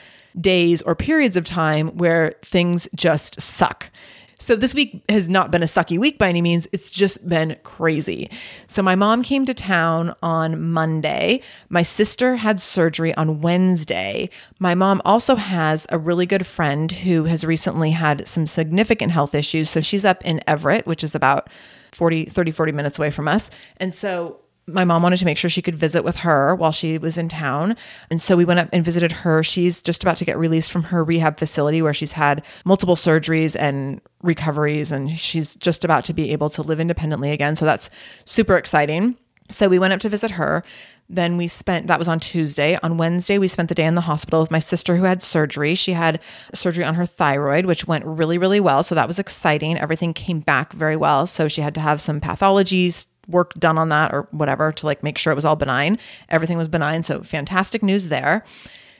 days 0.40 0.82
or 0.82 0.94
periods 0.94 1.36
of 1.36 1.44
time 1.44 1.88
where 1.96 2.36
things 2.42 2.88
just 2.94 3.40
suck. 3.40 3.90
So 4.38 4.54
this 4.54 4.74
week 4.74 5.02
has 5.08 5.28
not 5.28 5.50
been 5.50 5.62
a 5.62 5.66
sucky 5.66 5.98
week 5.98 6.18
by 6.18 6.28
any 6.28 6.42
means. 6.42 6.68
It's 6.70 6.90
just 6.90 7.26
been 7.28 7.56
crazy. 7.64 8.30
So 8.66 8.82
my 8.82 8.94
mom 8.94 9.22
came 9.22 9.46
to 9.46 9.54
town 9.54 10.14
on 10.22 10.70
Monday. 10.70 11.40
My 11.68 11.82
sister 11.82 12.36
had 12.36 12.60
surgery 12.60 13.14
on 13.14 13.40
Wednesday. 13.40 14.28
My 14.58 14.74
mom 14.74 15.00
also 15.04 15.36
has 15.36 15.86
a 15.88 15.98
really 15.98 16.26
good 16.26 16.46
friend 16.46 16.92
who 16.92 17.24
has 17.24 17.44
recently 17.44 17.92
had 17.92 18.28
some 18.28 18.46
significant 18.46 19.10
health 19.10 19.34
issues. 19.34 19.70
So 19.70 19.80
she's 19.80 20.04
up 20.04 20.22
in 20.24 20.42
Everett, 20.46 20.86
which 20.86 21.02
is 21.02 21.14
about 21.14 21.48
40, 21.92 22.26
30, 22.26 22.50
40 22.52 22.72
minutes 22.72 22.98
away 22.98 23.10
from 23.10 23.26
us. 23.28 23.50
And 23.78 23.94
so 23.94 24.40
my 24.68 24.84
mom 24.84 25.02
wanted 25.02 25.18
to 25.18 25.24
make 25.24 25.38
sure 25.38 25.48
she 25.48 25.62
could 25.62 25.76
visit 25.76 26.02
with 26.02 26.16
her 26.16 26.54
while 26.54 26.72
she 26.72 26.98
was 26.98 27.16
in 27.16 27.28
town. 27.28 27.76
And 28.10 28.20
so 28.20 28.36
we 28.36 28.44
went 28.44 28.58
up 28.58 28.68
and 28.72 28.84
visited 28.84 29.12
her. 29.12 29.42
She's 29.42 29.80
just 29.80 30.02
about 30.02 30.16
to 30.16 30.24
get 30.24 30.36
released 30.36 30.72
from 30.72 30.84
her 30.84 31.04
rehab 31.04 31.38
facility 31.38 31.82
where 31.82 31.94
she's 31.94 32.12
had 32.12 32.44
multiple 32.64 32.96
surgeries 32.96 33.54
and 33.58 34.00
recoveries, 34.22 34.90
and 34.90 35.18
she's 35.18 35.54
just 35.54 35.84
about 35.84 36.04
to 36.06 36.12
be 36.12 36.32
able 36.32 36.50
to 36.50 36.62
live 36.62 36.80
independently 36.80 37.30
again. 37.30 37.54
So 37.54 37.64
that's 37.64 37.90
super 38.24 38.56
exciting. 38.56 39.16
So 39.48 39.68
we 39.68 39.78
went 39.78 39.92
up 39.92 40.00
to 40.00 40.08
visit 40.08 40.32
her. 40.32 40.64
Then 41.08 41.36
we 41.36 41.46
spent, 41.46 41.86
that 41.86 42.00
was 42.00 42.08
on 42.08 42.18
Tuesday. 42.18 42.76
On 42.82 42.96
Wednesday, 42.96 43.38
we 43.38 43.46
spent 43.46 43.68
the 43.68 43.76
day 43.76 43.84
in 43.84 43.94
the 43.94 44.00
hospital 44.00 44.40
with 44.40 44.50
my 44.50 44.58
sister 44.58 44.96
who 44.96 45.04
had 45.04 45.22
surgery. 45.22 45.76
She 45.76 45.92
had 45.92 46.20
surgery 46.52 46.84
on 46.84 46.96
her 46.96 47.06
thyroid, 47.06 47.66
which 47.66 47.86
went 47.86 48.04
really, 48.04 48.38
really 48.38 48.58
well. 48.58 48.82
So 48.82 48.96
that 48.96 49.06
was 49.06 49.20
exciting. 49.20 49.78
Everything 49.78 50.12
came 50.12 50.40
back 50.40 50.72
very 50.72 50.96
well. 50.96 51.28
So 51.28 51.46
she 51.46 51.60
had 51.60 51.74
to 51.74 51.80
have 51.80 52.00
some 52.00 52.20
pathologies 52.20 53.06
work 53.28 53.54
done 53.54 53.78
on 53.78 53.88
that 53.90 54.12
or 54.12 54.28
whatever 54.30 54.72
to 54.72 54.86
like 54.86 55.02
make 55.02 55.18
sure 55.18 55.32
it 55.32 55.36
was 55.36 55.44
all 55.44 55.56
benign. 55.56 55.98
Everything 56.28 56.58
was 56.58 56.68
benign. 56.68 57.02
So 57.02 57.22
fantastic 57.22 57.82
news 57.82 58.08
there. 58.08 58.44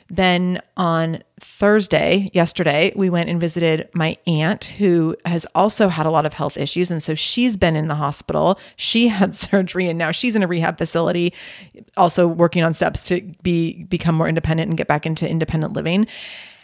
Then 0.09 0.63
on 0.77 1.19
Thursday, 1.41 2.31
yesterday, 2.33 2.93
we 2.95 3.11
went 3.11 3.29
and 3.29 3.41
visited 3.41 3.89
my 3.93 4.17
aunt 4.27 4.65
who 4.65 5.17
has 5.25 5.45
also 5.55 5.89
had 5.89 6.07
a 6.07 6.11
lot 6.11 6.25
of 6.25 6.35
health 6.35 6.57
issues. 6.57 6.93
And 6.93 7.03
so 7.03 7.15
she's 7.15 7.57
been 7.57 7.75
in 7.75 7.89
the 7.89 7.97
hospital. 7.97 8.59
She 8.77 9.09
had 9.09 9.35
surgery 9.35 9.89
and 9.89 9.99
now 9.99 10.13
she's 10.13 10.37
in 10.37 10.43
a 10.43 10.47
rehab 10.47 10.79
facility, 10.79 11.33
also 11.97 12.29
working 12.29 12.63
on 12.63 12.73
steps 12.73 13.05
to 13.09 13.21
be 13.43 13.85
become 13.85 14.15
more 14.15 14.29
independent 14.29 14.69
and 14.69 14.79
get 14.79 14.87
back 14.87 15.07
into 15.07 15.29
independent 15.29 15.73
living. 15.73 16.07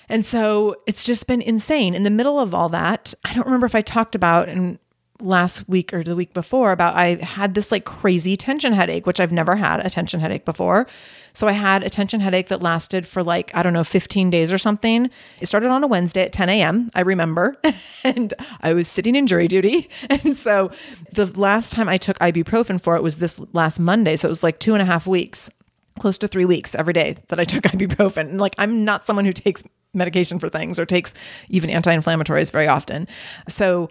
And 0.09 0.25
so 0.25 0.77
it's 0.87 1.05
just 1.05 1.27
been 1.27 1.43
insane. 1.43 1.95
In 1.95 2.03
the 2.03 2.11
middle 2.11 2.39
of 2.39 2.55
all 2.55 2.69
that, 2.69 3.15
I 3.25 3.35
don't 3.35 3.47
remember 3.47 3.67
if 3.67 3.75
I 3.75 3.83
talked 3.83 4.15
about, 4.15 4.49
and 4.49 4.79
last 5.21 5.69
week 5.69 5.93
or 5.93 6.03
the 6.03 6.17
week 6.17 6.35
before 6.35 6.73
about 6.73 6.95
I 6.97 7.15
had 7.17 7.55
this 7.55 7.71
like 7.71 7.85
crazy 7.85 8.37
tension 8.37 8.73
headache, 8.73 9.07
which 9.07 9.21
I've 9.21 9.33
never 9.33 9.57
had 9.57 9.85
a 9.85 9.91
tension 9.91 10.21
headache 10.21 10.45
before. 10.45 10.87
So 11.35 11.49
I 11.49 11.53
had 11.53 11.83
a 11.83 11.91
tension 11.91 12.21
headache 12.21 12.49
that 12.49 12.61
lasted 12.61 13.07
for 13.07 13.23
like, 13.23 13.51
I 13.55 13.63
don't 13.63 13.73
know, 13.73 13.85
15 13.85 14.31
days 14.31 14.53
or 14.53 14.59
something. 14.59 15.11
It 15.41 15.47
started 15.47 15.71
on 15.71 15.83
a 15.83 15.87
Wednesday 15.87 16.23
at 16.23 16.33
10 16.33 16.49
a.m., 16.49 16.91
I 16.95 17.01
remember. 17.01 17.57
and 18.05 18.35
I 18.61 18.73
was 18.73 18.89
sitting 18.89 19.17
in 19.17 19.27
jury 19.27 19.49
duty. 19.49 19.89
And 20.25 20.37
so 20.37 20.71
the 21.13 21.27
last 21.39 21.73
time 21.73 21.89
I 21.89 21.97
took 21.97 22.19
ibuprofen 22.19 22.81
for 22.81 22.97
it 22.97 23.03
was 23.03 23.19
this 23.19 23.39
last 23.53 23.79
Monday. 23.81 24.17
So 24.17 24.29
it 24.29 24.31
was 24.31 24.43
like 24.43 24.59
two 24.59 24.75
and 24.75 24.83
a 24.83 24.85
half 24.85 25.07
weeks, 25.07 25.49
close 25.99 26.19
to 26.19 26.29
three 26.29 26.45
weeks 26.45 26.75
every 26.75 26.93
day 26.93 27.17
that 27.29 27.41
I 27.41 27.45
took 27.45 27.63
ibuprofen. 27.65 28.29
And 28.29 28.39
like, 28.41 28.55
I'm 28.59 28.85
not 28.85 29.07
someone 29.07 29.25
who 29.25 29.33
takes 29.33 29.65
medication 29.95 30.39
for 30.39 30.49
things 30.49 30.79
or 30.79 30.87
takes 30.87 31.15
even 31.49 31.71
anti 31.71 31.95
inflammatories 31.95 32.51
very 32.51 32.69
often. 32.69 33.09
So 33.49 33.91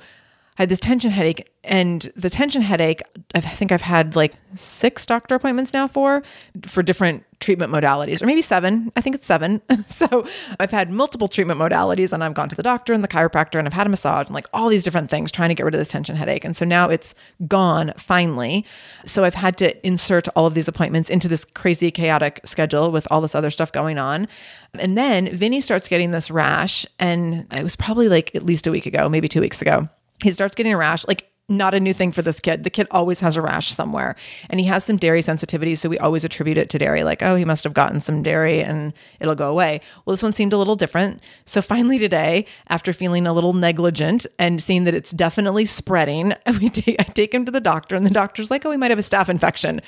I 0.62 0.64
had 0.64 0.70
this 0.70 0.80
tension 0.80 1.10
headache, 1.10 1.52
and 1.64 2.12
the 2.16 2.30
tension 2.30 2.62
headache, 2.62 3.02
I 3.34 3.40
think 3.40 3.72
I've 3.72 3.82
had 3.82 4.16
like 4.16 4.36
six 4.54 5.08
doctor 5.08 5.34
appointments 5.34 5.74
now 5.74 5.88
for 5.88 6.22
for 6.68 6.84
different 6.84 7.24
treatment 7.40 7.74
modalities, 7.74 8.22
or 8.22 8.28
maybe 8.28 8.44
seven. 8.44 8.92
I 8.96 9.02
think 9.02 9.16
it's 9.16 9.26
seven. 9.26 9.64
so 9.90 10.24
I've 10.60 10.70
had 10.70 10.92
multiple 10.92 11.28
treatment 11.28 11.60
modalities, 11.60 12.14
and 12.14 12.24
I've 12.24 12.36
gone 12.36 12.48
to 12.48 12.56
the 12.56 12.62
doctor 12.62 12.94
and 12.94 13.04
the 13.04 13.08
chiropractor, 13.08 13.58
and 13.58 13.68
I've 13.68 13.74
had 13.74 13.88
a 13.88 13.90
massage, 13.90 14.28
and 14.28 14.36
like 14.36 14.48
all 14.54 14.70
these 14.70 14.84
different 14.84 15.10
things 15.10 15.32
trying 15.32 15.50
to 15.50 15.56
get 15.56 15.64
rid 15.64 15.74
of 15.74 15.80
this 15.80 15.90
tension 15.90 16.16
headache. 16.16 16.46
And 16.46 16.56
so 16.56 16.64
now 16.64 16.90
it's 16.90 17.16
gone 17.48 17.92
finally. 17.98 18.64
So 19.04 19.24
I've 19.24 19.34
had 19.34 19.58
to 19.58 19.88
insert 19.88 20.28
all 20.36 20.46
of 20.46 20.54
these 20.54 20.68
appointments 20.68 21.10
into 21.10 21.28
this 21.28 21.44
crazy 21.44 21.90
chaotic 21.90 22.40
schedule 22.46 22.92
with 22.92 23.08
all 23.10 23.22
this 23.22 23.34
other 23.34 23.50
stuff 23.50 23.72
going 23.72 23.98
on. 23.98 24.28
And 24.76 24.96
then 24.96 25.36
Vinnie 25.36 25.60
starts 25.60 25.88
getting 25.88 26.12
this 26.12 26.30
rash, 26.30 26.86
and 27.00 27.48
it 27.52 27.64
was 27.64 27.76
probably 27.76 28.10
like 28.10 28.36
at 28.36 28.44
least 28.44 28.68
a 28.68 28.72
week 28.72 28.86
ago, 28.86 29.10
maybe 29.10 29.28
two 29.28 29.42
weeks 29.42 29.60
ago 29.60 29.90
he 30.24 30.32
starts 30.32 30.56
getting 30.56 30.74
a 30.74 30.78
rash 30.78 31.06
like 31.08 31.32
not 31.52 31.74
a 31.74 31.80
new 31.80 31.94
thing 31.94 32.12
for 32.12 32.22
this 32.22 32.40
kid. 32.40 32.64
The 32.64 32.70
kid 32.70 32.88
always 32.92 33.20
has 33.20 33.36
a 33.36 33.42
rash 33.42 33.72
somewhere. 33.72 34.16
And 34.50 34.60
he 34.60 34.66
has 34.68 34.84
some 34.84 34.98
dairy 34.98 35.22
sensitivity. 35.22 35.76
So 35.76 35.90
we 35.90 35.98
always 36.00 36.24
attribute 36.24 36.58
it 36.58 36.70
to 36.72 36.80
dairy, 36.80 37.04
like, 37.04 37.22
oh, 37.22 37.36
he 37.36 37.46
must 37.46 37.64
have 37.64 37.74
gotten 37.74 38.00
some 38.00 38.24
dairy 38.24 38.62
and 38.62 38.94
it'll 39.20 39.36
go 39.36 39.50
away. 39.50 39.82
Well, 40.06 40.14
this 40.14 40.24
one 40.24 40.34
seemed 40.34 40.54
a 40.54 40.58
little 40.58 40.76
different. 40.76 41.22
So 41.46 41.62
finally 41.62 42.00
today, 42.00 42.46
after 42.70 42.94
feeling 42.94 43.28
a 43.28 43.34
little 43.34 43.54
negligent 43.54 44.26
and 44.40 44.64
seeing 44.64 44.86
that 44.86 44.96
it's 44.96 45.12
definitely 45.12 45.66
spreading, 45.66 46.34
we 46.60 46.70
take, 46.70 46.96
I 47.00 47.04
take 47.04 47.34
him 47.34 47.46
to 47.46 47.52
the 47.52 47.62
doctor, 47.62 47.96
and 47.96 48.06
the 48.06 48.12
doctor's 48.12 48.50
like, 48.50 48.66
oh, 48.66 48.70
we 48.70 48.78
might 48.78 48.92
have 48.92 49.00
a 49.00 49.04
staph 49.04 49.30
infection. 49.30 49.82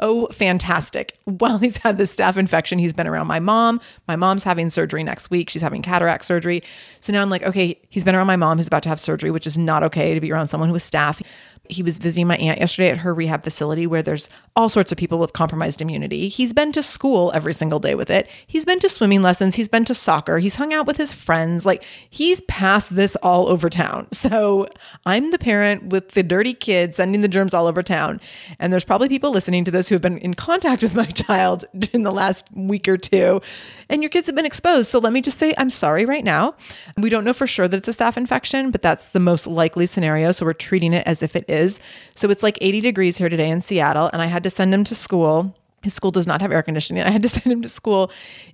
Oh, 0.00 0.26
fantastic. 0.28 1.18
While 1.24 1.58
he's 1.58 1.78
had 1.78 1.98
this 1.98 2.14
staph 2.14 2.36
infection, 2.36 2.78
he's 2.78 2.92
been 2.92 3.06
around 3.06 3.26
my 3.26 3.40
mom. 3.40 3.80
My 4.06 4.16
mom's 4.16 4.44
having 4.44 4.70
surgery 4.70 5.02
next 5.02 5.30
week. 5.30 5.50
She's 5.50 5.62
having 5.62 5.82
cataract 5.82 6.24
surgery. 6.24 6.62
So 7.00 7.12
now 7.12 7.22
I'm 7.22 7.30
like, 7.30 7.42
okay, 7.42 7.80
he's 7.88 8.04
been 8.04 8.14
around 8.14 8.28
my 8.28 8.36
mom 8.36 8.58
who's 8.58 8.66
about 8.66 8.82
to 8.84 8.88
have 8.88 9.00
surgery, 9.00 9.30
which 9.30 9.46
is 9.46 9.58
not 9.58 9.82
okay 9.82 10.14
to 10.14 10.20
be 10.20 10.30
around 10.30 10.48
someone 10.48 10.70
with 10.72 10.88
staph 10.88 11.20
he 11.68 11.82
was 11.82 11.98
visiting 11.98 12.26
my 12.26 12.36
aunt 12.36 12.58
yesterday 12.58 12.90
at 12.90 12.98
her 12.98 13.14
rehab 13.14 13.44
facility 13.44 13.86
where 13.86 14.02
there's 14.02 14.28
all 14.56 14.68
sorts 14.68 14.92
of 14.92 14.98
people 14.98 15.18
with 15.18 15.32
compromised 15.32 15.80
immunity. 15.80 16.28
He's 16.28 16.52
been 16.52 16.72
to 16.72 16.82
school 16.82 17.30
every 17.34 17.54
single 17.54 17.78
day 17.78 17.94
with 17.94 18.10
it. 18.10 18.28
He's 18.46 18.64
been 18.64 18.78
to 18.80 18.88
swimming 18.88 19.22
lessons. 19.22 19.56
He's 19.56 19.68
been 19.68 19.84
to 19.86 19.94
soccer. 19.94 20.38
He's 20.38 20.56
hung 20.56 20.72
out 20.72 20.86
with 20.86 20.96
his 20.96 21.12
friends. 21.12 21.64
Like 21.66 21.84
he's 22.10 22.40
passed 22.42 22.94
this 22.96 23.16
all 23.16 23.48
over 23.48 23.70
town. 23.70 24.06
So 24.28 24.68
I'm 25.06 25.30
the 25.30 25.38
parent 25.38 25.84
with 25.84 26.10
the 26.10 26.22
dirty 26.22 26.52
kid 26.52 26.94
sending 26.94 27.22
the 27.22 27.28
germs 27.28 27.54
all 27.54 27.66
over 27.66 27.82
town. 27.82 28.20
And 28.58 28.70
there's 28.72 28.84
probably 28.84 29.08
people 29.08 29.30
listening 29.30 29.64
to 29.64 29.70
this 29.70 29.88
who 29.88 29.94
have 29.94 30.02
been 30.02 30.18
in 30.18 30.34
contact 30.34 30.82
with 30.82 30.94
my 30.94 31.06
child 31.06 31.64
in 31.94 32.02
the 32.02 32.10
last 32.10 32.46
week 32.52 32.88
or 32.88 32.98
two. 32.98 33.40
And 33.88 34.02
your 34.02 34.10
kids 34.10 34.26
have 34.26 34.36
been 34.36 34.44
exposed. 34.44 34.90
So 34.90 34.98
let 34.98 35.12
me 35.12 35.22
just 35.22 35.38
say, 35.38 35.54
I'm 35.56 35.70
sorry 35.70 36.04
right 36.04 36.24
now. 36.24 36.56
We 36.98 37.08
don't 37.08 37.24
know 37.24 37.32
for 37.32 37.46
sure 37.46 37.68
that 37.68 37.76
it's 37.76 37.88
a 37.88 37.92
staph 37.92 38.16
infection, 38.16 38.70
but 38.70 38.82
that's 38.82 39.10
the 39.10 39.20
most 39.20 39.46
likely 39.46 39.86
scenario. 39.86 40.32
So 40.32 40.44
we're 40.44 40.52
treating 40.52 40.92
it 40.92 41.06
as 41.06 41.22
if 41.22 41.34
it 41.34 41.44
is 41.48 41.57
is. 41.58 41.78
So 42.14 42.30
it's 42.30 42.42
like 42.42 42.58
80 42.60 42.80
degrees 42.80 43.18
here 43.18 43.28
today 43.28 43.50
in 43.50 43.60
Seattle, 43.60 44.10
and 44.12 44.22
I 44.22 44.26
had 44.26 44.42
to 44.44 44.50
send 44.50 44.72
him 44.72 44.84
to 44.84 44.94
school. 44.94 45.54
His 45.82 45.94
school 45.94 46.10
does 46.10 46.26
not 46.26 46.40
have 46.40 46.52
air 46.52 46.62
conditioning. 46.62 47.02
I 47.02 47.10
had 47.10 47.22
to 47.22 47.28
send 47.28 47.46
him 47.46 47.62
to 47.62 47.68
school. 47.68 48.10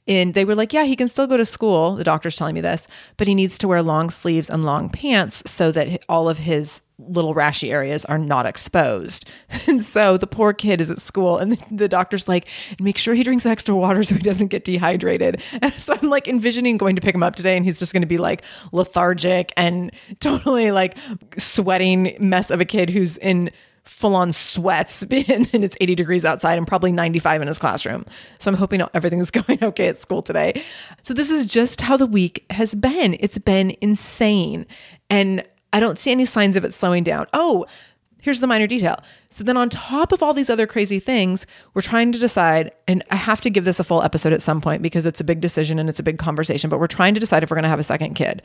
And 0.06 0.34
they 0.34 0.44
were 0.44 0.54
like, 0.54 0.72
yeah, 0.72 0.84
he 0.84 0.96
can 0.96 1.08
still 1.08 1.26
go 1.26 1.37
to 1.37 1.46
school. 1.46 1.96
The 1.96 2.04
doctor's 2.04 2.37
telling 2.37 2.54
me 2.54 2.60
this, 2.60 2.87
but 3.16 3.26
he 3.26 3.34
needs 3.34 3.58
to 3.58 3.68
wear 3.68 3.82
long 3.82 4.10
sleeves 4.10 4.50
and 4.50 4.64
long 4.64 4.90
pants 4.90 5.42
so 5.46 5.72
that 5.72 6.04
all 6.08 6.28
of 6.28 6.38
his 6.38 6.82
little 6.98 7.34
rashy 7.34 7.72
areas 7.72 8.04
are 8.04 8.18
not 8.18 8.46
exposed. 8.46 9.28
And 9.66 9.82
so 9.82 10.16
the 10.18 10.26
poor 10.26 10.52
kid 10.52 10.80
is 10.80 10.90
at 10.90 11.00
school 11.00 11.38
and 11.38 11.52
the, 11.70 11.88
doctor's 11.88 12.28
like, 12.28 12.48
make 12.78 12.98
sure 12.98 13.14
he 13.14 13.22
drinks 13.22 13.46
extra 13.46 13.74
water 13.74 14.04
so 14.04 14.14
he 14.14 14.20
doesn't 14.20 14.48
get 14.48 14.64
dehydrated. 14.64 15.42
And 15.62 15.72
so 15.74 15.96
I'm 16.00 16.10
like 16.10 16.28
envisioning 16.28 16.76
going 16.76 16.94
to 16.96 17.00
pick 17.00 17.14
him 17.14 17.22
up 17.22 17.34
today 17.34 17.56
and 17.56 17.64
he's 17.64 17.78
just 17.78 17.92
going 17.92 18.02
to 18.02 18.06
be 18.06 18.18
like 18.18 18.42
lethargic 18.72 19.52
and 19.56 19.90
totally 20.20 20.70
like 20.70 20.96
sweating 21.38 22.16
mess 22.20 22.50
of 22.50 22.60
a 22.60 22.64
kid 22.64 22.90
who's 22.90 23.16
in 23.16 23.50
full 23.85 24.16
on 24.16 24.33
sweats 24.33 25.03
and 25.11 25.64
it's 25.64 25.77
80 25.81 25.94
degrees 25.94 26.25
outside 26.25 26.59
and 26.59 26.66
probably 26.66 26.92
95 26.92 27.42
in 27.42 27.49
his 27.49 27.59
classroom. 27.59 28.05
So 28.38 28.51
I'm 28.51 28.57
hoping 28.57 28.83
everything's 28.94 29.31
going 29.33 29.62
okay 29.62 29.88
at 29.88 29.99
school 29.99 30.23
today. 30.23 30.62
So 31.03 31.14
this 31.14 31.31
is 31.31 31.47
just 31.47 31.81
how 31.81 31.97
the 31.97 32.07
week 32.07 32.44
has 32.51 32.75
been. 32.75 33.16
It's 33.20 33.38
been 33.38 33.77
insane. 33.81 34.66
And 35.11 35.44
I 35.73 35.81
don't 35.81 35.99
see 35.99 36.11
any 36.11 36.25
signs 36.25 36.57
of 36.57 36.64
it 36.64 36.73
slowing 36.73 37.05
down. 37.05 37.27
Oh, 37.33 37.66
here's 38.20 38.40
the 38.40 38.47
minor 38.47 38.66
detail. 38.66 39.03
So 39.29 39.44
then 39.44 39.57
on 39.57 39.68
top 39.68 40.12
of 40.12 40.23
all 40.23 40.33
these 40.33 40.49
other 40.49 40.66
crazy 40.66 40.99
things, 40.99 41.47
we're 41.75 41.83
trying 41.83 42.11
to 42.12 42.18
decide 42.18 42.73
and 42.88 43.05
I 43.11 43.16
have 43.16 43.42
to 43.42 43.51
give 43.51 43.66
this 43.66 43.81
a 43.81 43.85
full 43.85 44.03
episode 44.03 44.33
at 44.33 44.40
some 44.40 44.61
point 44.61 44.83
because 44.83 45.05
it's 45.05 45.20
a 45.20 45.25
big 45.25 45.40
decision 45.40 45.79
and 45.79 45.90
it's 45.90 46.01
a 46.01 46.05
big 46.05 46.18
conversation, 46.18 46.70
but 46.70 46.81
we're 46.81 46.87
trying 46.87 47.14
to 47.14 47.20
decide 47.20 47.42
if 47.42 47.51
we're 47.51 47.57
going 47.57 47.64
to 47.64 47.68
have 47.68 47.79
a 47.79 47.85
second 47.85 48.14
kid. 48.14 48.40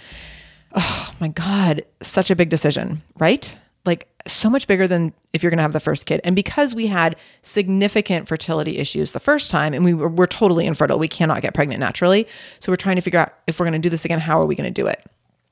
Oh 0.76 1.14
my 1.20 1.30
god, 1.30 1.84
such 2.02 2.30
a 2.30 2.36
big 2.36 2.50
decision, 2.50 3.02
right? 3.18 3.56
Like 3.86 4.08
so 4.28 4.50
much 4.50 4.68
bigger 4.68 4.88
than 4.88 5.14
if 5.34 5.42
you're 5.42 5.50
going 5.50 5.58
to 5.58 5.64
have 5.64 5.74
the 5.74 5.80
first 5.80 6.06
kid. 6.06 6.22
And 6.24 6.36
because 6.36 6.76
we 6.76 6.88
had 6.88 7.16
significant 7.42 8.28
fertility 8.28 8.78
issues 8.78 9.12
the 9.12 9.20
first 9.20 9.50
time 9.50 9.74
and 9.74 9.86
we 9.86 9.94
were, 9.94 10.10
we're 10.10 10.28
totally 10.28 10.66
infertile, 10.66 11.00
we 11.00 11.08
cannot 11.08 11.42
get 11.42 11.54
pregnant 11.54 11.80
naturally. 11.80 12.28
So 12.60 12.72
we're 12.72 12.78
trying 12.78 12.98
to 12.98 13.02
figure 13.02 13.20
out 13.20 13.34
if 13.48 13.60
we're 13.60 13.66
going 13.66 13.74
to 13.74 13.80
do 13.80 13.90
this 13.90 14.06
again, 14.06 14.20
how 14.20 14.40
are 14.40 14.46
we 14.46 14.56
going 14.56 14.72
to 14.72 14.82
do 14.82 14.88
it? 14.88 15.04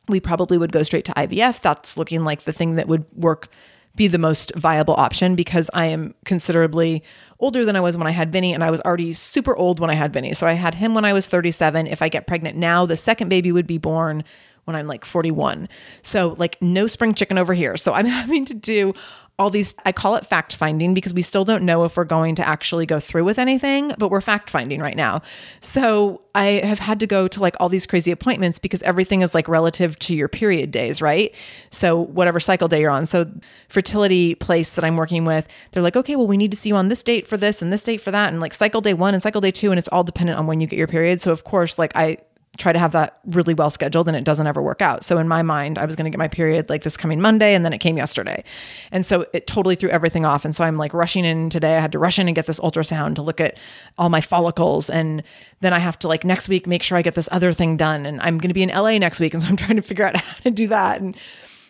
we 0.07 0.19
probably 0.19 0.57
would 0.57 0.71
go 0.71 0.83
straight 0.83 1.05
to 1.05 1.13
IVF. 1.13 1.61
That's 1.61 1.97
looking 1.97 2.23
like 2.23 2.43
the 2.43 2.53
thing 2.53 2.75
that 2.75 2.87
would 2.87 3.05
work 3.13 3.49
be 3.95 4.07
the 4.07 4.19
most 4.19 4.51
viable 4.55 4.93
option 4.93 5.35
because 5.35 5.71
I 5.73 5.87
am 5.87 6.13
considerably 6.23 7.03
older 7.39 7.65
than 7.65 7.75
I 7.75 7.81
was 7.81 7.97
when 7.97 8.05
I 8.05 8.11
had 8.11 8.31
Vinnie, 8.31 8.53
and 8.53 8.63
I 8.63 8.69
was 8.69 8.79
already 8.81 9.11
super 9.13 9.55
old 9.55 9.79
when 9.79 9.89
I 9.89 9.95
had 9.95 10.13
Vinnie. 10.13 10.33
So 10.33 10.45
I 10.45 10.53
had 10.53 10.75
him 10.75 10.93
when 10.93 11.03
I 11.03 11.13
was 11.13 11.27
37. 11.27 11.87
If 11.87 12.01
I 12.01 12.09
get 12.09 12.27
pregnant 12.27 12.57
now, 12.57 12.85
the 12.85 12.97
second 12.97 13.29
baby 13.29 13.51
would 13.51 13.67
be 13.67 13.79
born 13.79 14.23
when 14.67 14.75
I'm 14.75 14.87
like 14.87 15.05
41. 15.05 15.69
So, 16.01 16.35
like, 16.37 16.61
no 16.61 16.87
spring 16.87 17.13
chicken 17.13 17.37
over 17.37 17.53
here. 17.53 17.77
So, 17.77 17.93
I'm 17.93 18.05
having 18.17 18.45
to 18.45 18.53
do 18.53 18.93
all 19.39 19.51
these, 19.51 19.75
I 19.85 19.91
call 19.91 20.15
it 20.15 20.25
fact 20.25 20.55
finding 20.55 20.95
because 20.95 21.13
we 21.13 21.21
still 21.21 21.45
don't 21.45 21.63
know 21.63 21.83
if 21.83 21.95
we're 21.95 22.05
going 22.05 22.33
to 22.35 22.47
actually 22.47 22.87
go 22.87 22.99
through 22.99 23.23
with 23.23 23.37
anything, 23.37 23.93
but 23.99 24.09
we're 24.09 24.21
fact 24.21 24.49
finding 24.49 24.81
right 24.81 24.97
now. 24.97 25.21
So 25.61 26.21
I 26.33 26.61
have 26.63 26.79
had 26.79 26.99
to 27.01 27.07
go 27.07 27.27
to 27.27 27.39
like 27.39 27.55
all 27.59 27.69
these 27.69 27.85
crazy 27.85 28.09
appointments 28.09 28.57
because 28.57 28.81
everything 28.81 29.21
is 29.21 29.35
like 29.35 29.47
relative 29.47 29.99
to 29.99 30.15
your 30.15 30.27
period 30.27 30.71
days, 30.71 31.03
right? 31.03 31.35
So 31.69 32.01
whatever 32.01 32.39
cycle 32.39 32.67
day 32.67 32.81
you're 32.81 32.89
on. 32.89 33.05
So 33.05 33.29
fertility 33.69 34.33
place 34.33 34.71
that 34.71 34.83
I'm 34.83 34.97
working 34.97 35.23
with, 35.23 35.47
they're 35.71 35.83
like, 35.83 35.95
okay, 35.95 36.15
well, 36.15 36.27
we 36.27 36.37
need 36.37 36.49
to 36.51 36.57
see 36.57 36.69
you 36.69 36.75
on 36.75 36.87
this 36.87 37.03
date 37.03 37.27
for 37.27 37.37
this 37.37 37.61
and 37.61 37.71
this 37.71 37.83
date 37.83 38.01
for 38.01 38.09
that. 38.09 38.29
And 38.29 38.41
like 38.41 38.55
cycle 38.55 38.81
day 38.81 38.95
one 38.95 39.13
and 39.13 39.21
cycle 39.21 39.41
day 39.41 39.51
two. 39.51 39.69
And 39.69 39.77
it's 39.77 39.89
all 39.89 40.03
dependent 40.03 40.39
on 40.39 40.47
when 40.47 40.61
you 40.61 40.65
get 40.65 40.79
your 40.79 40.87
period. 40.87 41.21
So 41.21 41.31
of 41.31 41.43
course, 41.43 41.77
like 41.77 41.95
I, 41.95 42.17
try 42.57 42.73
to 42.73 42.79
have 42.79 42.91
that 42.91 43.19
really 43.25 43.53
well 43.53 43.69
scheduled 43.69 44.07
and 44.07 44.17
it 44.17 44.23
doesn't 44.23 44.47
ever 44.47 44.61
work 44.61 44.81
out. 44.81 45.03
So 45.03 45.17
in 45.17 45.27
my 45.27 45.41
mind, 45.41 45.77
I 45.77 45.85
was 45.85 45.95
going 45.95 46.05
to 46.05 46.09
get 46.09 46.17
my 46.17 46.27
period 46.27 46.69
like 46.69 46.83
this 46.83 46.97
coming 46.97 47.21
Monday 47.21 47.53
and 47.53 47.63
then 47.63 47.73
it 47.73 47.77
came 47.77 47.97
yesterday. 47.97 48.43
And 48.91 49.05
so 49.05 49.25
it 49.33 49.47
totally 49.47 49.75
threw 49.75 49.89
everything 49.89 50.25
off. 50.25 50.43
And 50.43 50.55
so 50.55 50.63
I'm 50.63 50.77
like 50.77 50.93
rushing 50.93 51.25
in 51.25 51.49
today. 51.49 51.77
I 51.77 51.79
had 51.79 51.91
to 51.93 51.99
rush 51.99 52.19
in 52.19 52.27
and 52.27 52.35
get 52.35 52.45
this 52.45 52.59
ultrasound 52.59 53.15
to 53.15 53.21
look 53.21 53.39
at 53.39 53.57
all 53.97 54.09
my 54.09 54.21
follicles. 54.21 54.89
And 54.89 55.23
then 55.61 55.73
I 55.73 55.79
have 55.79 55.99
to 55.99 56.07
like 56.07 56.23
next 56.23 56.49
week 56.49 56.67
make 56.67 56.83
sure 56.83 56.97
I 56.97 57.01
get 57.01 57.15
this 57.15 57.29
other 57.31 57.53
thing 57.53 57.77
done. 57.77 58.05
And 58.05 58.19
I'm 58.21 58.37
going 58.37 58.49
to 58.49 58.53
be 58.53 58.63
in 58.63 58.69
LA 58.69 58.97
next 58.97 59.19
week. 59.19 59.33
And 59.33 59.43
so 59.43 59.49
I'm 59.49 59.57
trying 59.57 59.77
to 59.77 59.81
figure 59.81 60.05
out 60.05 60.17
how 60.17 60.39
to 60.43 60.51
do 60.51 60.67
that. 60.67 60.99
And 60.99 61.15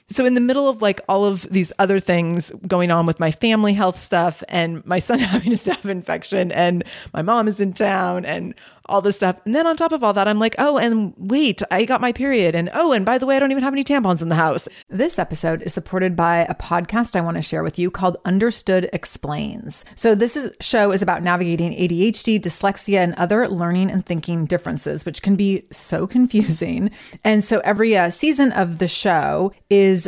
so, 0.10 0.24
in 0.24 0.36
the 0.36 0.42
middle 0.42 0.70
of 0.70 0.82
like 0.82 1.02
all 1.10 1.26
of 1.26 1.42
these 1.52 1.74
other 1.80 2.00
things 2.00 2.52
going 2.66 2.92
on 2.92 3.06
with 3.06 3.20
my 3.20 3.32
family 3.32 3.74
health 3.74 4.00
stuff 4.00 4.42
and 4.48 4.86
my 4.86 5.00
son 5.00 5.20
having 5.20 5.52
a 5.52 5.58
staph 5.58 5.84
infection 5.90 6.52
and 6.52 6.86
my 7.14 7.22
mom 7.22 7.48
is 7.48 7.60
in 7.60 7.74
town 7.74 8.24
and 8.24 8.56
all 8.90 9.02
this 9.02 9.16
stuff. 9.16 9.40
And 9.46 9.54
then 9.54 9.68
on 9.68 9.78
top 9.78 9.92
of 9.92 10.04
all 10.04 10.14
that, 10.14 10.28
I'm 10.28 10.40
like, 10.40 10.56
oh, 10.58 10.78
and 10.78 11.14
wait, 11.18 11.62
I 11.72 11.86
got 11.86 12.02
my 12.02 12.12
period. 12.12 12.56
And 12.56 12.70
oh, 12.74 12.92
and 12.92 13.06
by 13.06 13.18
the 13.18 13.26
way, 13.26 13.36
I 13.36 13.40
don't 13.40 13.52
even 13.52 13.64
have 13.64 13.74
any 13.74 13.84
tampons 13.84 14.22
in 14.22 14.30
the 14.30 14.36
house. 14.36 14.68
This 14.90 15.20
episode 15.20 15.62
is 15.62 15.74
supported 15.74 16.16
by 16.16 16.46
a 16.50 16.56
podcast 16.56 17.16
I 17.16 17.22
want 17.22 17.38
to 17.38 17.42
share 17.42 17.64
with 17.64 17.78
you 17.78 17.92
called 17.92 18.18
Understood 18.26 18.90
Explains. 18.94 19.86
So 19.96 20.16
this 20.16 20.36
is, 20.36 20.52
show 20.60 20.92
is 20.92 21.02
about 21.02 21.24
navigating 21.24 21.74
ADHD, 21.74 22.42
dyslexia, 22.42 23.00
and 23.00 23.16
other 23.16 23.48
learning 23.48 23.92
and 23.92 24.06
thinking 24.06 24.46
differences, 24.46 25.06
which 25.06 25.22
can 25.22 25.36
be 25.36 25.66
so 25.72 26.08
confusing. 26.18 26.92
And 27.24 27.44
so 27.44 27.60
every 27.60 27.96
uh, 27.98 28.10
season 28.10 28.52
of 28.52 28.80
the 28.80 28.88
show 28.88 29.54
is 29.70 30.08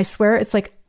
swear 0.03 0.35
it's 0.35 0.53
like 0.53 0.73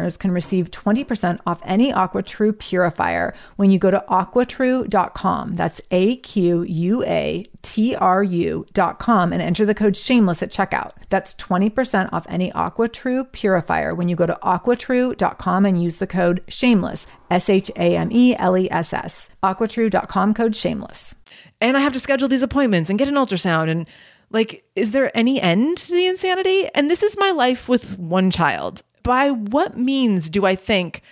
listeners 0.00 0.16
can 0.16 0.32
receive 0.32 0.70
20% 0.70 1.40
off 1.46 1.60
any 1.64 1.92
AquaTrue 1.92 2.58
purifier 2.58 3.34
when 3.56 3.70
you 3.70 3.78
go 3.78 3.90
to 3.90 4.02
aquatrue.com. 4.08 5.54
That's 5.54 5.80
A 5.90 6.16
Q 6.16 6.62
U 6.62 7.04
A 7.04 7.46
T 7.62 7.94
R 7.96 8.22
U.com 8.22 9.32
and 9.32 9.42
enter 9.42 9.66
the 9.66 9.74
code 9.74 9.96
shameless 9.96 10.42
at 10.42 10.50
checkout. 10.50 10.92
That's 11.08 11.34
20% 11.34 12.12
off 12.12 12.26
any 12.28 12.50
AquaTrue 12.52 13.32
purifier 13.32 13.94
when 13.94 14.08
you 14.08 14.16
go 14.16 14.26
to 14.26 14.38
aquatrue.com 14.42 15.66
and 15.66 15.82
use 15.82 15.98
the 15.98 16.06
code 16.06 16.42
shameless. 16.48 17.06
S 17.30 17.48
H 17.48 17.70
A 17.76 17.96
M 17.96 18.10
E 18.10 18.34
L 18.36 18.56
E 18.56 18.70
S 18.70 18.92
S. 18.92 19.30
Aquatrue.com 19.42 20.34
code 20.34 20.56
shameless. 20.56 21.14
And 21.60 21.76
I 21.76 21.80
have 21.80 21.92
to 21.92 22.00
schedule 22.00 22.28
these 22.28 22.42
appointments 22.42 22.90
and 22.90 22.98
get 22.98 23.08
an 23.08 23.14
ultrasound 23.14 23.70
and 23.70 23.88
like, 24.32 24.64
is 24.76 24.92
there 24.92 25.16
any 25.16 25.40
end 25.40 25.76
to 25.78 25.92
the 25.92 26.06
insanity? 26.06 26.68
And 26.72 26.88
this 26.88 27.02
is 27.02 27.16
my 27.18 27.32
life 27.32 27.68
with 27.68 27.98
one 27.98 28.30
child 28.30 28.84
by 29.02 29.30
what 29.30 29.76
means 29.76 30.28
do 30.28 30.46
I 30.46 30.54
think 30.54 31.02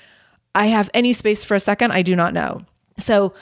I 0.54 0.66
have 0.66 0.90
any 0.94 1.12
space 1.12 1.44
for 1.44 1.54
a 1.54 1.60
second? 1.60 1.92
I 1.92 2.02
do 2.02 2.16
not 2.16 2.32
know. 2.32 2.62
So 2.98 3.34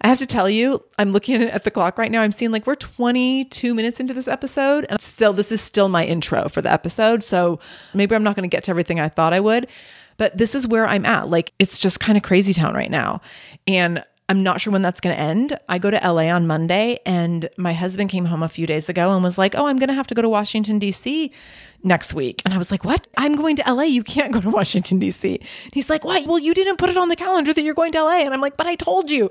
I 0.00 0.08
have 0.08 0.18
to 0.18 0.26
tell 0.26 0.50
you, 0.50 0.84
I'm 0.98 1.12
looking 1.12 1.42
at 1.42 1.64
the 1.64 1.70
clock 1.70 1.96
right 1.96 2.10
now. 2.10 2.20
I'm 2.20 2.32
seeing 2.32 2.50
like 2.50 2.66
we're 2.66 2.74
22 2.74 3.74
minutes 3.74 4.00
into 4.00 4.12
this 4.12 4.28
episode, 4.28 4.86
and 4.90 5.00
still, 5.00 5.32
this 5.32 5.50
is 5.50 5.62
still 5.62 5.88
my 5.88 6.04
intro 6.04 6.48
for 6.50 6.60
the 6.60 6.70
episode. 6.70 7.22
So 7.22 7.58
maybe 7.94 8.14
I'm 8.14 8.22
not 8.22 8.36
going 8.36 8.48
to 8.48 8.54
get 8.54 8.64
to 8.64 8.70
everything 8.70 9.00
I 9.00 9.08
thought 9.08 9.32
I 9.32 9.40
would. 9.40 9.66
But 10.16 10.36
this 10.36 10.54
is 10.54 10.66
where 10.66 10.86
I'm 10.86 11.06
at. 11.06 11.30
Like, 11.30 11.52
it's 11.58 11.78
just 11.78 12.00
kind 12.00 12.16
of 12.16 12.22
crazy 12.22 12.52
town 12.52 12.74
right 12.74 12.90
now. 12.90 13.20
And 13.66 14.04
I'm 14.28 14.42
not 14.42 14.60
sure 14.60 14.72
when 14.72 14.82
that's 14.82 15.00
going 15.00 15.16
to 15.16 15.20
end. 15.20 15.58
I 15.68 15.78
go 15.78 15.90
to 15.90 15.96
LA 15.96 16.28
on 16.28 16.46
Monday, 16.46 16.98
and 17.04 17.48
my 17.56 17.72
husband 17.72 18.10
came 18.10 18.26
home 18.26 18.42
a 18.42 18.48
few 18.48 18.66
days 18.66 18.88
ago 18.88 19.10
and 19.10 19.24
was 19.24 19.38
like, 19.38 19.54
Oh, 19.54 19.66
I'm 19.66 19.78
going 19.78 19.88
to 19.88 19.94
have 19.94 20.06
to 20.08 20.14
go 20.14 20.22
to 20.22 20.28
Washington, 20.28 20.78
D.C. 20.78 21.32
next 21.84 22.14
week. 22.14 22.42
And 22.44 22.54
I 22.54 22.58
was 22.58 22.70
like, 22.70 22.84
What? 22.84 23.06
I'm 23.16 23.36
going 23.36 23.56
to 23.56 23.72
LA. 23.72 23.84
You 23.84 24.02
can't 24.02 24.32
go 24.32 24.40
to 24.40 24.50
Washington, 24.50 24.98
D.C. 24.98 25.38
And 25.38 25.74
he's 25.74 25.90
like, 25.90 26.04
What? 26.04 26.26
Well, 26.26 26.38
you 26.38 26.54
didn't 26.54 26.76
put 26.76 26.90
it 26.90 26.96
on 26.96 27.08
the 27.08 27.16
calendar 27.16 27.52
that 27.52 27.62
you're 27.62 27.74
going 27.74 27.92
to 27.92 28.02
LA. 28.02 28.20
And 28.20 28.34
I'm 28.34 28.40
like, 28.40 28.56
But 28.56 28.66
I 28.66 28.74
told 28.74 29.10
you. 29.10 29.30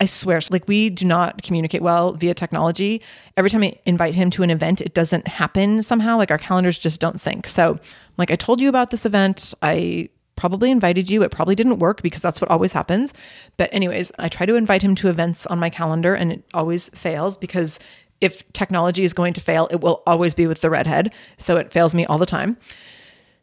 I 0.00 0.04
swear, 0.04 0.40
like 0.50 0.68
we 0.68 0.90
do 0.90 1.04
not 1.04 1.42
communicate 1.42 1.82
well 1.82 2.12
via 2.12 2.32
technology. 2.32 3.02
Every 3.36 3.50
time 3.50 3.64
I 3.64 3.76
invite 3.84 4.14
him 4.14 4.30
to 4.30 4.44
an 4.44 4.50
event, 4.50 4.80
it 4.80 4.94
doesn't 4.94 5.26
happen 5.26 5.82
somehow. 5.82 6.16
Like 6.16 6.30
our 6.30 6.38
calendars 6.38 6.78
just 6.78 7.00
don't 7.00 7.18
sync. 7.18 7.48
So, 7.48 7.80
like 8.16 8.30
I 8.30 8.36
told 8.36 8.60
you 8.60 8.68
about 8.68 8.90
this 8.90 9.04
event, 9.04 9.54
I 9.60 10.10
probably 10.38 10.70
invited 10.70 11.10
you. 11.10 11.22
It 11.24 11.32
probably 11.32 11.56
didn't 11.56 11.80
work 11.80 12.00
because 12.00 12.22
that's 12.22 12.40
what 12.40 12.50
always 12.50 12.72
happens. 12.72 13.12
But, 13.56 13.68
anyways, 13.72 14.12
I 14.18 14.28
try 14.28 14.46
to 14.46 14.54
invite 14.54 14.82
him 14.82 14.94
to 14.96 15.08
events 15.08 15.46
on 15.46 15.58
my 15.58 15.68
calendar 15.68 16.14
and 16.14 16.32
it 16.32 16.44
always 16.54 16.88
fails 16.90 17.36
because 17.36 17.80
if 18.20 18.50
technology 18.52 19.04
is 19.04 19.12
going 19.12 19.32
to 19.34 19.40
fail, 19.40 19.68
it 19.70 19.80
will 19.80 20.02
always 20.06 20.34
be 20.34 20.46
with 20.46 20.60
the 20.60 20.70
redhead. 20.70 21.12
So 21.38 21.56
it 21.56 21.72
fails 21.72 21.94
me 21.94 22.04
all 22.06 22.18
the 22.18 22.26
time. 22.26 22.56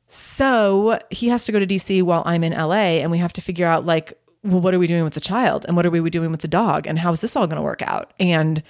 So 0.07 0.99
he 1.09 1.29
has 1.29 1.45
to 1.45 1.51
go 1.51 1.59
to 1.59 1.67
DC 1.67 2.03
while 2.03 2.23
I'm 2.25 2.43
in 2.43 2.53
LA 2.53 2.99
and 3.01 3.11
we 3.11 3.17
have 3.17 3.33
to 3.33 3.41
figure 3.41 3.65
out 3.65 3.85
like, 3.85 4.17
well, 4.43 4.61
what 4.61 4.73
are 4.73 4.79
we 4.79 4.87
doing 4.87 5.03
with 5.03 5.15
the 5.15 5.19
child? 5.19 5.65
And 5.67 5.75
what 5.75 5.85
are 5.85 5.91
we 5.91 6.07
doing 6.09 6.31
with 6.31 6.41
the 6.41 6.47
dog? 6.47 6.85
And 6.85 6.99
how 6.99 7.11
is 7.11 7.21
this 7.21 7.35
all 7.35 7.47
going 7.47 7.57
to 7.57 7.63
work 7.63 7.81
out? 7.81 8.13
And 8.19 8.61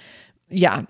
yeah, 0.48 0.84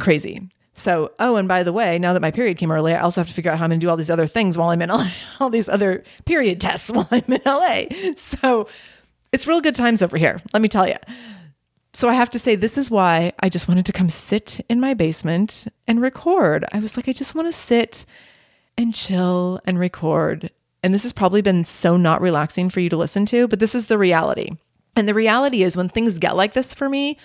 crazy. 0.00 0.48
So, 0.74 1.12
oh, 1.18 1.36
and 1.36 1.46
by 1.46 1.62
the 1.62 1.72
way, 1.72 1.98
now 1.98 2.14
that 2.14 2.22
my 2.22 2.30
period 2.30 2.56
came 2.56 2.72
early, 2.72 2.94
I 2.94 3.00
also 3.00 3.20
have 3.20 3.28
to 3.28 3.34
figure 3.34 3.52
out 3.52 3.58
how 3.58 3.64
I'm 3.64 3.70
going 3.70 3.80
to 3.80 3.84
do 3.84 3.90
all 3.90 3.96
these 3.96 4.10
other 4.10 4.26
things 4.26 4.56
while 4.56 4.70
I'm 4.70 4.82
in 4.82 4.88
LA, 4.90 5.08
all 5.38 5.50
these 5.50 5.68
other 5.68 6.02
period 6.24 6.60
tests 6.60 6.90
while 6.94 7.08
I'm 7.10 7.24
in 7.28 7.42
LA. 7.44 7.84
So, 8.16 8.68
it's 9.32 9.46
real 9.46 9.60
good 9.60 9.74
times 9.74 10.02
over 10.02 10.16
here, 10.16 10.40
let 10.52 10.60
me 10.60 10.68
tell 10.68 10.86
you. 10.86 10.96
So, 11.94 12.08
I 12.08 12.14
have 12.14 12.30
to 12.30 12.38
say, 12.38 12.54
this 12.54 12.78
is 12.78 12.90
why 12.90 13.32
I 13.40 13.48
just 13.48 13.68
wanted 13.68 13.84
to 13.86 13.92
come 13.92 14.08
sit 14.08 14.64
in 14.68 14.80
my 14.80 14.94
basement 14.94 15.66
and 15.86 16.00
record. 16.00 16.64
I 16.72 16.80
was 16.80 16.96
like, 16.96 17.08
I 17.08 17.12
just 17.12 17.34
want 17.34 17.48
to 17.48 17.58
sit 17.58 18.06
and 18.78 18.94
chill 18.94 19.60
and 19.66 19.78
record. 19.78 20.50
And 20.82 20.94
this 20.94 21.02
has 21.02 21.12
probably 21.12 21.42
been 21.42 21.64
so 21.64 21.96
not 21.96 22.20
relaxing 22.20 22.70
for 22.70 22.80
you 22.80 22.88
to 22.88 22.96
listen 22.96 23.26
to, 23.26 23.46
but 23.46 23.58
this 23.58 23.74
is 23.74 23.86
the 23.86 23.98
reality. 23.98 24.50
And 24.96 25.08
the 25.08 25.14
reality 25.14 25.62
is, 25.62 25.76
when 25.76 25.88
things 25.88 26.18
get 26.18 26.36
like 26.36 26.54
this 26.54 26.74
for 26.74 26.88
me, 26.88 27.18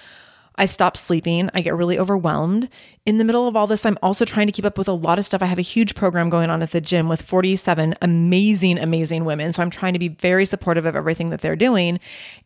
I 0.57 0.65
stop 0.65 0.97
sleeping. 0.97 1.49
I 1.53 1.61
get 1.61 1.75
really 1.75 1.99
overwhelmed. 1.99 2.67
In 3.05 3.19
the 3.19 3.23
middle 3.23 3.47
of 3.47 3.55
all 3.55 3.67
this, 3.67 3.85
I'm 3.85 3.97
also 4.01 4.25
trying 4.25 4.47
to 4.47 4.51
keep 4.51 4.65
up 4.65 4.77
with 4.77 4.87
a 4.87 4.93
lot 4.93 5.19
of 5.19 5.25
stuff. 5.25 5.43
I 5.43 5.45
have 5.45 5.59
a 5.59 5.63
huge 5.63 5.93
program 5.93 6.29
going 6.29 6.49
on 6.49 6.63
at 6.63 6.71
the 6.71 6.81
gym 6.81 7.07
with 7.07 7.21
47 7.21 7.95
amazing, 8.01 8.79
amazing 8.79 9.23
women. 9.23 9.53
So 9.53 9.61
I'm 9.61 9.69
trying 9.69 9.93
to 9.93 9.99
be 9.99 10.07
very 10.07 10.45
supportive 10.45 10.85
of 10.85 10.95
everything 10.95 11.29
that 11.29 11.41
they're 11.41 11.55
doing. 11.55 11.99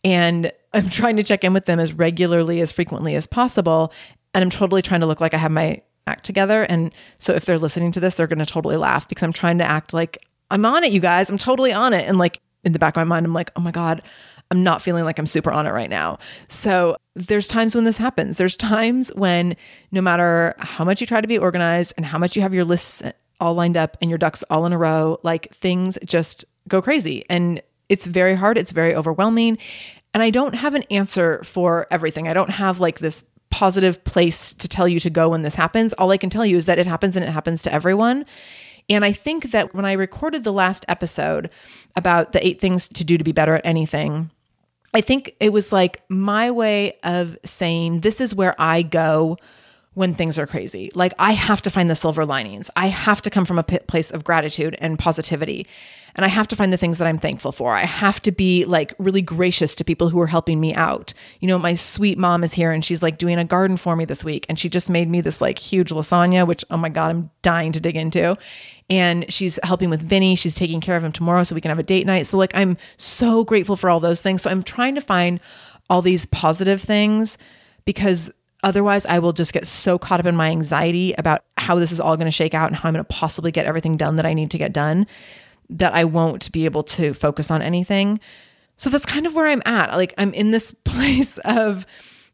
And 0.04 0.52
I'm 0.74 0.90
trying 0.90 1.18
to 1.18 1.24
check 1.24 1.44
in 1.44 1.54
with 1.54 1.66
them 1.66 1.80
as 1.80 1.94
regularly, 1.94 2.62
as 2.62 2.72
frequently 2.72 3.16
as 3.16 3.28
possible. 3.28 3.94
And 4.34 4.44
I'm 4.44 4.50
totally 4.50 4.82
trying 4.82 5.02
to 5.02 5.08
look 5.08 5.22
like 5.22 5.34
I 5.34 5.38
have 5.38 5.52
my 5.52 5.82
act 6.08 6.26
together. 6.26 6.64
And 6.64 6.94
so 7.20 7.34
if 7.34 7.46
they're 7.46 7.60
listening 7.60 7.92
to 7.94 8.00
this, 8.00 8.16
they're 8.16 8.28
going 8.28 8.40
to 8.40 8.46
totally 8.46 8.78
laugh 8.78 9.08
because 9.08 9.24
I'm 9.24 9.34
trying 9.34 9.58
to 9.58 9.66
act 9.66 9.94
like 9.94 10.18
I'm 10.50 10.66
on 10.66 10.84
it, 10.84 10.92
you 10.92 11.00
guys. 11.00 11.30
I'm 11.30 11.38
totally 11.38 11.74
on 11.74 11.94
it. 11.94 12.08
And 12.08 12.18
like 12.18 12.40
in 12.64 12.72
the 12.72 12.80
back 12.80 12.96
of 12.96 13.00
my 13.02 13.04
mind, 13.04 13.26
I'm 13.26 13.34
like, 13.34 13.52
oh 13.56 13.62
my 13.62 13.72
God, 13.72 14.02
I'm 14.50 14.64
not 14.64 14.82
feeling 14.82 15.06
like 15.06 15.18
I'm 15.18 15.26
super 15.26 15.52
on 15.52 15.66
it 15.66 15.72
right 15.72 15.90
now. 15.90 16.20
So 16.48 16.98
there's 17.16 17.48
times 17.48 17.74
when 17.74 17.86
this 17.86 17.98
happens. 17.98 18.38
There's 18.38 18.58
times 18.58 19.10
when 19.16 19.56
no 19.92 20.02
matter 20.02 20.56
how 20.60 20.84
much 20.84 21.02
you 21.02 21.08
try 21.08 21.22
to 21.22 21.28
be 21.28 21.38
organized 21.38 21.94
and 21.98 22.06
how 22.06 22.18
much 22.18 22.36
you 22.36 22.42
have 22.42 22.54
your 22.54 22.66
lists 22.66 23.02
all 23.40 23.54
lined 23.54 23.78
up 23.78 23.98
and 24.02 24.10
your 24.10 24.18
ducks 24.18 24.44
all 24.50 24.66
in 24.66 24.74
a 24.74 24.78
row, 24.78 25.20
like 25.24 25.56
things 25.56 25.98
just 26.04 26.46
go 26.68 26.82
crazy. 26.82 27.26
And 27.30 27.62
it's 27.90 28.06
very 28.06 28.36
hard, 28.36 28.58
it's 28.58 28.72
very 28.72 28.94
overwhelming. 28.94 29.58
And 30.14 30.22
I 30.22 30.30
don't 30.30 30.56
have 30.56 30.76
an 30.76 30.84
answer 30.92 31.44
for 31.44 31.88
everything. 31.90 32.28
I 32.28 32.34
don't 32.34 32.50
have 32.50 32.80
like 32.80 33.00
this 33.00 33.24
positive 33.50 34.04
place 34.04 34.54
to 34.56 34.68
tell 34.68 34.88
you 34.88 35.00
to 35.00 35.10
go 35.10 35.30
when 35.30 35.42
this 35.42 35.56
happens. 35.56 35.94
All 35.94 36.12
I 36.12 36.18
can 36.18 36.30
tell 36.30 36.46
you 36.46 36.58
is 36.58 36.66
that 36.66 36.80
it 36.80 36.88
happens 36.88 37.16
and 37.16 37.24
it 37.24 37.32
happens 37.32 37.62
to 37.64 37.74
everyone. 37.74 38.26
And 38.90 39.06
I 39.06 39.12
think 39.12 39.52
that 39.52 39.74
when 39.74 39.86
I 39.86 39.94
recorded 39.94 40.44
the 40.44 40.54
last 40.54 40.86
episode 40.88 41.50
about 41.96 42.32
the 42.32 42.46
eight 42.46 42.60
things 42.60 42.90
to 42.90 43.04
do 43.04 43.18
to 43.18 43.24
be 43.24 43.32
better 43.32 43.56
at 43.56 43.66
anything, 43.66 44.32
I 44.94 45.02
think 45.02 45.36
it 45.40 45.54
was 45.54 45.72
like 45.72 46.02
my 46.10 46.52
way 46.52 46.98
of 47.04 47.38
saying, 47.46 48.02
this 48.02 48.20
is 48.20 48.36
where 48.36 48.60
I 48.60 48.82
go 48.82 49.38
when 49.94 50.14
things 50.14 50.40
are 50.40 50.48
crazy. 50.48 50.92
Like 50.96 51.14
I 51.20 51.34
have 51.34 51.62
to 51.64 51.70
find 51.70 51.90
the 51.90 51.96
silver 51.96 52.26
linings. 52.26 52.70
I 52.76 52.88
have 52.88 53.22
to 53.24 53.30
come 53.30 53.46
from 53.46 53.60
a 53.60 53.64
place 53.64 54.12
of 54.12 54.24
gratitude 54.24 54.76
and 54.80 54.98
positivity. 54.98 55.68
And 56.16 56.26
I 56.26 56.30
have 56.30 56.48
to 56.50 56.56
find 56.56 56.74
the 56.74 56.78
things 56.78 56.98
that 56.98 57.08
I'm 57.08 57.18
thankful 57.18 57.52
for. 57.52 57.74
I 57.74 57.86
have 57.86 58.22
to 58.24 58.32
be 58.32 58.66
like 58.66 58.94
really 58.98 59.22
gracious 59.22 59.76
to 59.76 59.84
people 59.84 60.10
who 60.10 60.20
are 60.20 60.28
helping 60.28 60.60
me 60.60 60.74
out. 60.74 61.14
You 61.40 61.48
know, 61.48 61.58
my 61.58 61.74
sweet 61.74 62.18
mom 62.18 62.44
is 62.44 62.54
here 62.54 62.72
and 62.72 62.84
she's 62.84 63.02
like 63.02 63.18
doing 63.18 63.38
a 63.38 63.46
garden 63.46 63.78
for 63.78 63.96
me 63.96 64.06
this 64.06 64.24
week. 64.24 64.46
And 64.50 64.60
she 64.60 64.70
just 64.70 64.90
made 64.90 65.10
me 65.10 65.22
this 65.22 65.42
like 65.42 65.58
huge 65.58 65.90
lasagna, 65.90 66.46
which, 66.46 66.66
oh 66.70 66.78
my 66.78 66.90
God, 66.90 67.12
I'm 67.12 67.30
dying 67.42 67.72
to 67.72 67.80
dig 67.80 67.96
into. 67.96 68.38
And 68.90 69.32
she's 69.32 69.58
helping 69.64 69.90
with 69.90 70.02
Vinnie. 70.02 70.36
She's 70.36 70.56
taking 70.56 70.82
care 70.82 70.98
of 70.98 71.04
him 71.04 71.14
tomorrow 71.14 71.44
so 71.44 71.56
we 71.56 71.62
can 71.62 71.70
have 71.70 71.80
a 71.80 71.84
date 71.84 72.06
night. 72.06 72.28
So, 72.28 72.38
like, 72.38 72.54
I'm 72.54 72.78
so 72.98 73.46
grateful 73.46 73.78
for 73.78 73.90
all 73.90 74.02
those 74.02 74.22
things. 74.22 74.42
So, 74.42 74.50
I'm 74.50 74.64
trying 74.64 74.96
to 74.96 75.02
find 75.02 75.40
all 75.90 76.02
these 76.02 76.26
positive 76.26 76.82
things 76.82 77.38
because 77.86 78.32
Otherwise, 78.64 79.06
I 79.08 79.20
will 79.20 79.34
just 79.34 79.54
get 79.54 79.66
so 79.66 79.98
caught 79.98 80.20
up 80.20 80.26
in 80.26 80.36
my 80.36 80.50
anxiety 80.52 81.14
about 81.14 81.44
how 81.58 81.76
this 81.76 81.92
is 81.92 82.00
all 82.00 82.16
going 82.16 82.28
to 82.28 82.32
shake 82.32 82.54
out 82.54 82.68
and 82.68 82.76
how 82.76 82.88
I'm 82.88 82.94
going 82.94 83.04
to 83.04 83.10
possibly 83.10 83.52
get 83.52 83.66
everything 83.66 83.98
done 83.98 84.18
that 84.18 84.26
I 84.26 84.34
need 84.34 84.52
to 84.52 84.60
get 84.60 84.72
done 84.72 85.08
that 85.72 85.94
I 85.94 86.04
won't 86.04 86.52
be 86.52 86.66
able 86.66 86.84
to 86.84 87.14
focus 87.14 87.50
on 87.50 87.62
anything. 87.62 88.20
So 88.78 88.90
that's 88.90 89.06
kind 89.06 89.26
of 89.26 89.36
where 89.36 89.48
I'm 89.48 89.62
at. 89.66 89.92
Like, 89.94 90.14
I'm 90.18 90.34
in 90.34 90.52
this 90.52 90.72
place 90.84 91.38
of, 91.40 91.86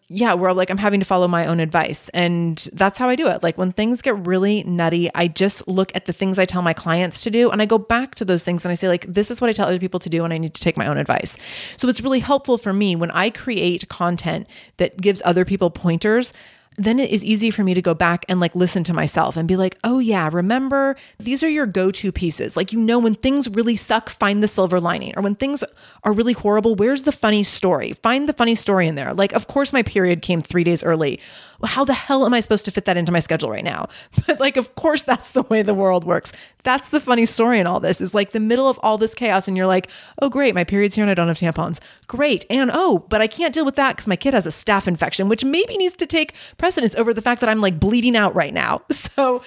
yeah, 0.09 0.33
where 0.33 0.53
like 0.53 0.69
I'm 0.69 0.77
having 0.77 1.01
to 1.01 1.05
follow 1.05 1.27
my 1.27 1.45
own 1.45 1.59
advice. 1.59 2.09
And 2.13 2.57
that's 2.71 2.97
how 2.97 3.09
I 3.09 3.17
do 3.17 3.27
it. 3.27 3.43
Like 3.43 3.57
when 3.57 3.71
things 3.71 4.01
get 4.01 4.17
really 4.25 4.63
nutty, 4.63 5.09
I 5.13 5.27
just 5.27 5.67
look 5.67 5.93
at 5.93 6.05
the 6.05 6.13
things 6.13 6.39
I 6.39 6.45
tell 6.45 6.61
my 6.61 6.71
clients 6.73 7.21
to 7.23 7.29
do 7.29 7.49
and 7.49 7.61
I 7.61 7.65
go 7.65 7.77
back 7.77 8.15
to 8.15 8.25
those 8.25 8.43
things 8.43 8.63
and 8.63 8.71
I 8.71 8.75
say, 8.75 8.87
like, 8.87 9.05
this 9.05 9.29
is 9.29 9.41
what 9.41 9.49
I 9.49 9.53
tell 9.53 9.67
other 9.67 9.79
people 9.79 9.99
to 9.99 10.09
do 10.09 10.23
and 10.23 10.33
I 10.33 10.37
need 10.37 10.53
to 10.53 10.61
take 10.61 10.77
my 10.77 10.87
own 10.87 10.97
advice. 10.97 11.35
So 11.75 11.89
it's 11.89 11.99
really 11.99 12.21
helpful 12.21 12.57
for 12.57 12.71
me 12.71 12.95
when 12.95 13.11
I 13.11 13.29
create 13.29 13.89
content 13.89 14.47
that 14.77 15.01
gives 15.01 15.21
other 15.25 15.43
people 15.43 15.69
pointers 15.69 16.31
then 16.77 16.99
it 16.99 17.09
is 17.09 17.25
easy 17.25 17.49
for 17.49 17.63
me 17.63 17.73
to 17.73 17.81
go 17.81 17.93
back 17.93 18.23
and 18.29 18.39
like 18.39 18.55
listen 18.55 18.83
to 18.85 18.93
myself 18.93 19.35
and 19.35 19.47
be 19.47 19.55
like, 19.55 19.77
oh 19.83 19.97
yeah, 19.97 20.29
remember 20.31 20.95
these 21.19 21.43
are 21.43 21.49
your 21.49 21.65
go 21.65 21.89
to 21.91 22.11
pieces. 22.11 22.55
Like, 22.55 22.71
you 22.71 22.79
know, 22.79 22.99
when 22.99 23.15
things 23.15 23.49
really 23.49 23.75
suck, 23.75 24.09
find 24.09 24.43
the 24.43 24.47
silver 24.47 24.79
lining. 24.79 25.13
Or 25.17 25.23
when 25.23 25.35
things 25.35 25.63
are 26.03 26.13
really 26.13 26.33
horrible, 26.33 26.75
where's 26.75 27.03
the 27.03 27.11
funny 27.11 27.43
story? 27.43 27.93
Find 27.93 28.29
the 28.29 28.33
funny 28.33 28.53
story 28.53 28.87
in 28.87 28.95
there. 28.95 29.13
Like, 29.13 29.33
of 29.33 29.47
course, 29.47 29.73
my 29.73 29.81
period 29.81 30.21
came 30.21 30.39
three 30.39 30.63
days 30.63 30.83
early. 30.83 31.19
How 31.63 31.83
the 31.83 31.93
hell 31.93 32.25
am 32.25 32.33
I 32.33 32.39
supposed 32.39 32.65
to 32.65 32.71
fit 32.71 32.85
that 32.85 32.97
into 32.97 33.11
my 33.11 33.19
schedule 33.19 33.49
right 33.49 33.63
now? 33.63 33.87
But 34.27 34.39
like, 34.39 34.57
of 34.57 34.75
course, 34.75 35.03
that's 35.03 35.31
the 35.31 35.43
way 35.43 35.61
the 35.61 35.73
world 35.73 36.03
works. 36.03 36.33
That's 36.63 36.89
the 36.89 36.99
funny 36.99 37.25
story 37.25 37.59
in 37.59 37.67
all 37.67 37.79
this 37.79 38.01
is 38.01 38.13
like 38.13 38.31
the 38.31 38.39
middle 38.39 38.69
of 38.69 38.77
all 38.83 38.97
this 38.97 39.15
chaos, 39.15 39.47
and 39.47 39.55
you're 39.55 39.67
like, 39.67 39.89
oh, 40.21 40.29
great, 40.29 40.53
my 40.53 40.63
period's 40.63 40.95
here 40.95 41.03
and 41.03 41.11
I 41.11 41.13
don't 41.13 41.27
have 41.27 41.37
tampons. 41.37 41.79
Great. 42.07 42.45
And 42.49 42.69
oh, 42.73 43.05
but 43.09 43.21
I 43.21 43.27
can't 43.27 43.53
deal 43.53 43.65
with 43.65 43.75
that 43.75 43.95
because 43.95 44.07
my 44.07 44.15
kid 44.15 44.33
has 44.33 44.45
a 44.45 44.49
staph 44.49 44.87
infection, 44.87 45.29
which 45.29 45.45
maybe 45.45 45.77
needs 45.77 45.95
to 45.95 46.05
take 46.05 46.33
precedence 46.57 46.93
over 46.95 47.13
the 47.13 47.21
fact 47.21 47.41
that 47.41 47.49
I'm 47.49 47.61
like 47.61 47.79
bleeding 47.79 48.15
out 48.15 48.35
right 48.35 48.53
now. 48.53 48.81
So 49.17 49.41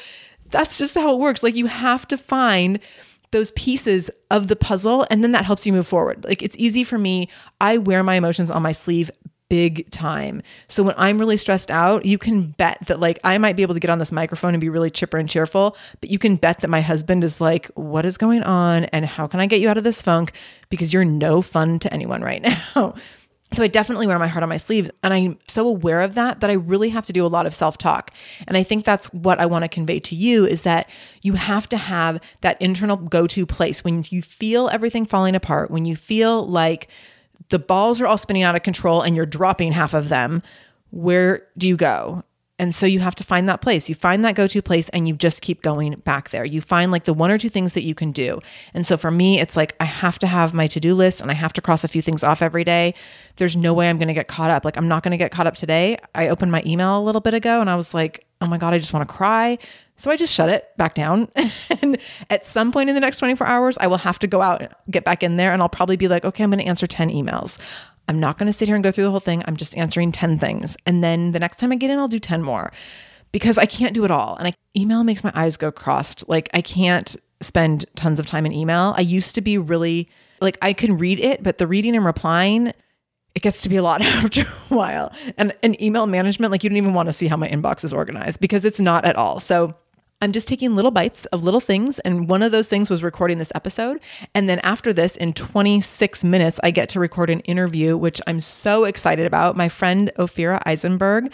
that's 0.51 0.79
just 0.79 0.95
how 0.95 1.13
it 1.13 1.19
works. 1.19 1.43
Like, 1.43 1.55
you 1.55 1.67
have 1.67 2.09
to 2.09 2.17
find 2.17 2.81
those 3.31 3.53
pieces 3.53 4.11
of 4.31 4.49
the 4.49 4.57
puzzle 4.57 5.07
and 5.11 5.23
then 5.23 5.33
that 5.33 5.45
helps 5.45 5.67
you 5.67 5.73
move 5.73 5.87
forward. 5.87 6.25
Like 6.25 6.43
it's 6.43 6.57
easy 6.59 6.83
for 6.85 6.99
me. 6.99 7.29
I 7.61 7.79
wear 7.79 8.03
my 8.03 8.17
emotions 8.17 8.51
on 8.51 8.63
my 8.63 8.73
sleeve 8.73 9.11
big 9.51 9.91
time. 9.91 10.43
So 10.69 10.83
when 10.83 10.95
I'm 10.97 11.19
really 11.19 11.37
stressed 11.37 11.71
out, 11.71 12.07
you 12.07 12.17
can 12.17 12.53
bet 12.53 12.79
that 12.87 13.01
like 13.01 13.19
I 13.23 13.37
might 13.37 13.57
be 13.57 13.63
able 13.63 13.75
to 13.75 13.81
get 13.81 13.91
on 13.91 13.99
this 13.99 14.13
microphone 14.13 14.55
and 14.55 14.61
be 14.61 14.71
really 14.71 14.91
chipper 14.91 15.19
and 15.19 15.29
cheerful, 15.29 15.77
but 16.01 16.09
you 16.09 16.19
can 16.19 16.37
bet 16.37 16.61
that 16.61 16.69
my 16.69 16.81
husband 16.81 17.23
is 17.23 17.41
like, 17.41 17.67
"What 17.75 18.07
is 18.07 18.17
going 18.17 18.43
on 18.45 18.85
and 18.87 19.05
how 19.05 19.27
can 19.27 19.41
I 19.41 19.47
get 19.47 19.61
you 19.61 19.69
out 19.69 19.77
of 19.77 19.85
this 19.85 20.01
funk 20.01 20.33
because 20.71 20.95
you're 20.95 21.05
no 21.05 21.43
fun 21.43 21.79
to 21.81 21.93
anyone 21.93 22.23
right 22.23 22.43
now." 22.77 22.95
So 23.53 23.65
I 23.65 23.67
definitely 23.67 24.07
wear 24.07 24.19
my 24.19 24.29
heart 24.29 24.45
on 24.45 24.49
my 24.49 24.57
sleeves. 24.57 24.91
And 25.03 25.13
I'm 25.13 25.39
so 25.49 25.67
aware 25.67 26.03
of 26.03 26.15
that 26.15 26.39
that 26.41 26.51
I 26.51 26.53
really 26.53 26.91
have 26.91 27.07
to 27.07 27.13
do 27.13 27.27
a 27.27 27.29
lot 27.29 27.47
of 27.47 27.55
self 27.55 27.77
talk. 27.79 28.13
And 28.47 28.57
I 28.57 28.63
think 28.63 28.85
that's 28.85 29.13
what 29.13 29.41
I 29.41 29.47
want 29.47 29.65
to 29.65 29.69
convey 29.69 29.99
to 30.01 30.15
you 30.15 30.47
is 30.47 30.63
that 30.63 30.89
you 31.23 31.33
have 31.33 31.69
to 31.71 31.77
have 31.77 32.21
that 32.43 32.61
internal 32.63 32.97
go 32.97 33.27
to 33.27 33.47
place 33.47 33.83
when 33.83 34.05
you 34.11 34.23
feel 34.23 34.69
everything 34.69 35.05
falling 35.05 35.35
apart, 35.35 35.71
when 35.71 35.85
you 35.85 35.97
feel 35.97 36.47
like 36.47 36.89
the 37.49 37.59
balls 37.59 38.01
are 38.01 38.07
all 38.07 38.19
spinning 38.19 38.43
out 38.43 38.55
of 38.55 38.63
control 38.63 39.03
and 39.03 39.17
you're 39.17 39.27
dropping 39.27 39.73
half 39.73 39.95
of 39.95 40.09
them, 40.09 40.43
where 40.91 41.47
do 41.57 41.67
you 41.67 41.77
go? 41.77 42.25
And 42.61 42.75
so 42.75 42.85
you 42.85 43.01
have 43.01 43.15
to 43.15 43.25
find 43.25 43.49
that 43.49 43.63
place. 43.63 43.89
You 43.89 43.95
find 43.95 44.23
that 44.23 44.35
go 44.35 44.47
to 44.47 44.61
place 44.61 44.91
and 44.91 45.09
you 45.09 45.15
just 45.15 45.41
keep 45.41 45.63
going 45.63 45.95
back 46.01 46.29
there. 46.29 46.45
You 46.45 46.61
find 46.61 46.93
like 46.93 47.05
the 47.05 47.15
one 47.15 47.31
or 47.31 47.39
two 47.39 47.49
things 47.49 47.73
that 47.73 47.85
you 47.85 47.95
can 47.95 48.13
do. 48.13 48.39
And 48.75 48.87
so 48.87 48.99
for 48.99 49.11
me, 49.11 49.41
it's 49.41 49.57
like 49.57 49.75
I 49.81 49.87
have 49.87 50.19
to 50.19 50.27
have 50.27 50.53
my 50.53 50.67
to 50.67 50.79
do 50.79 50.93
list 50.93 51.23
and 51.23 51.31
I 51.31 51.35
have 51.35 51.55
to 51.55 51.63
cross 51.63 51.85
a 51.85 51.89
few 51.89 52.03
things 52.03 52.23
off 52.23 52.43
every 52.43 52.63
day. 52.63 52.93
There's 53.37 53.57
no 53.57 53.73
way 53.73 53.89
I'm 53.89 53.97
going 53.97 54.09
to 54.09 54.15
get 54.15 54.29
caught 54.29 54.51
up. 54.51 54.67
Like 54.67 54.77
I'm 54.77 54.89
not 54.89 55.03
going 55.03 55.13
to 55.13 55.17
get 55.17 55.31
caught 55.31 55.47
up 55.47 55.55
today. 55.55 55.97
I 56.15 56.29
opened 56.29 56.53
my 56.53 56.63
email 56.67 56.99
a 56.99 57.03
little 57.03 57.23
bit 57.23 57.33
ago 57.33 57.63
and 57.63 57.71
I 57.71 57.77
was 57.77 57.95
like, 57.95 58.27
oh 58.43 58.47
my 58.47 58.59
God, 58.59 58.75
I 58.75 58.79
just 58.79 58.93
want 58.93 59.09
to 59.09 59.15
cry. 59.15 59.57
So 60.01 60.11
I 60.11 60.17
just 60.17 60.33
shut 60.33 60.49
it 60.49 60.75
back 60.79 60.95
down. 60.95 61.29
and 61.83 61.99
at 62.31 62.47
some 62.47 62.73
point 62.73 62.89
in 62.89 62.95
the 62.95 63.03
next 63.03 63.19
24 63.19 63.47
hours, 63.47 63.77
I 63.79 63.87
will 63.87 63.99
have 63.99 64.19
to 64.21 64.27
go 64.27 64.41
out, 64.41 64.63
get 64.91 65.05
back 65.05 65.23
in 65.23 65.37
there, 65.37 65.53
and 65.53 65.61
I'll 65.61 65.69
probably 65.69 65.97
be 65.97 66.09
like, 66.09 66.25
okay, 66.25 66.43
I'm 66.43 66.51
going 66.51 66.59
to 66.59 66.65
answer 66.65 66.87
10 66.87 67.11
emails. 67.11 67.59
I'm 68.09 68.19
not 68.19 68.39
going 68.39 68.47
to 68.47 68.53
sit 68.53 68.67
here 68.67 68.75
and 68.75 68.83
go 68.83 68.91
through 68.91 69.05
the 69.05 69.11
whole 69.11 69.21
thing. 69.21 69.45
I'm 69.47 69.57
just 69.57 69.77
answering 69.77 70.11
10 70.11 70.39
things. 70.39 70.75
And 70.87 71.05
then 71.05 71.33
the 71.33 71.39
next 71.39 71.59
time 71.59 71.71
I 71.71 71.77
get 71.77 71.91
in, 71.91 71.99
I'll 71.99 72.09
do 72.09 72.19
10 72.19 72.43
more 72.43 72.73
because 73.31 73.59
I 73.59 73.67
can't 73.67 73.93
do 73.93 74.07
it 74.07 74.11
all. 74.11 74.37
And 74.37 74.49
I, 74.49 74.55
email 74.75 75.05
makes 75.05 75.23
my 75.23 75.33
eyes 75.35 75.59
go 75.59 75.71
crossed. 75.71 76.27
Like 76.27 76.49
I 76.55 76.63
can't 76.63 77.15
spend 77.43 77.85
tons 77.95 78.19
of 78.19 78.25
time 78.25 78.47
in 78.47 78.53
email. 78.53 78.95
I 78.97 79.03
used 79.03 79.35
to 79.35 79.43
be 79.43 79.59
really 79.59 80.09
like 80.41 80.57
I 80.63 80.73
can 80.73 80.97
read 80.97 81.21
it, 81.21 81.43
but 81.43 81.59
the 81.59 81.67
reading 81.67 81.95
and 81.95 82.07
replying, 82.07 82.69
it 83.35 83.43
gets 83.43 83.61
to 83.63 83.69
be 83.69 83.77
a 83.77 83.83
lot 83.83 84.01
after 84.03 84.43
a 84.43 84.75
while. 84.75 85.13
And 85.37 85.55
and 85.63 85.81
email 85.81 86.07
management, 86.07 86.53
like 86.53 86.65
you 86.65 86.71
don't 86.71 86.79
even 86.79 86.95
want 86.95 87.09
to 87.09 87.13
see 87.13 87.29
how 87.29 87.37
my 87.37 87.49
inbox 87.49 87.85
is 87.85 87.93
organized 87.93 88.41
because 88.41 88.65
it's 88.65 88.81
not 88.81 89.05
at 89.05 89.17
all. 89.17 89.41
So 89.41 89.77
I'm 90.23 90.33
just 90.33 90.47
taking 90.47 90.77
little 90.77 90.91
bites 90.91 91.25
of 91.27 91.43
little 91.43 91.61
things. 91.61 91.99
And 92.01 92.29
one 92.29 92.43
of 92.43 92.53
those 92.53 92.69
things 92.69 92.91
was 92.91 93.03
recording 93.03 93.39
this 93.39 93.53
episode. 93.55 94.01
And 94.35 94.49
then 94.49 94.59
after 94.61 94.93
this, 94.93 95.17
in 95.17 95.33
26 95.33 96.25
minutes, 96.25 96.61
I 96.63 96.71
get 96.71 96.89
to 96.91 97.01
record 97.01 97.31
an 97.31 97.41
interview, 97.41 97.97
which 97.97 98.21
I'm 98.27 98.41
so 98.41 98.85
excited 98.85 99.27
about. 99.27 99.57
My 99.57 99.69
friend 99.69 100.13
Ophira 100.19 100.63
Eisenberg, 100.67 101.33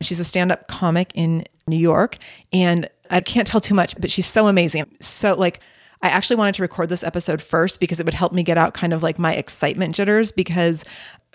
she's 0.00 0.18
a 0.18 0.24
stand 0.24 0.50
up 0.50 0.66
comic 0.66 1.12
in 1.14 1.44
New 1.68 1.78
York. 1.78 2.18
And 2.52 2.88
I 3.10 3.20
can't 3.20 3.46
tell 3.46 3.60
too 3.60 3.74
much, 3.74 3.94
but 4.00 4.10
she's 4.10 4.26
so 4.26 4.48
amazing. 4.48 4.86
So, 5.00 5.34
like, 5.34 5.60
I 6.02 6.08
actually 6.08 6.36
wanted 6.36 6.56
to 6.56 6.62
record 6.62 6.88
this 6.88 7.04
episode 7.04 7.40
first 7.40 7.80
because 7.80 8.00
it 8.00 8.04
would 8.04 8.14
help 8.14 8.32
me 8.32 8.42
get 8.42 8.58
out 8.58 8.74
kind 8.74 8.92
of 8.92 9.02
like 9.02 9.18
my 9.18 9.34
excitement 9.34 9.94
jitters 9.94 10.32
because 10.32 10.84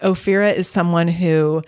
Ophira 0.04 0.54
is 0.54 0.68
someone 0.68 1.08
who, 1.08 1.64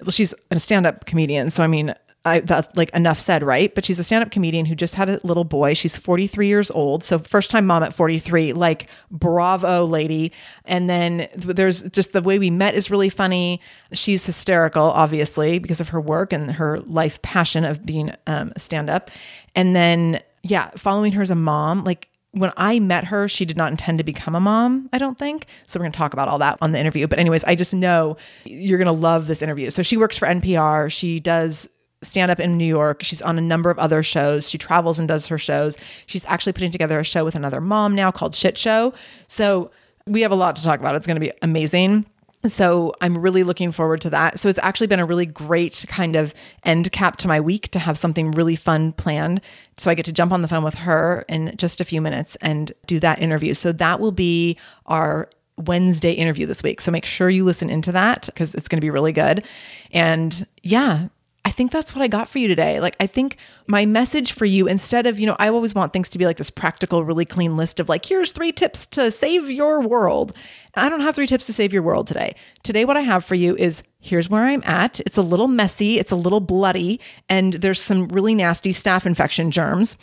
well, 0.00 0.10
she's 0.10 0.32
a 0.50 0.60
stand 0.60 0.86
up 0.86 1.06
comedian. 1.06 1.50
So, 1.50 1.64
I 1.64 1.66
mean, 1.66 1.94
I 2.26 2.40
that's 2.40 2.74
like 2.76 2.90
enough 2.90 3.18
said, 3.20 3.42
right? 3.42 3.74
But 3.74 3.84
she's 3.84 3.98
a 3.98 4.04
stand-up 4.04 4.30
comedian 4.30 4.66
who 4.66 4.74
just 4.74 4.96
had 4.96 5.08
a 5.08 5.20
little 5.22 5.44
boy. 5.44 5.74
She's 5.74 5.96
43 5.96 6.48
years 6.48 6.70
old. 6.72 7.04
So 7.04 7.18
first 7.18 7.50
time 7.50 7.66
mom 7.66 7.82
at 7.82 7.94
43. 7.94 8.52
Like 8.52 8.88
bravo 9.10 9.86
lady. 9.86 10.32
And 10.64 10.90
then 10.90 11.28
there's 11.36 11.82
just 11.84 12.12
the 12.12 12.20
way 12.20 12.38
we 12.38 12.50
met 12.50 12.74
is 12.74 12.90
really 12.90 13.08
funny. 13.08 13.60
She's 13.92 14.26
hysterical 14.26 14.82
obviously 14.82 15.58
because 15.58 15.80
of 15.80 15.90
her 15.90 16.00
work 16.00 16.32
and 16.32 16.50
her 16.50 16.80
life 16.80 17.22
passion 17.22 17.64
of 17.64 17.86
being 17.86 18.12
um, 18.26 18.52
stand-up. 18.56 19.10
And 19.54 19.76
then 19.76 20.20
yeah, 20.42 20.70
following 20.76 21.12
her 21.12 21.22
as 21.22 21.30
a 21.30 21.36
mom, 21.36 21.84
like 21.84 22.08
when 22.32 22.52
I 22.56 22.78
met 22.80 23.04
her, 23.04 23.28
she 23.28 23.44
did 23.44 23.56
not 23.56 23.70
intend 23.70 23.98
to 23.98 24.04
become 24.04 24.34
a 24.34 24.40
mom, 24.40 24.90
I 24.92 24.98
don't 24.98 25.18
think. 25.18 25.46
So 25.66 25.78
we're 25.78 25.84
going 25.84 25.92
to 25.92 25.98
talk 25.98 26.12
about 26.12 26.28
all 26.28 26.38
that 26.38 26.58
on 26.60 26.72
the 26.72 26.78
interview. 26.78 27.06
But, 27.06 27.18
anyways, 27.18 27.44
I 27.44 27.54
just 27.54 27.72
know 27.72 28.18
you're 28.44 28.78
going 28.78 28.86
to 28.86 28.92
love 28.92 29.26
this 29.26 29.40
interview. 29.40 29.70
So 29.70 29.82
she 29.82 29.96
works 29.96 30.18
for 30.18 30.28
NPR. 30.28 30.92
She 30.92 31.18
does 31.18 31.66
stand 32.06 32.30
up 32.30 32.40
in 32.40 32.56
New 32.56 32.66
York. 32.66 33.02
She's 33.02 33.22
on 33.22 33.38
a 33.38 33.42
number 33.42 33.70
of 33.70 33.78
other 33.78 34.02
shows. 34.02 34.48
She 34.48 34.58
travels 34.58 34.98
and 34.98 35.06
does 35.08 35.26
her 35.26 35.38
shows. 35.38 35.76
She's 36.06 36.24
actually 36.26 36.52
putting 36.52 36.70
together 36.70 36.98
a 36.98 37.04
show 37.04 37.24
with 37.24 37.34
another 37.34 37.60
mom 37.60 37.94
now 37.94 38.10
called 38.10 38.34
Shit 38.34 38.56
Show. 38.56 38.94
So 39.28 39.70
we 40.06 40.22
have 40.22 40.30
a 40.30 40.36
lot 40.36 40.56
to 40.56 40.62
talk 40.62 40.80
about. 40.80 40.94
It's 40.94 41.06
going 41.06 41.16
to 41.16 41.20
be 41.20 41.32
amazing. 41.42 42.06
So 42.46 42.94
I'm 43.00 43.18
really 43.18 43.42
looking 43.42 43.72
forward 43.72 44.00
to 44.02 44.10
that. 44.10 44.38
So 44.38 44.48
it's 44.48 44.58
actually 44.62 44.86
been 44.86 45.00
a 45.00 45.06
really 45.06 45.26
great 45.26 45.84
kind 45.88 46.16
of 46.16 46.32
end 46.64 46.92
cap 46.92 47.16
to 47.16 47.28
my 47.28 47.40
week 47.40 47.70
to 47.72 47.78
have 47.78 47.98
something 47.98 48.30
really 48.30 48.56
fun 48.56 48.92
planned. 48.92 49.40
So 49.76 49.90
I 49.90 49.94
get 49.94 50.04
to 50.06 50.12
jump 50.12 50.32
on 50.32 50.42
the 50.42 50.48
phone 50.48 50.62
with 50.62 50.74
her 50.74 51.24
in 51.28 51.54
just 51.56 51.80
a 51.80 51.84
few 51.84 52.00
minutes 52.00 52.36
and 52.40 52.72
do 52.86 53.00
that 53.00 53.20
interview. 53.20 53.54
So 53.54 53.72
that 53.72 54.00
will 54.00 54.12
be 54.12 54.58
our 54.86 55.28
Wednesday 55.58 56.12
interview 56.12 56.46
this 56.46 56.62
week. 56.62 56.80
So 56.80 56.92
make 56.92 57.06
sure 57.06 57.30
you 57.30 57.44
listen 57.44 57.70
into 57.70 57.90
that 57.92 58.26
because 58.26 58.54
it's 58.54 58.68
going 58.68 58.78
to 58.78 58.84
be 58.84 58.90
really 58.90 59.12
good. 59.12 59.44
And 59.90 60.46
yeah, 60.62 61.08
I 61.46 61.50
think 61.50 61.70
that's 61.70 61.94
what 61.94 62.02
I 62.02 62.08
got 62.08 62.28
for 62.28 62.40
you 62.40 62.48
today. 62.48 62.80
Like, 62.80 62.96
I 62.98 63.06
think 63.06 63.36
my 63.68 63.86
message 63.86 64.32
for 64.32 64.44
you, 64.44 64.66
instead 64.66 65.06
of, 65.06 65.20
you 65.20 65.26
know, 65.28 65.36
I 65.38 65.48
always 65.48 65.76
want 65.76 65.92
things 65.92 66.08
to 66.08 66.18
be 66.18 66.26
like 66.26 66.38
this 66.38 66.50
practical, 66.50 67.04
really 67.04 67.24
clean 67.24 67.56
list 67.56 67.78
of 67.78 67.88
like, 67.88 68.04
here's 68.04 68.32
three 68.32 68.50
tips 68.50 68.84
to 68.86 69.12
save 69.12 69.48
your 69.48 69.80
world. 69.80 70.36
I 70.74 70.88
don't 70.88 71.02
have 71.02 71.14
three 71.14 71.28
tips 71.28 71.46
to 71.46 71.52
save 71.52 71.72
your 71.72 71.84
world 71.84 72.08
today. 72.08 72.34
Today, 72.64 72.84
what 72.84 72.96
I 72.96 73.02
have 73.02 73.24
for 73.24 73.36
you 73.36 73.54
is 73.54 73.84
here's 74.00 74.28
where 74.28 74.42
I'm 74.42 74.64
at. 74.64 74.98
It's 75.06 75.18
a 75.18 75.22
little 75.22 75.46
messy, 75.46 76.00
it's 76.00 76.10
a 76.10 76.16
little 76.16 76.40
bloody, 76.40 76.98
and 77.28 77.52
there's 77.52 77.80
some 77.80 78.08
really 78.08 78.34
nasty 78.34 78.72
staph 78.72 79.06
infection 79.06 79.52
germs, 79.52 79.96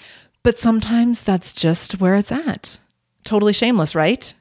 but 0.44 0.58
sometimes 0.58 1.24
that's 1.24 1.52
just 1.52 2.00
where 2.00 2.16
it's 2.16 2.32
at. 2.32 2.80
Totally 3.26 3.52
shameless, 3.52 3.96
right? 3.96 4.34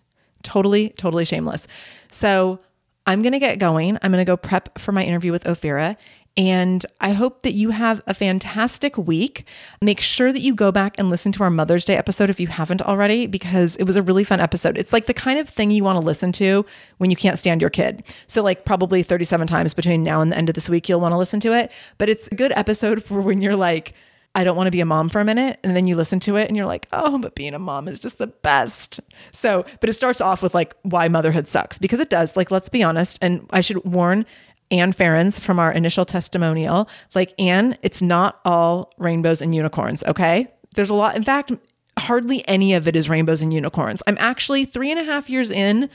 Totally, 0.45 0.91
totally 0.91 1.25
shameless. 1.25 1.67
So, 2.13 2.61
I'm 3.05 3.23
going 3.23 3.33
to 3.33 3.41
get 3.41 3.59
going. 3.59 3.99
I'm 4.01 4.13
going 4.13 4.25
to 4.25 4.31
go 4.31 4.37
prep 4.37 4.79
for 4.79 4.93
my 4.93 5.03
interview 5.03 5.33
with 5.33 5.43
Ophira. 5.43 5.97
And 6.37 6.87
I 6.99 7.13
hope 7.13 7.43
that 7.43 7.53
you 7.53 7.71
have 7.71 8.01
a 8.07 8.15
fantastic 8.15 8.97
week. 8.97 9.45
Make 9.83 10.01
sure 10.01 10.33
that 10.33 10.41
you 10.41 10.55
go 10.55 10.73
back 10.73 10.95
and 10.99 11.11
listen 11.11 11.31
to 11.33 11.43
our 11.43 11.51
Mother's 11.51 11.85
Day 11.85 11.97
episode 11.97 12.31
if 12.31 12.41
you 12.41 12.47
haven't 12.47 12.81
already, 12.81 13.27
because 13.27 13.77
it 13.77 13.85
was 13.85 13.97
a 13.97 14.03
really 14.03 14.25
fun 14.25 14.41
episode. 14.41 14.79
It's 14.79 14.95
like 14.95 15.05
the 15.07 15.15
kind 15.15 15.39
of 15.39 15.49
thing 15.49 15.71
you 15.71 15.85
want 15.85 15.97
to 15.97 16.05
listen 16.05 16.33
to 16.33 16.65
when 16.97 17.11
you 17.11 17.17
can't 17.17 17.39
stand 17.39 17.61
your 17.61 17.69
kid. 17.69 18.03
So, 18.29 18.43
like, 18.43 18.65
probably 18.65 19.03
37 19.03 19.47
times 19.47 19.75
between 19.75 20.03
now 20.03 20.23
and 20.23 20.33
the 20.33 20.39
end 20.39 20.49
of 20.49 20.55
this 20.55 20.71
week, 20.71 20.89
you'll 20.89 21.01
want 21.01 21.13
to 21.13 21.19
listen 21.19 21.41
to 21.41 21.53
it. 21.53 21.71
But 21.99 22.09
it's 22.09 22.29
a 22.29 22.35
good 22.35 22.53
episode 22.57 23.05
for 23.05 23.21
when 23.21 23.43
you're 23.43 23.57
like, 23.57 23.93
I 24.35 24.45
don't 24.45 24.57
want 24.57 24.67
to 24.69 24.71
be 24.71 24.81
a 24.81 24.87
mom 24.87 25.11
for 25.11 25.21
a 25.21 25.27
minute. 25.27 25.61
And 25.63 25.77
then 25.77 25.87
you 25.87 25.95
listen 25.95 26.19
to 26.21 26.37
it 26.37 26.49
and 26.49 26.57
you're 26.57 26.67
like, 26.67 26.89
oh, 26.93 27.19
but 27.19 27.35
being 27.35 27.53
a 27.53 27.59
mom 27.59 27.87
is 27.87 27.99
just 27.99 28.17
the 28.17 28.29
best. 28.29 29.01
So, 29.33 29.67
but 29.81 29.91
it 29.91 29.93
starts 29.93 30.23
off 30.23 30.43
with 30.43 30.55
like 30.55 30.75
why 30.83 31.09
motherhood 31.09 31.47
sucks 31.47 31.79
because 31.79 32.01
it 32.01 32.09
does. 32.09 32.35
Like, 32.35 32.51
let's 32.51 32.71
be 32.71 32.83
honest. 32.83 33.19
And 33.21 33.47
I 33.51 33.61
should 33.61 33.85
warn 33.85 34.25
Anne 34.73 34.93
Ferrens 34.93 35.39
from 35.39 35.59
our 35.59 35.71
initial 35.71 36.05
testimonial. 36.05 36.89
Like, 37.15 37.35
Anne, 37.39 37.77
it's 37.83 38.03
not 38.03 38.41
all 38.45 38.91
rainbows 38.99 39.43
and 39.43 39.55
unicorns, 39.55 40.03
okay? 40.05 40.49
There's 40.75 40.91
a 40.91 40.95
lot. 40.95 41.15
In 41.15 41.23
fact, 41.23 41.53
hardly 41.99 42.47
any 42.49 42.73
of 42.75 42.89
it 42.89 42.97
is 42.97 43.09
rainbows 43.09 43.43
and 43.43 43.53
unicorns. 43.53 44.03
I'm 44.07 44.17
actually 44.19 44.65
three 44.65 44.91
and 44.91 44.99
a 44.99 45.05
half 45.05 45.29
years 45.29 45.51
in, 45.51 45.91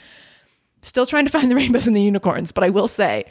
still 0.82 1.06
trying 1.06 1.26
to 1.26 1.30
find 1.38 1.50
the 1.50 1.56
rainbows 1.56 1.86
and 1.86 1.96
the 1.96 2.02
unicorns, 2.02 2.52
but 2.52 2.64
I 2.64 2.70
will 2.70 2.88
say 2.88 3.24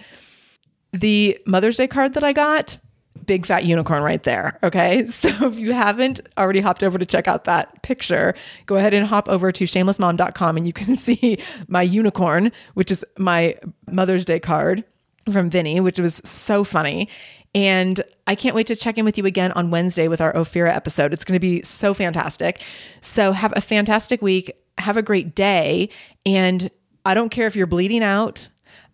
the 0.92 1.40
Mother's 1.46 1.78
Day 1.78 1.88
card 1.88 2.14
that 2.14 2.24
I 2.24 2.34
got, 2.34 2.78
big 3.26 3.46
fat 3.46 3.66
unicorn 3.66 4.04
right 4.04 4.24
there. 4.24 4.60
Okay. 4.64 5.08
So 5.18 5.30
if 5.48 5.58
you 5.58 5.74
haven't 5.74 6.22
already 6.38 6.60
hopped 6.60 6.84
over 6.84 6.98
to 6.98 7.06
check 7.06 7.28
out 7.28 7.46
that 7.46 7.82
picture, 7.82 8.36
go 8.66 8.76
ahead 8.76 8.94
and 8.94 9.08
hop 9.08 9.28
over 9.28 9.52
to 9.52 9.64
shamelessmom.com 9.64 10.58
and 10.58 10.68
you 10.68 10.74
can 10.74 10.96
see 10.98 11.40
my 11.68 11.82
unicorn, 11.82 12.52
which 12.76 12.92
is 12.92 13.04
my 13.18 13.58
Mother's 13.90 14.26
Day 14.26 14.40
card 14.40 14.84
from 15.32 15.50
Vinnie, 15.50 15.80
which 15.80 16.00
was 16.00 16.22
so 16.24 16.64
funny. 16.64 17.10
And 17.56 18.04
I 18.28 18.36
can't 18.36 18.56
wait 18.56 18.68
to 18.68 18.76
check 18.76 18.98
in 18.98 19.06
with 19.06 19.18
you 19.18 19.26
again 19.26 19.52
on 19.54 19.72
Wednesday 19.72 20.08
with 20.08 20.22
our 20.22 20.34
Ophira 20.34 20.76
episode. 20.76 21.14
It's 21.14 21.24
going 21.24 21.36
to 21.36 21.40
be 21.40 21.64
so 21.64 21.94
fantastic. 21.94 22.62
So 23.02 23.32
have 23.32 23.54
a 23.56 23.62
fantastic 23.62 24.22
week. 24.22 24.52
Have 24.78 24.98
a 24.98 25.02
great 25.02 25.34
day. 25.34 25.90
And 26.26 26.70
I 27.06 27.14
don't 27.14 27.30
care 27.30 27.48
if 27.48 27.56
you're 27.56 27.68
bleeding 27.68 28.04
out. 28.04 28.50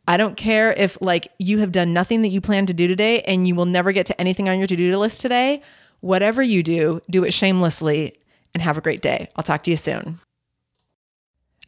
I 0.08 0.18
don't 0.18 0.38
care 0.38 0.74
if 0.74 0.98
like 1.02 1.30
you 1.40 1.60
have 1.60 1.72
done 1.72 1.94
nothing 1.94 2.22
that 2.22 2.30
you 2.30 2.42
plan 2.42 2.66
to 2.68 2.74
do 2.74 2.88
today 2.88 3.22
and 3.22 3.48
you 3.48 3.56
will 3.56 3.66
never 3.66 3.92
get 3.92 4.06
to 4.08 4.22
anything 4.22 4.50
on 4.50 4.58
your 4.58 4.68
to-do 4.68 4.98
list 4.98 5.22
today. 5.22 5.62
Whatever 6.02 6.44
you 6.44 6.62
do, 6.62 7.02
do 7.10 7.24
it 7.24 7.34
shamelessly 7.34 8.20
and 8.54 8.62
have 8.62 8.78
a 8.78 8.82
great 8.82 9.02
day. 9.02 9.30
I'll 9.36 9.44
talk 9.44 9.64
to 9.64 9.72
you 9.72 9.78
soon. 9.78 10.20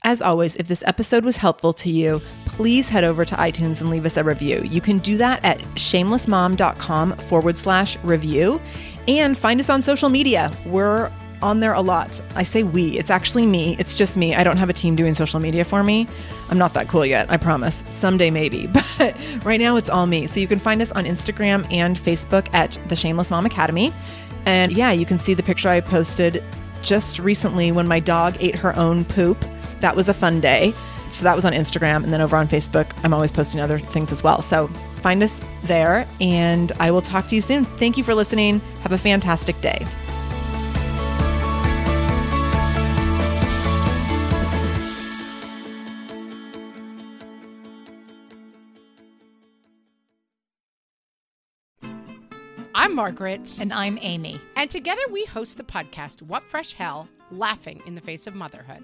As 0.04 0.22
always, 0.22 0.56
if 0.58 0.68
this 0.68 0.84
episode 0.86 1.26
was 1.26 1.38
helpful 1.38 1.74
to 1.74 1.90
you, 1.90 2.22
please 2.56 2.88
head 2.88 3.04
over 3.04 3.26
to 3.26 3.36
iTunes 3.36 3.82
and 3.82 3.90
leave 3.90 4.06
us 4.06 4.16
a 4.16 4.24
review. 4.24 4.62
You 4.62 4.80
can 4.80 5.00
do 5.00 5.18
that 5.18 5.44
at 5.44 5.60
shamelessmom.com 5.76 7.18
forward 7.28 7.58
slash 7.58 7.98
review 8.02 8.62
and 9.10 9.38
find 9.38 9.60
us 9.60 9.70
on 9.70 9.82
social 9.82 10.08
media. 10.08 10.50
We're 10.66 11.12
on 11.42 11.60
there 11.60 11.74
a 11.74 11.82
lot. 11.82 12.22
I 12.34 12.44
say 12.44 12.64
we, 12.64 12.98
it's 12.98 13.10
actually 13.10 13.46
me. 13.46 13.76
It's 13.78 13.94
just 13.94 14.16
me. 14.16 14.34
I 14.36 14.46
don't 14.46 14.56
have 14.56 14.70
a 14.70 14.74
team 14.74 14.96
doing 14.96 15.14
social 15.14 15.42
media 15.42 15.66
for 15.66 15.84
me. 15.84 16.08
I'm 16.50 16.58
not 16.58 16.74
that 16.76 16.88
cool 16.88 17.06
yet, 17.06 17.30
I 17.30 17.36
promise. 17.36 17.84
Someday 17.90 18.32
maybe. 18.32 18.70
But 18.98 19.18
right 19.44 19.60
now 19.60 19.76
it's 19.76 19.90
all 19.90 20.08
me. 20.08 20.26
So 20.26 20.40
you 20.40 20.48
can 20.48 20.60
find 20.60 20.82
us 20.82 20.94
on 20.94 21.04
Instagram 21.04 21.70
and 21.70 21.98
Facebook 21.98 22.48
at 22.54 22.80
the 22.88 22.96
Shameless 22.96 23.30
Mom 23.30 23.46
Academy. 23.46 23.94
And 24.46 24.72
yeah, 24.72 24.94
you 24.94 25.06
can 25.06 25.20
see 25.20 25.34
the 25.34 25.44
picture 25.44 25.68
I 25.68 25.82
posted 25.82 26.42
just 26.82 27.20
recently 27.20 27.74
when 27.74 27.86
my 27.86 28.00
dog 28.00 28.38
ate 28.40 28.56
her 28.56 28.74
own 28.78 29.04
poop 29.04 29.44
that 29.82 29.96
was 29.96 30.10
a 30.10 30.14
fun 30.14 30.42
day. 30.42 30.74
So 31.16 31.24
that 31.24 31.36
was 31.36 31.46
on 31.46 31.54
Instagram. 31.54 32.04
And 32.04 32.12
then 32.12 32.20
over 32.20 32.36
on 32.36 32.48
Facebook, 32.48 32.92
I'm 33.04 33.14
always 33.14 33.32
posting 33.32 33.62
other 33.62 33.80
things 33.80 34.12
as 34.12 34.22
well. 34.22 34.42
So 34.42 34.68
find 35.02 35.24
us 35.24 35.40
there 35.64 36.06
and 36.20 36.74
I 36.80 36.92
will 36.92 37.02
talk 37.02 37.28
to 37.30 37.36
you 37.36 37.42
soon. 37.42 37.64
Thank 37.64 37.98
you 37.98 38.04
for 38.04 38.14
listening. 38.14 38.60
Have 38.82 38.92
a 38.92 38.98
fantastic 38.98 39.60
day. 39.62 39.88
I'm 52.78 52.94
Margaret. 52.94 53.58
And 53.62 53.72
I'm 53.72 53.98
Amy. 54.02 54.42
And 54.58 54.70
together 54.70 55.02
we 55.10 55.24
host 55.24 55.56
the 55.56 55.64
podcast, 55.64 56.22
What 56.24 56.44
Fresh 56.44 56.74
Hell 56.74 57.08
Laughing 57.32 57.82
in 57.86 57.96
the 57.96 58.02
Face 58.02 58.28
of 58.28 58.36
Motherhood. 58.36 58.84